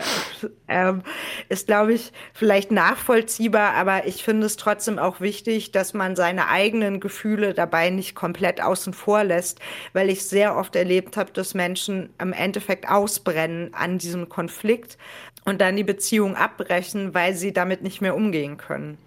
ähm, 0.68 1.02
ist, 1.48 1.66
glaube 1.66 1.94
ich, 1.94 2.12
vielleicht 2.34 2.70
nachvollziehbar, 2.70 3.74
aber 3.74 4.06
ich 4.06 4.22
finde 4.22 4.46
es 4.46 4.56
trotzdem 4.56 4.98
auch 4.98 5.20
wichtig, 5.20 5.72
dass 5.72 5.94
man 5.94 6.16
seine 6.16 6.48
eigenen 6.48 7.00
Gefühle 7.00 7.54
dabei 7.54 7.90
nicht 7.90 8.14
komplett 8.14 8.62
außen 8.62 8.92
vor 8.92 9.24
lässt, 9.24 9.60
weil 9.92 10.10
ich 10.10 10.24
sehr 10.24 10.56
oft 10.56 10.76
erlebt 10.76 11.16
habe, 11.16 11.32
dass 11.32 11.54
Menschen 11.54 12.10
im 12.20 12.32
Endeffekt 12.32 12.88
ausbrennen 12.88 13.72
an 13.72 13.98
diesem 13.98 14.28
Konflikt 14.28 14.98
und 15.44 15.60
dann 15.60 15.76
die 15.76 15.84
Beziehung 15.84 16.36
abbrechen, 16.36 17.14
weil 17.14 17.34
sie 17.34 17.52
damit 17.52 17.82
nicht 17.82 18.02
mehr 18.02 18.14
umgehen 18.14 18.58
können. 18.58 18.98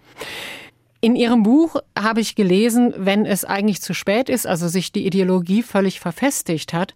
In 1.00 1.16
Ihrem 1.16 1.42
Buch 1.42 1.76
habe 1.98 2.20
ich 2.20 2.34
gelesen, 2.34 2.92
wenn 2.96 3.24
es 3.24 3.44
eigentlich 3.44 3.80
zu 3.80 3.94
spät 3.94 4.28
ist, 4.28 4.46
also 4.46 4.68
sich 4.68 4.92
die 4.92 5.06
Ideologie 5.06 5.62
völlig 5.62 5.98
verfestigt 5.98 6.74
hat, 6.74 6.94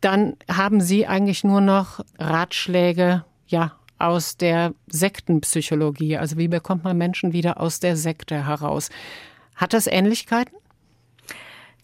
dann 0.00 0.36
haben 0.50 0.80
Sie 0.80 1.06
eigentlich 1.06 1.44
nur 1.44 1.60
noch 1.60 2.00
Ratschläge, 2.18 3.24
ja, 3.46 3.72
aus 3.98 4.36
der 4.36 4.74
Sektenpsychologie. 4.88 6.16
Also 6.16 6.36
wie 6.36 6.48
bekommt 6.48 6.84
man 6.84 6.96
Menschen 6.96 7.32
wieder 7.32 7.60
aus 7.60 7.80
der 7.80 7.96
Sekte 7.96 8.46
heraus? 8.46 8.90
Hat 9.54 9.72
das 9.72 9.86
Ähnlichkeiten? 9.86 10.56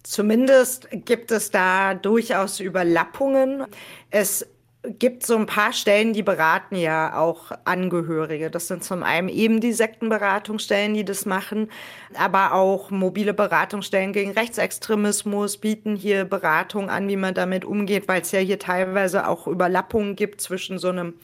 Zumindest 0.02 0.88
gibt 0.90 1.30
es 1.30 1.50
da 1.50 1.94
durchaus 1.94 2.60
Überlappungen. 2.60 3.66
Es 4.10 4.46
gibt 4.84 5.24
so 5.24 5.36
ein 5.36 5.46
paar 5.46 5.72
Stellen, 5.72 6.12
die 6.12 6.24
beraten 6.24 6.74
ja 6.74 7.16
auch 7.16 7.52
Angehörige. 7.64 8.50
Das 8.50 8.66
sind 8.66 8.82
zum 8.82 9.04
einen 9.04 9.28
eben 9.28 9.60
die 9.60 9.72
Sektenberatungsstellen, 9.72 10.94
die 10.94 11.04
das 11.04 11.24
machen, 11.24 11.70
aber 12.14 12.52
auch 12.52 12.90
mobile 12.90 13.32
Beratungsstellen 13.32 14.12
gegen 14.12 14.32
Rechtsextremismus 14.32 15.58
bieten 15.58 15.94
hier 15.94 16.24
Beratung 16.24 16.90
an, 16.90 17.06
wie 17.08 17.16
man 17.16 17.34
damit 17.34 17.64
umgeht, 17.64 18.08
weil 18.08 18.22
es 18.22 18.32
ja 18.32 18.40
hier 18.40 18.58
teilweise 18.58 19.28
auch 19.28 19.46
Überlappungen 19.46 20.16
gibt 20.16 20.40
zwischen 20.40 20.78
so 20.78 20.88
einem 20.88 21.14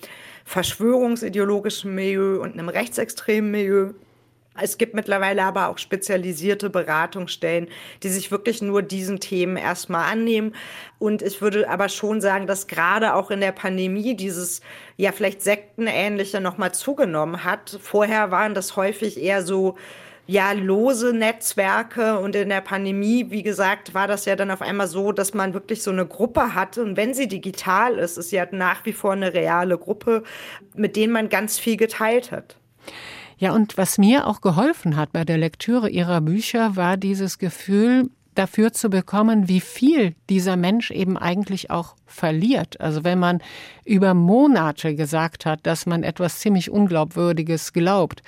verschwörungsideologischen 0.45 1.95
Milieu 1.95 2.41
und 2.41 2.53
einem 2.53 2.69
rechtsextremen 2.69 3.51
Milieu. 3.51 3.93
Es 4.61 4.79
gibt 4.79 4.95
mittlerweile 4.95 5.43
aber 5.43 5.69
auch 5.69 5.79
spezialisierte 5.79 6.71
Beratungsstellen, 6.71 7.69
die 8.03 8.09
sich 8.09 8.31
wirklich 8.31 8.63
nur 8.63 8.83
diesen 8.83 9.21
Themen 9.21 9.57
erstmal 9.57 10.11
annehmen. 10.11 10.55
Und 10.99 11.23
ich 11.23 11.41
würde 11.41 11.69
aber 11.69 11.89
schon 11.89 12.21
sagen, 12.21 12.47
dass 12.47 12.67
gerade 12.67 13.15
auch 13.15 13.31
in 13.31 13.41
der 13.41 13.53
Pandemie 13.53 14.15
dieses 14.15 14.61
ja 14.97 15.13
vielleicht 15.13 15.43
sektenähnliche 15.43 16.41
nochmal 16.41 16.73
zugenommen 16.73 17.45
hat. 17.45 17.79
Vorher 17.81 18.31
waren 18.31 18.55
das 18.55 18.77
häufig 18.77 19.21
eher 19.21 19.43
so 19.43 19.77
ja 20.29 20.53
lose 20.53 21.15
Netzwerke 21.15 22.19
und 22.19 22.37
in 22.37 22.51
der 22.51 22.61
Pandemie, 22.61 23.31
wie 23.31 23.43
gesagt, 23.43 23.95
war 23.95 24.07
das 24.07 24.27
ja 24.27 24.37
dann 24.37 24.51
auf 24.51 24.61
einmal 24.61 24.87
so, 24.87 25.11
dass 25.11 25.33
man 25.33 25.55
wirklich 25.55 25.83
so 25.83 25.91
eine 25.91 26.05
Gruppe 26.05 26.55
hatte 26.55 26.83
und 26.83 26.99
wenn 26.99 27.15
sie 27.15 27.29
digital 27.29 27.99
ist, 27.99 28.19
ist 28.19 28.29
sie 28.29 28.39
halt 28.39 28.53
nach 28.53 28.85
wie 28.85 28.93
vor 28.93 29.13
eine 29.13 29.33
reale 29.33 29.79
Gruppe, 29.79 30.23
mit 30.75 30.97
denen 30.97 31.15
man 31.15 31.31
ganz 31.31 31.59
viel 31.59 31.79
geteilt 31.79 32.31
hat. 32.31 32.57
Ja, 33.39 33.53
und 33.53 33.78
was 33.78 33.99
mir 33.99 34.26
auch 34.26 34.41
geholfen 34.41 34.97
hat 34.97 35.12
bei 35.12 35.24
der 35.24 35.39
Lektüre 35.39 35.89
ihrer 35.89 36.20
Bücher, 36.20 36.76
war 36.76 36.97
dieses 36.97 37.39
Gefühl, 37.39 38.11
dafür 38.39 38.72
zu 38.72 38.89
bekommen, 38.89 39.49
wie 39.49 39.61
viel 39.61 40.14
dieser 40.30 40.57
Mensch 40.57 40.93
eben 40.93 41.16
eigentlich 41.16 41.70
auch 41.70 41.97
verliert. 42.07 42.80
Also 42.80 43.03
wenn 43.03 43.18
man 43.18 43.43
über 43.84 44.14
Monate 44.14 44.95
gesagt 44.95 45.45
hat, 45.45 45.61
dass 45.64 45.86
man 45.86 46.05
etwas 46.05 46.39
ziemlich 46.39 46.70
Unglaubwürdiges 46.70 47.72
glaubt, 47.72 48.22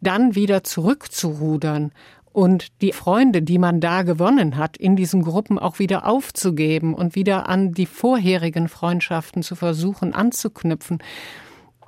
dann 0.00 0.34
wieder 0.34 0.64
zurückzurudern 0.64 1.92
und 2.34 2.82
die 2.82 2.92
Freunde, 2.92 3.42
die 3.42 3.58
man 3.58 3.80
da 3.80 4.02
gewonnen 4.02 4.56
hat, 4.56 4.76
in 4.76 4.96
diesen 4.96 5.22
Gruppen 5.22 5.58
auch 5.58 5.78
wieder 5.78 6.06
aufzugeben 6.06 6.92
und 6.92 7.14
wieder 7.14 7.48
an 7.48 7.72
die 7.72 7.86
vorherigen 7.86 8.68
Freundschaften 8.68 9.42
zu 9.42 9.54
versuchen 9.54 10.14
anzuknüpfen, 10.14 10.98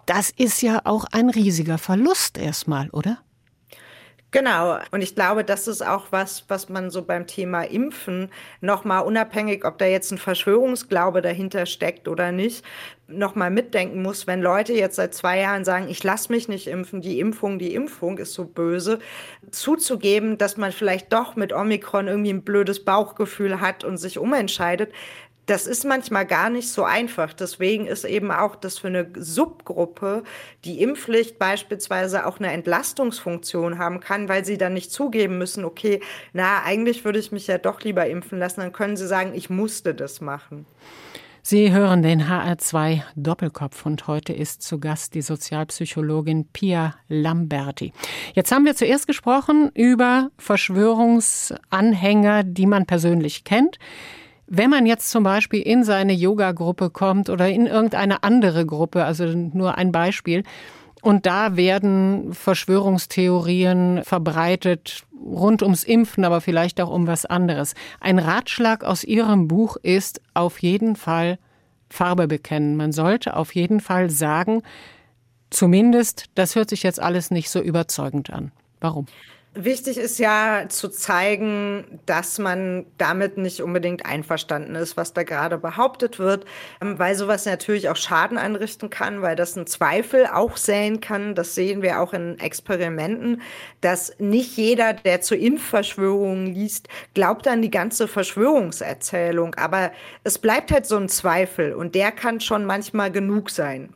das 0.06 0.30
ist 0.30 0.62
ja 0.62 0.80
auch 0.84 1.04
ein 1.12 1.30
riesiger 1.30 1.78
Verlust 1.78 2.38
erstmal, 2.38 2.88
oder? 2.90 3.18
Genau. 4.32 4.78
Und 4.90 5.00
ich 5.00 5.14
glaube, 5.14 5.44
das 5.44 5.66
ist 5.66 5.80
auch 5.80 6.08
was, 6.10 6.44
was 6.48 6.68
man 6.68 6.90
so 6.90 7.02
beim 7.02 7.26
Thema 7.26 7.62
Impfen 7.62 8.28
nochmal 8.60 9.04
unabhängig, 9.04 9.64
ob 9.64 9.78
da 9.78 9.86
jetzt 9.86 10.12
ein 10.12 10.18
Verschwörungsglaube 10.18 11.22
dahinter 11.22 11.64
steckt 11.64 12.06
oder 12.06 12.32
nicht, 12.32 12.64
nochmal 13.08 13.50
mitdenken 13.50 14.02
muss, 14.02 14.26
wenn 14.26 14.42
Leute 14.42 14.74
jetzt 14.74 14.96
seit 14.96 15.14
zwei 15.14 15.38
Jahren 15.40 15.64
sagen, 15.64 15.88
ich 15.88 16.02
lasse 16.02 16.32
mich 16.32 16.48
nicht 16.48 16.66
impfen, 16.66 17.00
die 17.00 17.20
Impfung, 17.20 17.58
die 17.58 17.72
Impfung 17.72 18.18
ist 18.18 18.34
so 18.34 18.44
böse, 18.44 18.98
zuzugeben, 19.50 20.38
dass 20.38 20.56
man 20.56 20.72
vielleicht 20.72 21.12
doch 21.12 21.36
mit 21.36 21.52
Omikron 21.52 22.08
irgendwie 22.08 22.32
ein 22.32 22.42
blödes 22.42 22.84
Bauchgefühl 22.84 23.60
hat 23.60 23.84
und 23.84 23.96
sich 23.96 24.18
umentscheidet, 24.18 24.92
das 25.46 25.68
ist 25.68 25.84
manchmal 25.84 26.26
gar 26.26 26.50
nicht 26.50 26.68
so 26.68 26.84
einfach. 26.84 27.32
Deswegen 27.32 27.86
ist 27.86 28.04
eben 28.04 28.32
auch 28.32 28.56
das 28.56 28.78
für 28.78 28.88
eine 28.88 29.08
Subgruppe 29.16 30.24
die 30.64 30.82
Impfpflicht 30.82 31.38
beispielsweise 31.38 32.26
auch 32.26 32.38
eine 32.38 32.52
Entlastungsfunktion 32.52 33.78
haben 33.78 34.00
kann, 34.00 34.28
weil 34.28 34.44
sie 34.44 34.58
dann 34.58 34.74
nicht 34.74 34.90
zugeben 34.90 35.38
müssen, 35.38 35.64
okay, 35.64 36.00
na, 36.32 36.62
eigentlich 36.64 37.04
würde 37.04 37.20
ich 37.20 37.30
mich 37.30 37.46
ja 37.46 37.58
doch 37.58 37.80
lieber 37.82 38.06
impfen 38.06 38.38
lassen. 38.38 38.60
Dann 38.60 38.72
können 38.72 38.96
sie 38.96 39.06
sagen, 39.06 39.32
ich 39.34 39.48
musste 39.48 39.94
das 39.94 40.20
machen. 40.20 40.66
Sie 41.42 41.70
hören 41.70 42.02
den 42.02 42.24
HR2 42.24 43.02
Doppelkopf 43.14 43.86
und 43.86 44.08
heute 44.08 44.32
ist 44.32 44.62
zu 44.62 44.80
Gast 44.80 45.14
die 45.14 45.22
Sozialpsychologin 45.22 46.48
Pia 46.48 46.96
Lamberti. 47.06 47.92
Jetzt 48.34 48.50
haben 48.50 48.64
wir 48.64 48.74
zuerst 48.74 49.06
gesprochen 49.06 49.70
über 49.72 50.30
Verschwörungsanhänger, 50.38 52.42
die 52.42 52.66
man 52.66 52.86
persönlich 52.86 53.44
kennt. 53.44 53.78
Wenn 54.46 54.70
man 54.70 54.86
jetzt 54.86 55.10
zum 55.10 55.24
Beispiel 55.24 55.60
in 55.60 55.82
seine 55.82 56.12
Yoga-Gruppe 56.12 56.90
kommt 56.90 57.30
oder 57.30 57.48
in 57.48 57.66
irgendeine 57.66 58.22
andere 58.22 58.64
Gruppe, 58.64 59.04
also 59.04 59.26
nur 59.26 59.76
ein 59.76 59.92
Beispiel, 59.92 60.44
und 61.02 61.26
da 61.26 61.56
werden 61.56 62.32
Verschwörungstheorien 62.32 64.02
verbreitet 64.02 65.04
rund 65.24 65.62
ums 65.62 65.84
Impfen, 65.84 66.24
aber 66.24 66.40
vielleicht 66.40 66.80
auch 66.80 66.90
um 66.90 67.06
was 67.06 67.26
anderes. 67.26 67.74
Ein 68.00 68.18
Ratschlag 68.18 68.84
aus 68.84 69.04
Ihrem 69.04 69.48
Buch 69.48 69.76
ist 69.82 70.20
auf 70.34 70.60
jeden 70.60 70.96
Fall 70.96 71.38
Farbe 71.88 72.26
bekennen. 72.26 72.76
Man 72.76 72.92
sollte 72.92 73.36
auf 73.36 73.54
jeden 73.54 73.80
Fall 73.80 74.10
sagen, 74.10 74.62
zumindest, 75.50 76.26
das 76.34 76.56
hört 76.56 76.70
sich 76.70 76.82
jetzt 76.82 77.00
alles 77.00 77.30
nicht 77.30 77.50
so 77.50 77.60
überzeugend 77.60 78.30
an. 78.30 78.52
Warum? 78.80 79.06
Wichtig 79.58 79.96
ist 79.96 80.18
ja 80.18 80.66
zu 80.68 80.90
zeigen, 80.90 82.00
dass 82.04 82.38
man 82.38 82.84
damit 82.98 83.38
nicht 83.38 83.62
unbedingt 83.62 84.04
einverstanden 84.04 84.74
ist, 84.74 84.98
was 84.98 85.14
da 85.14 85.22
gerade 85.22 85.56
behauptet 85.56 86.18
wird, 86.18 86.44
ähm, 86.82 86.98
weil 86.98 87.14
sowas 87.14 87.46
natürlich 87.46 87.88
auch 87.88 87.96
Schaden 87.96 88.36
anrichten 88.36 88.90
kann, 88.90 89.22
weil 89.22 89.34
das 89.34 89.56
einen 89.56 89.66
Zweifel 89.66 90.26
auch 90.26 90.58
säen 90.58 91.00
kann. 91.00 91.34
Das 91.34 91.54
sehen 91.54 91.80
wir 91.80 92.00
auch 92.00 92.12
in 92.12 92.38
Experimenten, 92.38 93.40
dass 93.80 94.12
nicht 94.18 94.58
jeder, 94.58 94.92
der 94.92 95.22
zu 95.22 95.34
Impfverschwörungen 95.34 96.48
liest, 96.48 96.88
glaubt 97.14 97.48
an 97.48 97.62
die 97.62 97.70
ganze 97.70 98.08
Verschwörungserzählung. 98.08 99.54
Aber 99.54 99.90
es 100.22 100.38
bleibt 100.38 100.70
halt 100.70 100.84
so 100.84 100.98
ein 100.98 101.08
Zweifel 101.08 101.72
und 101.72 101.94
der 101.94 102.12
kann 102.12 102.40
schon 102.40 102.66
manchmal 102.66 103.10
genug 103.10 103.48
sein 103.48 103.94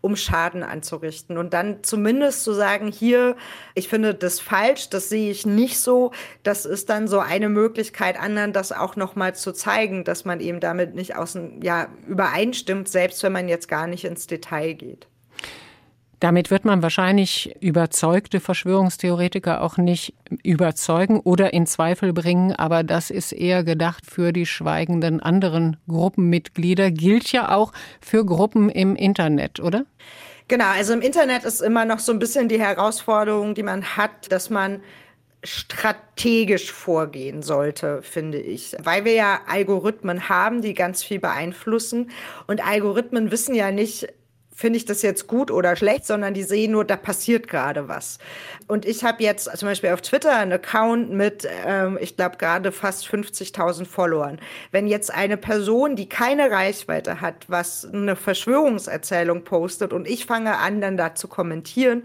um 0.00 0.16
Schaden 0.16 0.62
anzurichten. 0.62 1.38
Und 1.38 1.54
dann 1.54 1.82
zumindest 1.82 2.44
zu 2.44 2.52
sagen, 2.52 2.90
hier, 2.90 3.36
ich 3.74 3.88
finde 3.88 4.14
das 4.14 4.40
falsch, 4.40 4.90
das 4.90 5.08
sehe 5.08 5.30
ich 5.30 5.46
nicht 5.46 5.78
so. 5.78 6.12
Das 6.42 6.64
ist 6.64 6.90
dann 6.90 7.08
so 7.08 7.18
eine 7.18 7.48
Möglichkeit, 7.48 8.18
anderen 8.18 8.52
das 8.52 8.72
auch 8.72 8.96
nochmal 8.96 9.34
zu 9.34 9.52
zeigen, 9.52 10.04
dass 10.04 10.24
man 10.24 10.40
eben 10.40 10.60
damit 10.60 10.94
nicht 10.94 11.16
außen, 11.16 11.62
ja, 11.62 11.88
übereinstimmt, 12.06 12.88
selbst 12.88 13.22
wenn 13.22 13.32
man 13.32 13.48
jetzt 13.48 13.68
gar 13.68 13.86
nicht 13.86 14.04
ins 14.04 14.26
Detail 14.26 14.74
geht. 14.74 15.06
Damit 16.22 16.52
wird 16.52 16.64
man 16.64 16.82
wahrscheinlich 16.82 17.52
überzeugte 17.58 18.38
Verschwörungstheoretiker 18.38 19.60
auch 19.60 19.76
nicht 19.76 20.14
überzeugen 20.44 21.18
oder 21.18 21.52
in 21.52 21.66
Zweifel 21.66 22.12
bringen, 22.12 22.52
aber 22.52 22.84
das 22.84 23.10
ist 23.10 23.32
eher 23.32 23.64
gedacht 23.64 24.06
für 24.06 24.32
die 24.32 24.46
schweigenden 24.46 25.18
anderen 25.18 25.78
Gruppenmitglieder, 25.88 26.92
gilt 26.92 27.32
ja 27.32 27.52
auch 27.52 27.72
für 28.00 28.24
Gruppen 28.24 28.70
im 28.70 28.94
Internet, 28.94 29.58
oder? 29.58 29.84
Genau, 30.46 30.66
also 30.66 30.92
im 30.92 31.00
Internet 31.00 31.42
ist 31.42 31.60
immer 31.60 31.84
noch 31.84 31.98
so 31.98 32.12
ein 32.12 32.20
bisschen 32.20 32.48
die 32.48 32.60
Herausforderung, 32.60 33.56
die 33.56 33.64
man 33.64 33.82
hat, 33.96 34.30
dass 34.30 34.48
man 34.48 34.80
strategisch 35.42 36.70
vorgehen 36.70 37.42
sollte, 37.42 38.00
finde 38.00 38.38
ich. 38.38 38.76
Weil 38.80 39.04
wir 39.04 39.14
ja 39.14 39.40
Algorithmen 39.48 40.28
haben, 40.28 40.62
die 40.62 40.74
ganz 40.74 41.02
viel 41.02 41.18
beeinflussen. 41.18 42.12
Und 42.46 42.64
Algorithmen 42.64 43.32
wissen 43.32 43.56
ja 43.56 43.72
nicht, 43.72 44.06
finde 44.62 44.76
ich 44.76 44.84
das 44.84 45.02
jetzt 45.02 45.26
gut 45.26 45.50
oder 45.50 45.74
schlecht, 45.74 46.06
sondern 46.06 46.34
die 46.34 46.44
sehen 46.44 46.70
nur, 46.70 46.84
da 46.84 46.94
passiert 46.94 47.48
gerade 47.48 47.88
was. 47.88 48.18
Und 48.68 48.86
ich 48.86 49.02
habe 49.02 49.20
jetzt 49.20 49.50
zum 49.58 49.68
Beispiel 49.68 49.90
auf 49.90 50.02
Twitter 50.02 50.36
einen 50.36 50.52
Account 50.52 51.10
mit, 51.10 51.48
ähm, 51.66 51.98
ich 52.00 52.16
glaube, 52.16 52.36
gerade 52.36 52.70
fast 52.70 53.04
50.000 53.08 53.86
Followern. 53.86 54.38
Wenn 54.70 54.86
jetzt 54.86 55.12
eine 55.12 55.36
Person, 55.36 55.96
die 55.96 56.08
keine 56.08 56.52
Reichweite 56.52 57.20
hat, 57.20 57.34
was 57.48 57.84
eine 57.92 58.14
Verschwörungserzählung 58.14 59.42
postet 59.42 59.92
und 59.92 60.08
ich 60.08 60.26
fange 60.26 60.56
an, 60.56 60.80
dann 60.80 60.96
da 60.96 61.16
zu 61.16 61.26
kommentieren, 61.26 62.04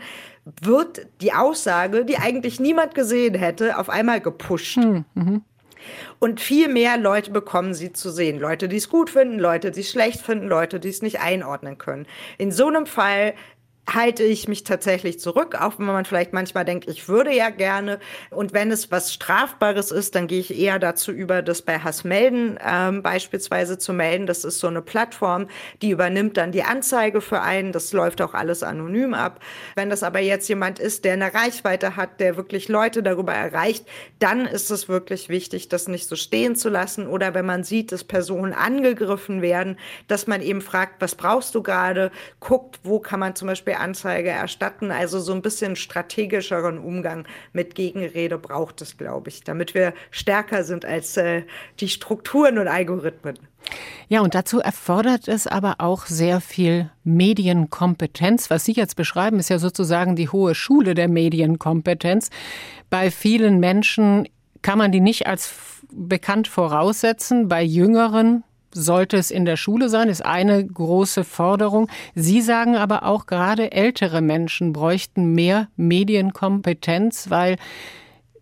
wird 0.59 1.05
die 1.21 1.33
Aussage, 1.33 2.05
die 2.05 2.17
eigentlich 2.17 2.59
niemand 2.59 2.95
gesehen 2.95 3.35
hätte, 3.35 3.77
auf 3.77 3.89
einmal 3.89 4.19
gepusht. 4.19 4.77
Hm, 4.77 5.05
mhm. 5.13 5.43
Und 6.19 6.39
viel 6.41 6.67
mehr 6.67 6.97
Leute 6.97 7.31
bekommen 7.31 7.73
sie 7.73 7.93
zu 7.93 8.09
sehen. 8.09 8.39
Leute, 8.39 8.67
die 8.67 8.77
es 8.77 8.89
gut 8.89 9.09
finden, 9.09 9.39
Leute, 9.39 9.71
die 9.71 9.81
es 9.81 9.89
schlecht 9.89 10.21
finden, 10.21 10.47
Leute, 10.47 10.79
die 10.79 10.89
es 10.89 11.01
nicht 11.01 11.19
einordnen 11.19 11.77
können. 11.77 12.05
In 12.37 12.51
so 12.51 12.67
einem 12.67 12.85
Fall 12.85 13.33
halte 13.89 14.23
ich 14.23 14.47
mich 14.49 14.65
tatsächlich 14.65 15.19
zurück, 15.19 15.55
auch 15.59 15.79
wenn 15.79 15.85
man 15.85 16.03
vielleicht 16.03 16.33
manchmal 16.33 16.65
denkt, 16.65 16.89
ich 16.89 17.07
würde 17.07 17.33
ja 17.33 17.49
gerne. 17.49 17.99
Und 18.29 18.53
wenn 18.53 18.69
es 18.69 18.91
was 18.91 19.13
Strafbares 19.13 19.91
ist, 19.91 20.15
dann 20.15 20.27
gehe 20.27 20.41
ich 20.41 20.57
eher 20.57 20.77
dazu 20.77 21.11
über, 21.11 21.41
das 21.41 21.61
bei 21.61 21.79
Hassmelden 21.79 22.59
ähm, 22.65 23.01
beispielsweise 23.01 23.77
zu 23.77 23.93
melden. 23.93 24.27
Das 24.27 24.43
ist 24.43 24.59
so 24.59 24.67
eine 24.67 24.81
Plattform, 24.81 25.47
die 25.81 25.91
übernimmt 25.91 26.35
dann 26.35 26.51
die 26.51 26.63
Anzeige 26.63 27.21
für 27.21 27.41
einen. 27.41 27.71
Das 27.71 27.93
läuft 27.93 28.21
auch 28.21 28.33
alles 28.33 28.61
anonym 28.61 29.13
ab. 29.13 29.39
Wenn 29.75 29.89
das 29.89 30.03
aber 30.03 30.19
jetzt 30.19 30.49
jemand 30.49 30.79
ist, 30.79 31.05
der 31.05 31.13
eine 31.13 31.33
Reichweite 31.33 31.95
hat, 31.95 32.19
der 32.19 32.35
wirklich 32.35 32.67
Leute 32.67 33.01
darüber 33.01 33.33
erreicht, 33.33 33.85
dann 34.19 34.45
ist 34.45 34.69
es 34.69 34.89
wirklich 34.89 35.29
wichtig, 35.29 35.69
das 35.69 35.87
nicht 35.87 36.07
so 36.07 36.17
stehen 36.17 36.57
zu 36.57 36.67
lassen. 36.67 37.07
Oder 37.07 37.33
wenn 37.33 37.45
man 37.45 37.63
sieht, 37.63 37.93
dass 37.93 38.03
Personen 38.03 38.53
angegriffen 38.53 39.41
werden, 39.41 39.77
dass 40.09 40.27
man 40.27 40.41
eben 40.41 40.61
fragt, 40.61 41.01
was 41.01 41.15
brauchst 41.15 41.55
du 41.55 41.63
gerade? 41.63 42.11
Guckt, 42.41 42.79
wo 42.83 42.99
kann 42.99 43.21
man 43.21 43.35
zum 43.35 43.47
Beispiel 43.47 43.76
Anzeige 43.79 44.29
erstatten. 44.29 44.91
Also 44.91 45.19
so 45.19 45.33
ein 45.33 45.41
bisschen 45.41 45.75
strategischeren 45.75 46.77
Umgang 46.77 47.25
mit 47.53 47.75
Gegenrede 47.75 48.37
braucht 48.37 48.81
es, 48.81 48.97
glaube 48.97 49.29
ich, 49.29 49.43
damit 49.43 49.73
wir 49.73 49.93
stärker 50.11 50.63
sind 50.63 50.85
als 50.85 51.17
äh, 51.17 51.43
die 51.79 51.89
Strukturen 51.89 52.57
und 52.57 52.67
Algorithmen. 52.67 53.37
Ja, 54.07 54.21
und 54.21 54.35
dazu 54.35 54.59
erfordert 54.59 55.27
es 55.27 55.47
aber 55.47 55.75
auch 55.79 56.05
sehr 56.05 56.39
viel 56.39 56.89
Medienkompetenz. 57.03 58.49
Was 58.49 58.65
Sie 58.65 58.71
jetzt 58.71 58.95
beschreiben, 58.95 59.39
ist 59.39 59.49
ja 59.49 59.59
sozusagen 59.59 60.15
die 60.15 60.29
hohe 60.29 60.55
Schule 60.55 60.95
der 60.95 61.09
Medienkompetenz. 61.09 62.29
Bei 62.89 63.11
vielen 63.11 63.59
Menschen 63.59 64.27
kann 64.61 64.77
man 64.77 64.91
die 64.91 65.01
nicht 65.01 65.27
als 65.27 65.53
bekannt 65.91 66.47
voraussetzen. 66.47 67.47
Bei 67.47 67.61
Jüngeren 67.61 68.43
sollte 68.77 69.17
es 69.17 69.31
in 69.31 69.45
der 69.45 69.57
Schule 69.57 69.89
sein, 69.89 70.09
ist 70.09 70.25
eine 70.25 70.65
große 70.65 71.23
Forderung. 71.23 71.89
Sie 72.15 72.41
sagen 72.41 72.75
aber 72.75 73.03
auch, 73.03 73.25
gerade 73.25 73.71
ältere 73.71 74.21
Menschen 74.21 74.73
bräuchten 74.73 75.33
mehr 75.33 75.67
Medienkompetenz, 75.75 77.29
weil 77.29 77.57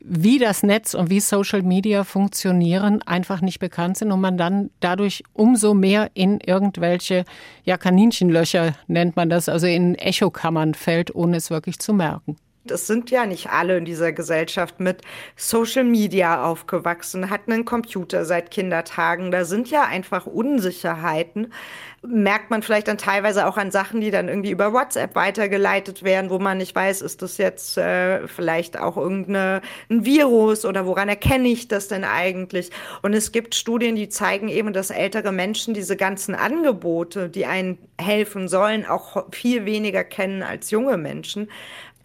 wie 0.08 0.38
das 0.38 0.62
Netz 0.62 0.94
und 0.94 1.10
wie 1.10 1.20
Social 1.20 1.64
Media 1.64 2.04
funktionieren, 2.04 3.02
einfach 3.02 3.42
nicht 3.42 3.58
bekannt 3.58 3.98
sind 3.98 4.12
und 4.12 4.22
man 4.22 4.38
dann 4.38 4.70
dadurch 4.80 5.24
umso 5.34 5.74
mehr 5.74 6.12
in 6.14 6.40
irgendwelche, 6.40 7.26
ja, 7.64 7.78
Kaninchenlöcher 7.78 8.76
nennt 8.88 9.16
man 9.16 9.30
das, 9.30 9.50
also 9.50 9.66
in 9.66 9.96
Echokammern 9.96 10.76
fällt, 10.76 11.16
ohne 11.16 11.38
es 11.38 11.50
wirklich 11.50 11.80
zu 11.80 11.94
merken. 11.94 12.38
Das 12.66 12.88
sind 12.88 13.12
ja 13.12 13.28
nicht 13.28 13.52
alle 13.52 13.78
in 13.78 13.86
dieser 13.86 14.12
Gesellschaft 14.12 14.80
mit 14.80 15.04
Social 15.36 15.84
Media 15.84 16.44
aufgewachsen, 16.44 17.30
hatten 17.30 17.52
einen 17.52 17.64
Computer 17.66 18.26
seit 18.26 18.50
Kindertagen. 18.50 19.30
Da 19.30 19.46
sind 19.46 19.70
ja 19.70 19.84
einfach 19.84 20.26
Unsicherheiten. 20.26 21.54
Merkt 22.02 22.50
man 22.50 22.64
vielleicht 22.64 22.88
dann 22.88 22.98
teilweise 22.98 23.46
auch 23.46 23.58
an 23.58 23.70
Sachen, 23.70 24.02
die 24.02 24.10
dann 24.10 24.30
irgendwie 24.30 24.50
über 24.50 24.74
WhatsApp 24.74 25.14
weitergeleitet 25.14 26.02
werden, 26.02 26.32
wo 26.32 26.40
man 26.40 26.58
nicht 26.58 26.74
weiß, 26.74 27.04
ist 27.04 27.22
das 27.22 27.38
jetzt 27.38 27.78
äh, 27.78 28.28
vielleicht 28.28 28.80
auch 28.80 28.98
irgendein 28.98 29.62
Virus 29.90 30.66
oder 30.66 30.88
woran 30.88 31.08
erkenne 31.08 31.48
ich 31.48 31.68
das 31.68 31.88
denn 31.88 32.04
eigentlich? 32.04 32.72
Und 33.04 33.14
es 33.14 33.32
gibt 33.32 33.54
Studien, 33.54 33.96
die 33.96 34.10
zeigen 34.10 34.48
eben, 34.50 34.74
dass 34.74 34.90
ältere 34.90 35.32
Menschen 35.32 35.76
diese 35.76 35.98
ganzen 35.98 36.34
Angebote, 36.34 37.30
die 37.30 37.46
einen 37.46 37.78
helfen 38.00 38.48
sollen, 38.48 38.86
auch 38.86 39.32
viel 39.32 39.66
weniger 39.66 40.04
kennen 40.04 40.42
als 40.42 40.72
junge 40.72 40.98
Menschen 40.98 41.48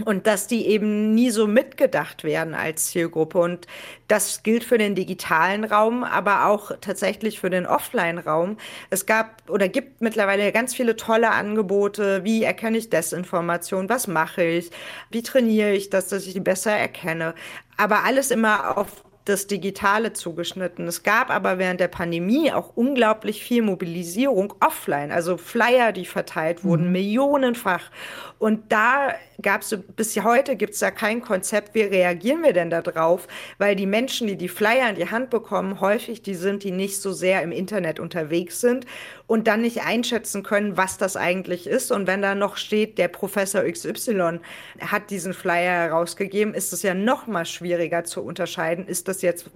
und 0.05 0.27
dass 0.27 0.47
die 0.47 0.67
eben 0.67 1.15
nie 1.15 1.31
so 1.31 1.47
mitgedacht 1.47 2.25
werden 2.25 2.55
als 2.55 2.87
Zielgruppe. 2.87 3.39
Und 3.39 3.67
das 4.09 4.43
gilt 4.43 4.65
für 4.65 4.79
den 4.79 4.95
digitalen 4.95 5.65
Raum, 5.65 6.05
aber 6.05 6.47
auch 6.47 6.73
tatsächlich 6.81 7.41
für 7.41 7.51
den 7.51 7.67
Offline-Raum. 7.67 8.57
Es 8.91 9.07
gab 9.07 9.49
oder 9.49 9.69
gibt 9.69 10.01
mittlerweile 10.01 10.53
ganz 10.53 10.75
viele 10.75 10.97
tolle 10.97 11.31
Angebote. 11.31 12.25
Wie 12.25 12.45
erkenne 12.45 12.79
ich 12.79 12.91
Desinformation? 12.91 13.89
Was 13.89 14.07
mache 14.07 14.43
ich? 14.43 14.71
Wie 15.11 15.23
trainiere 15.23 15.73
ich 15.73 15.91
das, 15.91 16.09
dass 16.09 16.27
ich 16.27 16.33
die 16.33 16.41
besser 16.41 16.73
erkenne? 16.73 17.35
Aber 17.77 18.05
alles 18.05 18.31
immer 18.31 18.77
auf 18.77 19.05
das 19.25 19.47
Digitale 19.47 20.13
zugeschnitten. 20.13 20.87
Es 20.87 21.03
gab 21.03 21.31
aber 21.31 21.59
während 21.59 21.81
der 21.81 21.89
Pandemie 21.89 22.53
auch 22.53 22.77
unglaublich 22.77 23.43
viel 23.43 23.63
Mobilisierung 23.63 24.55
offline, 24.61 25.13
also 25.13 25.37
Flyer, 25.37 25.93
die 25.93 26.07
verteilt 26.07 26.65
wurden, 26.65 26.87
mhm. 26.87 26.93
millionenfach. 26.93 27.91
Und 28.39 28.73
da 28.73 29.15
gab 29.43 29.63
es 29.63 29.77
bis 29.97 30.17
heute 30.23 30.57
gibt 30.57 30.75
es 30.75 30.81
da 30.81 30.91
kein 30.91 31.21
Konzept, 31.21 31.75
wie 31.75 31.83
reagieren 31.83 32.43
wir 32.43 32.53
denn 32.53 32.71
darauf? 32.71 33.29
Weil 33.59 33.77
die 33.77 33.87
Menschen, 33.87 34.27
die 34.27 34.37
die 34.37 34.49
Flyer 34.49 34.91
in 34.91 34.97
die 34.97 35.11
Hand 35.11 35.31
bekommen, 35.31 35.81
häufig 35.81 36.23
die 36.23 36.35
sind, 36.35 36.65
die 36.65 36.71
nicht 36.71 37.01
so 37.01 37.13
sehr 37.13 37.43
im 37.43 37.53
Internet 37.53 38.01
unterwegs 38.01 38.61
sind 38.61 38.87
und 39.27 39.47
dann 39.47 39.63
nicht 39.63 39.83
einschätzen 39.83 40.43
können, 40.43 40.77
was 40.77 40.99
das 40.99 41.17
eigentlich 41.17 41.67
ist. 41.67 41.93
Und 41.93 42.07
wenn 42.07 42.23
da 42.23 42.35
noch 42.35 42.57
steht, 42.57 42.99
der 42.99 43.09
Professor 43.09 43.63
XY 43.63 44.41
hat 44.81 45.11
diesen 45.11 45.35
Flyer 45.35 45.73
herausgegeben, 45.73 46.55
ist 46.55 46.73
es 46.73 46.83
ja 46.83 46.95
noch 46.95 47.27
mal 47.27 47.47
schwieriger 47.47 48.05
zu 48.05 48.23
unterscheiden, 48.23 48.87
ist 48.87 49.09
das 49.09 49.23
jetzt 49.23 49.51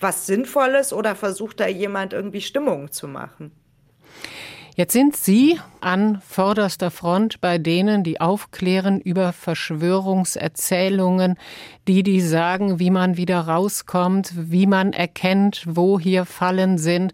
was 0.00 0.26
Sinnvolles 0.26 0.92
oder 0.92 1.14
versucht 1.14 1.60
da 1.60 1.68
jemand 1.68 2.12
irgendwie 2.12 2.40
Stimmung 2.40 2.90
zu 2.90 3.06
machen? 3.06 3.52
Jetzt 4.80 4.94
sind 4.94 5.14
Sie 5.14 5.60
an 5.82 6.22
vorderster 6.26 6.90
Front 6.90 7.42
bei 7.42 7.58
denen, 7.58 8.02
die 8.02 8.18
aufklären 8.18 8.98
über 8.98 9.34
Verschwörungserzählungen, 9.34 11.36
die 11.86 12.02
die 12.02 12.22
sagen, 12.22 12.78
wie 12.78 12.88
man 12.88 13.18
wieder 13.18 13.40
rauskommt, 13.40 14.32
wie 14.34 14.66
man 14.66 14.94
erkennt, 14.94 15.64
wo 15.66 16.00
hier 16.00 16.24
Fallen 16.24 16.78
sind. 16.78 17.12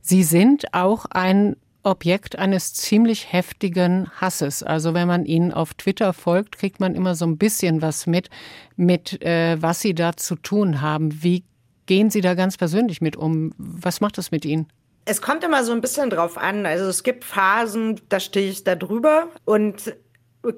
Sie 0.00 0.22
sind 0.22 0.72
auch 0.74 1.06
ein 1.06 1.56
Objekt 1.82 2.38
eines 2.38 2.72
ziemlich 2.74 3.32
heftigen 3.32 4.08
Hasses. 4.20 4.62
Also 4.62 4.94
wenn 4.94 5.08
man 5.08 5.24
ihnen 5.24 5.52
auf 5.52 5.74
Twitter 5.74 6.12
folgt, 6.12 6.56
kriegt 6.56 6.78
man 6.78 6.94
immer 6.94 7.16
so 7.16 7.26
ein 7.26 7.36
bisschen 7.36 7.82
was 7.82 8.06
mit, 8.06 8.30
mit 8.76 9.20
äh, 9.24 9.60
was 9.60 9.80
sie 9.80 9.96
da 9.96 10.16
zu 10.16 10.36
tun 10.36 10.82
haben. 10.82 11.24
Wie 11.24 11.42
gehen 11.86 12.10
Sie 12.10 12.20
da 12.20 12.34
ganz 12.34 12.56
persönlich 12.56 13.00
mit 13.00 13.16
um? 13.16 13.54
Was 13.58 14.00
macht 14.00 14.18
das 14.18 14.30
mit 14.30 14.44
Ihnen? 14.44 14.68
Es 15.08 15.22
kommt 15.22 15.42
immer 15.42 15.64
so 15.64 15.72
ein 15.72 15.80
bisschen 15.80 16.10
drauf 16.10 16.36
an. 16.36 16.66
Also 16.66 16.86
es 16.86 17.02
gibt 17.02 17.24
Phasen, 17.24 18.00
da 18.08 18.20
stehe 18.20 18.50
ich 18.50 18.64
da 18.64 18.74
drüber 18.74 19.28
und 19.44 19.94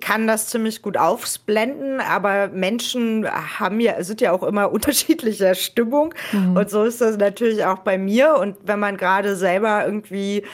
kann 0.01 0.27
das 0.27 0.49
ziemlich 0.49 0.83
gut 0.83 0.97
aufblenden, 0.97 2.01
aber 2.01 2.49
Menschen 2.49 3.27
haben 3.29 3.81
ja, 3.81 4.03
sind 4.03 4.21
ja 4.21 4.33
auch 4.33 4.43
immer 4.43 4.71
unterschiedlicher 4.73 5.55
Stimmung. 5.55 6.15
Mhm. 6.33 6.57
Und 6.57 6.71
so 6.71 6.85
ist 6.85 7.01
das 7.01 7.17
natürlich 7.17 7.65
auch 7.65 7.79
bei 7.79 7.97
mir. 7.97 8.37
Und 8.37 8.57
wenn 8.65 8.79
man 8.79 8.97
gerade 8.97 9.37
selber 9.37 9.85
irgendwie 9.85 10.45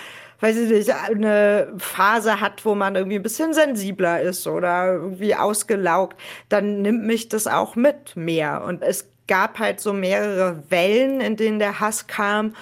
weiß 0.40 0.56
ich 0.58 0.70
nicht, 0.70 0.90
eine 0.90 1.72
Phase 1.78 2.42
hat, 2.42 2.64
wo 2.66 2.74
man 2.74 2.94
irgendwie 2.94 3.16
ein 3.16 3.22
bisschen 3.22 3.54
sensibler 3.54 4.20
ist 4.20 4.46
oder 4.46 4.92
irgendwie 4.92 5.34
ausgelaugt, 5.34 6.20
dann 6.50 6.82
nimmt 6.82 7.06
mich 7.06 7.30
das 7.30 7.46
auch 7.46 7.74
mit 7.74 8.16
mehr. 8.16 8.62
Und 8.62 8.82
es 8.82 9.08
gab 9.28 9.58
halt 9.58 9.80
so 9.80 9.92
mehrere 9.92 10.62
Wellen, 10.68 11.20
in 11.20 11.36
denen 11.36 11.58
der 11.58 11.80
Hass 11.80 12.06
kam. 12.06 12.54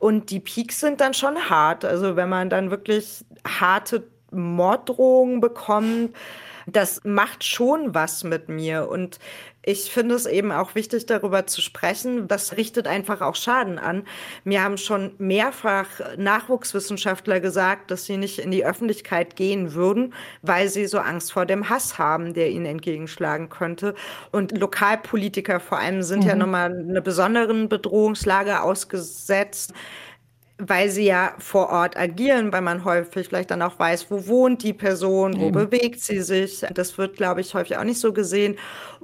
Und 0.00 0.30
die 0.30 0.40
Peaks 0.40 0.80
sind 0.80 1.00
dann 1.00 1.14
schon 1.14 1.36
hart. 1.50 1.84
Also 1.84 2.16
wenn 2.16 2.28
man 2.30 2.50
dann 2.50 2.70
wirklich 2.70 3.22
harte 3.46 4.08
Morddrohungen 4.32 5.40
bekommt, 5.40 6.16
das 6.72 7.00
macht 7.04 7.44
schon 7.44 7.94
was 7.94 8.24
mit 8.24 8.48
mir. 8.48 8.88
Und 8.88 9.18
ich 9.62 9.92
finde 9.92 10.14
es 10.14 10.24
eben 10.24 10.52
auch 10.52 10.74
wichtig, 10.74 11.04
darüber 11.04 11.46
zu 11.46 11.60
sprechen. 11.60 12.28
Das 12.28 12.56
richtet 12.56 12.86
einfach 12.86 13.20
auch 13.20 13.34
Schaden 13.34 13.78
an. 13.78 14.04
Mir 14.42 14.62
haben 14.62 14.78
schon 14.78 15.12
mehrfach 15.18 15.86
Nachwuchswissenschaftler 16.16 17.40
gesagt, 17.40 17.90
dass 17.90 18.06
sie 18.06 18.16
nicht 18.16 18.38
in 18.38 18.50
die 18.50 18.64
Öffentlichkeit 18.64 19.36
gehen 19.36 19.74
würden, 19.74 20.14
weil 20.40 20.68
sie 20.68 20.86
so 20.86 20.98
Angst 20.98 21.32
vor 21.32 21.44
dem 21.44 21.68
Hass 21.68 21.98
haben, 21.98 22.32
der 22.32 22.50
ihnen 22.50 22.66
entgegenschlagen 22.66 23.50
könnte. 23.50 23.94
Und 24.32 24.56
Lokalpolitiker 24.56 25.60
vor 25.60 25.78
allem 25.78 26.02
sind 26.02 26.22
mhm. 26.24 26.28
ja 26.28 26.34
nochmal 26.36 26.72
eine 26.72 27.02
besonderen 27.02 27.68
Bedrohungslage 27.68 28.62
ausgesetzt 28.62 29.74
weil 30.60 30.90
sie 30.90 31.06
ja 31.06 31.34
vor 31.38 31.70
Ort 31.70 31.96
agieren, 31.96 32.52
weil 32.52 32.60
man 32.60 32.84
häufig 32.84 33.28
vielleicht 33.28 33.50
dann 33.50 33.62
auch 33.62 33.78
weiß, 33.78 34.10
wo 34.10 34.26
wohnt 34.26 34.62
die 34.62 34.72
Person, 34.72 35.40
wo 35.40 35.46
Eben. 35.46 35.52
bewegt 35.52 36.00
sie 36.00 36.20
sich. 36.20 36.64
Das 36.74 36.98
wird, 36.98 37.16
glaube 37.16 37.40
ich, 37.40 37.54
häufig 37.54 37.76
auch 37.76 37.84
nicht 37.84 38.00
so 38.00 38.12
gesehen. 38.12 38.56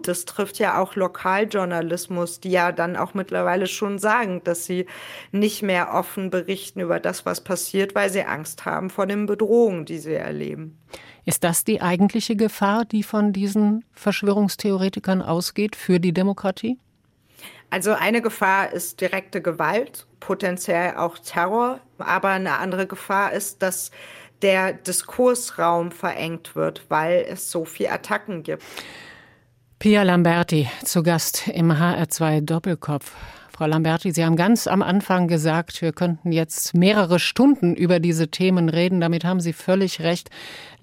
Das 0.03 0.25
trifft 0.25 0.59
ja 0.59 0.79
auch 0.81 0.95
Lokaljournalismus, 0.95 2.41
die 2.41 2.51
ja 2.51 2.73
dann 2.73 2.97
auch 2.97 3.15
mittlerweile 3.15 3.67
schon 3.67 3.99
sagen, 3.99 4.43
dass 4.45 4.67
sie 4.67 4.87
nicht 5.33 5.63
mehr 5.63 5.95
offen 5.95 6.31
berichten 6.31 6.81
über 6.81 7.01
das, 7.01 7.25
was 7.25 7.41
passiert, 7.43 7.95
weil 7.95 8.11
sie 8.11 8.23
Angst 8.23 8.65
haben 8.65 8.91
vor 8.91 9.07
den 9.07 9.27
Bedrohungen, 9.27 9.87
die 9.87 9.99
sie 9.99 10.15
erleben. 10.15 10.79
Ist 11.25 11.43
das 11.43 11.65
die 11.65 11.81
eigentliche 11.81 12.37
Gefahr, 12.37 12.85
die 12.85 13.03
von 13.03 13.33
diesen 13.33 13.85
Verschwörungstheoretikern 13.93 15.23
ausgeht 15.23 15.75
für 15.75 15.99
die 15.99 16.13
Demokratie? 16.13 16.79
Also 17.71 17.93
eine 17.93 18.23
Gefahr 18.23 18.73
ist 18.73 19.01
direkte 19.01 19.43
Gewalt, 19.43 20.07
potenziell 20.21 20.97
auch 20.97 21.19
Terror, 21.19 21.81
aber 21.99 22.31
eine 22.31 22.59
andere 22.59 22.87
Gefahr 22.87 23.33
ist, 23.33 23.63
dass 23.63 23.91
der 24.43 24.73
Diskursraum 24.73 25.91
verengt 25.91 26.55
wird, 26.57 26.85
weil 26.89 27.27
es 27.29 27.51
so 27.51 27.65
viele 27.65 27.93
Attacken 27.93 28.43
gibt. 28.43 28.63
Pia 29.79 30.03
Lamberti 30.03 30.71
zu 30.85 31.03
Gast 31.03 31.49
im 31.49 31.71
HR2 31.73 32.41
Doppelkopf. 32.41 33.13
Frau 33.57 33.65
Lamberti, 33.65 34.13
Sie 34.13 34.23
haben 34.23 34.37
ganz 34.37 34.67
am 34.67 34.83
Anfang 34.83 35.29
gesagt, 35.29 35.81
wir 35.81 35.93
könnten 35.93 36.31
jetzt 36.31 36.75
mehrere 36.75 37.19
Stunden 37.19 37.75
über 37.75 38.01
diese 38.01 38.29
Themen 38.29 38.69
reden. 38.69 39.01
Damit 39.01 39.25
haben 39.25 39.41
Sie 39.41 39.55
völlig 39.55 40.03
recht. 40.03 40.29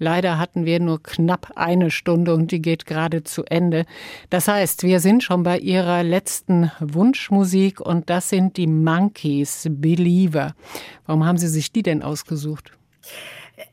Leider 0.00 0.40
hatten 0.40 0.64
wir 0.64 0.80
nur 0.80 1.00
knapp 1.00 1.52
eine 1.54 1.92
Stunde 1.92 2.34
und 2.34 2.50
die 2.50 2.60
geht 2.60 2.84
gerade 2.84 3.22
zu 3.22 3.44
Ende. 3.44 3.86
Das 4.28 4.48
heißt, 4.48 4.82
wir 4.82 4.98
sind 4.98 5.22
schon 5.22 5.44
bei 5.44 5.60
Ihrer 5.60 6.02
letzten 6.02 6.72
Wunschmusik 6.80 7.80
und 7.80 8.10
das 8.10 8.28
sind 8.28 8.56
die 8.56 8.66
Monkeys, 8.66 9.68
Believer. 9.70 10.56
Warum 11.06 11.24
haben 11.24 11.38
Sie 11.38 11.46
sich 11.46 11.70
die 11.70 11.84
denn 11.84 12.02
ausgesucht? 12.02 12.72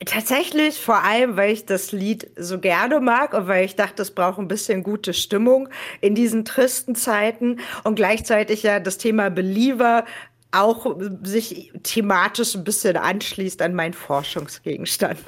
Tatsächlich 0.06 0.80
vor 0.80 1.04
allem, 1.04 1.38
weil 1.38 1.54
ich 1.54 1.66
das 1.66 1.92
Lied 1.92 2.30
so 2.36 2.60
gerne 2.60 3.00
mag 3.00 3.34
und 3.34 3.48
weil 3.48 3.66
ich 3.66 3.76
dachte, 3.76 4.04
es 4.04 4.12
braucht 4.12 4.38
ein 4.38 4.48
bisschen 4.48 4.84
gute 4.84 5.14
Stimmung 5.14 5.70
in 6.02 6.14
diesen 6.14 6.46
tristen 6.46 6.94
Zeiten 6.94 7.60
und 7.84 7.96
gleichzeitig 7.96 8.62
ja 8.62 8.80
das 8.80 9.00
Thema 9.00 9.30
Believer 9.30 10.06
auch 10.52 10.98
sich 11.24 11.72
thematisch 11.84 12.56
ein 12.56 12.64
bisschen 12.64 12.98
anschließt 12.98 13.62
an 13.62 13.74
meinen 13.74 13.94
Forschungsgegenstand. 13.94 15.20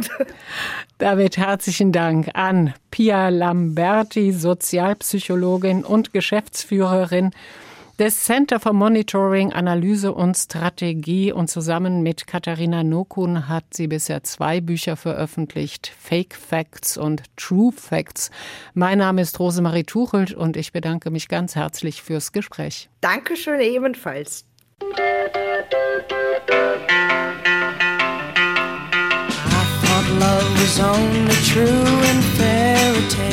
David, 0.98 1.38
herzlichen 1.38 1.92
Dank 1.92 2.30
an 2.34 2.74
Pia 2.92 3.30
Lamberti, 3.30 4.34
Sozialpsychologin 4.34 5.84
und 5.84 6.14
Geschäftsführerin 6.14 7.32
des 8.00 8.24
Center 8.24 8.60
for 8.60 8.74
Monitoring, 8.74 9.54
Analyse 9.54 10.14
und 10.14 10.36
Strategie. 10.36 11.32
Und 11.32 11.50
zusammen 11.50 12.02
mit 12.02 12.28
Katharina 12.28 12.84
Nokun 12.84 13.48
hat 13.48 13.66
sie 13.74 13.88
bisher 13.88 14.24
zwei 14.24 14.62
Bücher 14.62 14.96
veröffentlicht, 14.96 15.92
Fake 16.00 16.36
Facts 16.36 16.98
und 16.98 17.24
True 17.36 17.72
Facts. 17.72 18.32
Mein 18.74 18.98
Name 18.98 19.22
ist 19.22 19.40
Rosemarie 19.40 19.84
Tuchelt 19.84 20.34
und 20.34 20.58
ich 20.58 20.72
bedanke 20.72 21.12
mich 21.12 21.28
ganz 21.28 21.56
herzlich 21.56 22.02
fürs 22.02 22.32
Gespräch. 22.32 22.90
Dankeschön 23.02 23.60
ebenfalls. 23.60 24.46
I 24.82 24.86
thought 29.86 30.10
love 30.20 30.54
was 30.60 30.80
only 30.80 31.36
true 31.46 31.66
in 32.10 32.22
fairy 32.38 33.08
tales. 33.10 33.33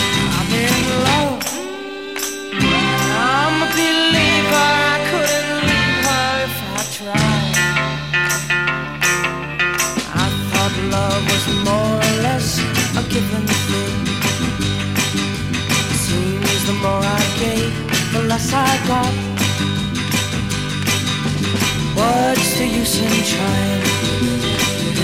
Seems 16.05 16.61
the 16.65 16.73
more 16.81 17.03
I 17.19 17.21
gave, 17.39 17.73
the 18.13 18.21
less 18.23 18.51
I 18.53 18.77
got. 18.87 19.13
What's 21.95 22.53
the 22.57 22.65
use 22.65 22.97
in 22.99 23.23
trying? 23.31 23.83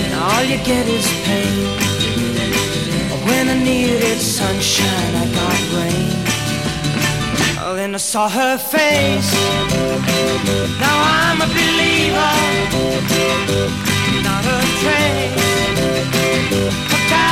And 0.02 0.12
all 0.14 0.42
you 0.42 0.58
get 0.64 0.86
is 0.88 1.06
pain. 1.24 1.78
When 3.26 3.48
I 3.48 3.54
needed 3.62 4.20
sunshine, 4.20 5.14
I 5.22 5.24
got 5.38 5.60
rain. 5.76 6.12
Oh, 7.60 7.74
then 7.74 7.94
I 7.94 7.98
saw 7.98 8.28
her 8.28 8.58
face. 8.58 9.32
Now 10.80 10.96
I'm 11.20 11.40
a 11.42 11.46
believer, 11.46 12.34
not 14.22 14.44
a 14.44 14.46
trace 14.80 16.87